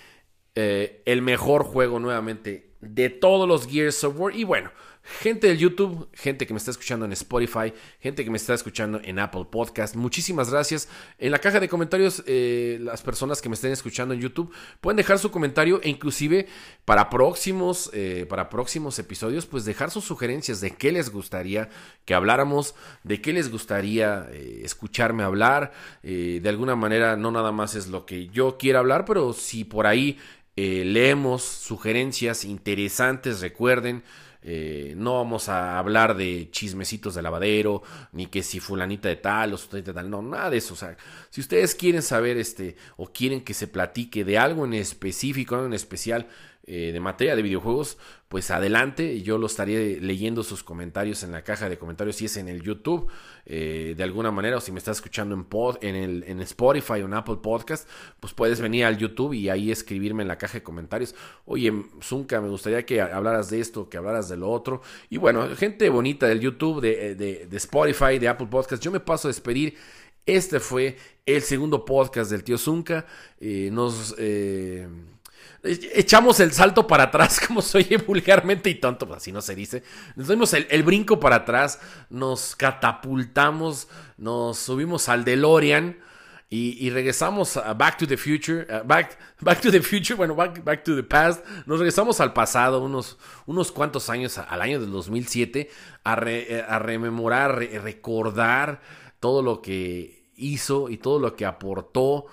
eh, 0.55 1.03
el 1.05 1.23
mejor 1.23 1.65
juego 1.65 1.99
nuevamente 1.99 2.75
de 2.81 3.11
todos 3.11 3.49
los 3.49 3.67
Gears 3.67 4.05
of 4.05 4.19
War. 4.19 4.35
Y 4.35 4.45
bueno, 4.45 4.71
Gente 5.09 5.47
del 5.47 5.57
YouTube, 5.57 6.07
gente 6.13 6.47
que 6.47 6.53
me 6.53 6.59
está 6.59 6.71
escuchando 6.71 7.07
en 7.07 7.13
Spotify, 7.13 7.73
gente 7.99 8.25
que 8.25 8.31
me 8.31 8.37
está 8.37 8.53
escuchando 8.53 9.01
en 9.03 9.19
Apple 9.19 9.47
Podcast, 9.51 9.97
muchísimas 9.97 10.51
gracias. 10.51 10.87
En 11.19 11.33
la 11.33 11.39
caja 11.39 11.61
de 11.61 11.69
comentarios, 11.69 12.23
eh, 12.27 12.79
las 12.83 13.01
personas 13.01 13.41
que 13.41 13.49
me 13.49 13.55
estén 13.55 13.73
escuchando 13.73 14.13
en 14.13 14.21
YouTube 14.21 14.53
pueden 14.83 14.99
dejar 14.99 15.19
su 15.19 15.31
comentario 15.31 15.81
e 15.83 15.89
inclusive 15.89 16.47
para 16.85 17.09
próximos, 17.09 17.91
eh, 17.95 18.27
para 18.29 18.51
próximos 18.51 18.99
episodios, 18.99 19.47
pues 19.47 19.65
dejar 19.65 19.91
sus 19.91 20.05
sugerencias 20.05 20.61
de 20.61 20.73
qué 20.73 20.93
les 20.93 21.11
gustaría 21.11 21.71
que 22.05 22.13
habláramos, 22.13 22.75
de 23.03 23.23
qué 23.23 23.33
les 23.33 23.51
gustaría 23.51 24.29
eh, 24.31 24.61
escucharme 24.63 25.23
hablar. 25.23 25.73
de 26.03 26.49
alguna 26.49 26.77
manera, 26.77 27.17
no 27.17 27.31
nada 27.31 27.51
más 27.51 27.75
es 27.75 27.89
lo 27.89 28.05
que 28.05 28.29
yo 28.29 28.59
quiera 28.59 28.81
hablar, 28.81 29.07
pero 29.07 29.33
si 29.33 29.65
por 29.65 29.87
ahí 29.87 30.19
leemos 30.55 31.43
sugerencias 31.45 32.45
interesantes, 32.45 33.41
recuerden. 33.41 34.03
Eh, 34.51 34.95
no 34.97 35.17
vamos 35.17 35.51
a 35.51 35.79
hablar 35.79 36.17
de 36.17 36.49
chismecitos 36.51 37.15
de 37.15 37.21
lavadero, 37.21 37.83
ni 38.13 38.29
que 38.29 38.43
si 38.43 38.61
fulanita 38.61 39.07
de 39.07 39.17
tal 39.17 39.53
o 39.53 39.59
fulanita 39.59 39.93
de 39.93 39.97
tal, 39.97 40.09
no, 40.09 40.23
nada 40.23 40.49
de 40.49 40.57
eso. 40.57 40.73
O 40.73 40.77
sea, 40.77 40.97
si 41.29 41.43
ustedes 41.43 41.75
quieren 41.75 42.01
saber 42.01 42.39
este, 42.39 42.75
o 42.97 43.13
quieren 43.13 43.43
que 43.43 43.53
se 43.53 43.67
platique 43.67 44.25
de 44.25 44.39
algo 44.39 44.65
en 44.65 44.73
específico, 44.73 45.55
algo 45.55 45.67
en 45.67 45.75
especial, 45.75 46.29
eh, 46.71 46.93
de 46.93 47.01
materia 47.01 47.35
de 47.35 47.41
videojuegos, 47.41 47.97
pues 48.29 48.51
adelante, 48.51 49.23
yo 49.23 49.39
lo 49.39 49.47
estaré 49.47 49.99
leyendo 50.03 50.43
sus 50.43 50.63
comentarios 50.63 51.23
en 51.23 51.33
la 51.33 51.43
caja 51.43 51.71
de 51.71 51.79
comentarios 51.79 52.17
si 52.17 52.27
es 52.27 52.37
en 52.37 52.47
el 52.47 52.61
YouTube, 52.61 53.11
eh, 53.47 53.95
de 53.97 54.03
alguna 54.03 54.31
manera, 54.31 54.59
o 54.59 54.61
si 54.61 54.71
me 54.71 54.79
estás 54.79 54.99
escuchando 54.99 55.35
en, 55.35 55.45
pod, 55.45 55.79
en, 55.81 55.97
el, 55.97 56.25
en 56.25 56.41
Spotify 56.43 57.01
o 57.01 57.07
en 57.07 57.15
Apple 57.15 57.39
Podcast, 57.43 57.89
pues 58.21 58.35
puedes 58.35 58.61
venir 58.61 58.85
al 58.85 58.99
YouTube 58.99 59.33
y 59.33 59.49
ahí 59.49 59.71
escribirme 59.71 60.21
en 60.21 60.29
la 60.29 60.37
caja 60.37 60.59
de 60.59 60.63
comentarios, 60.63 61.15
oye, 61.47 61.73
Zunca, 62.03 62.39
me 62.43 62.51
gustaría 62.51 62.85
que 62.85 63.01
hablaras 63.01 63.49
de 63.49 63.61
esto, 63.61 63.89
que 63.89 63.97
hablaras 63.97 64.29
de 64.29 64.37
lo 64.37 64.51
otro, 64.51 64.83
y 65.09 65.17
bueno, 65.17 65.49
gente 65.57 65.89
bonita 65.89 66.27
del 66.27 66.41
YouTube, 66.41 66.83
de, 66.83 67.15
de, 67.15 67.47
de 67.47 67.57
Spotify, 67.57 68.19
de 68.19 68.29
Apple 68.29 68.49
Podcast, 68.51 68.83
yo 68.83 68.91
me 68.91 69.01
paso 69.01 69.29
a 69.29 69.31
despedir. 69.31 69.75
Este 70.27 70.61
fue 70.61 70.99
el 71.25 71.41
segundo 71.41 71.87
podcast 71.87 72.31
del 72.31 72.45
tío 72.45 72.59
Zunca. 72.59 73.07
Eh, 73.41 73.71
nos 73.73 74.15
echamos 75.63 76.41
el 76.41 76.53
salto 76.53 76.87
para 76.87 77.05
atrás, 77.05 77.41
como 77.47 77.63
soy 77.63 77.85
vulgarmente 78.07 78.71
y 78.71 78.77
tonto, 78.77 79.07
pues 79.07 79.19
así 79.19 79.33
no 79.33 79.43
se 79.43 79.55
dice. 79.55 79.83
Nos 80.17 80.29
dimos 80.29 80.53
el, 80.55 80.83
brinco 80.83 81.19
para 81.21 81.37
atrás, 81.37 81.81
nos 82.11 82.57
catapultamos, 82.57 83.89
nos 84.17 84.59
subimos 84.59 85.09
al 85.09 85.25
DeLorean 85.25 85.99
y, 86.51 86.89
regresamos 86.91 87.59
a 87.59 87.75
Back 87.75 87.99
to 87.99 88.07
the 88.07 88.17
Future, 88.17 88.67
back, 88.85 89.19
back 89.41 89.61
to 89.61 89.71
the 89.71 89.83
Future, 89.83 90.15
bueno, 90.15 90.35
back, 90.35 90.65
back, 90.65 90.83
to 90.83 90.97
the 90.97 91.03
Past. 91.03 91.45
Nos 91.67 91.79
regresamos 91.79 92.21
al 92.21 92.33
pasado, 92.33 92.83
unos, 92.83 93.19
unos 93.47 93.71
cuantos 93.71 94.09
años, 94.09 94.39
al 94.39 94.63
año 94.63 94.81
del 94.81 94.91
2007, 94.91 95.69
a, 96.05 96.13
a 96.13 96.79
rememorar, 96.79 97.59
recordar 97.59 98.81
todo 99.21 99.43
lo 99.43 99.61
que 99.61 100.31
hizo 100.37 100.89
y 100.89 100.97
todo 100.97 101.19
lo 101.19 101.37
que 101.37 101.45
aportó 101.45 102.27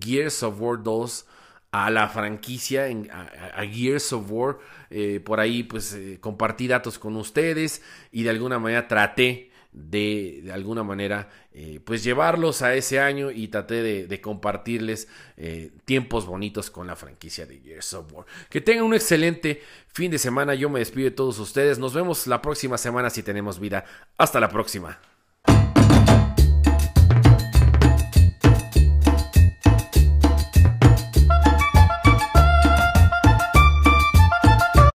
Gears 0.00 0.42
of 0.44 0.60
War 0.60 0.82
2 0.82 1.26
a 1.70 1.90
la 1.90 2.08
franquicia, 2.08 2.86
a, 3.10 3.64
Gears 3.64 4.12
of 4.12 4.30
War. 4.30 4.58
Eh, 4.90 5.20
por 5.20 5.40
ahí 5.40 5.62
pues 5.62 5.92
eh, 5.94 6.18
compartí 6.20 6.66
datos 6.66 6.98
con 6.98 7.16
ustedes 7.16 7.82
y 8.10 8.22
de 8.22 8.30
alguna 8.30 8.58
manera 8.58 8.88
traté 8.88 9.50
de, 9.70 10.40
de 10.44 10.52
alguna 10.52 10.82
manera 10.82 11.28
eh, 11.52 11.78
pues 11.84 12.02
llevarlos 12.02 12.62
a 12.62 12.74
ese 12.74 13.00
año 13.00 13.30
y 13.30 13.48
traté 13.48 14.06
de, 14.06 14.20
compartirles 14.20 15.08
tiempos 15.84 16.24
bonitos 16.26 16.70
con 16.70 16.86
la 16.86 16.96
franquicia 16.96 17.46
de 17.46 17.58
Gears 17.60 17.94
of 17.94 18.12
War. 18.12 18.26
Que 18.48 18.60
tengan 18.60 18.84
un 18.84 18.94
excelente 18.94 19.62
fin 19.88 20.10
de 20.10 20.18
semana. 20.18 20.54
Yo 20.54 20.70
me 20.70 20.78
despido 20.78 21.10
de 21.10 21.16
todos 21.16 21.38
ustedes. 21.38 21.78
Nos 21.78 21.92
vemos 21.92 22.26
la 22.26 22.40
próxima 22.40 22.78
semana 22.78 23.10
si 23.10 23.22
tenemos 23.22 23.60
vida. 23.60 23.84
Hasta 24.16 24.40
la 24.40 24.48
próxima. 24.48 24.98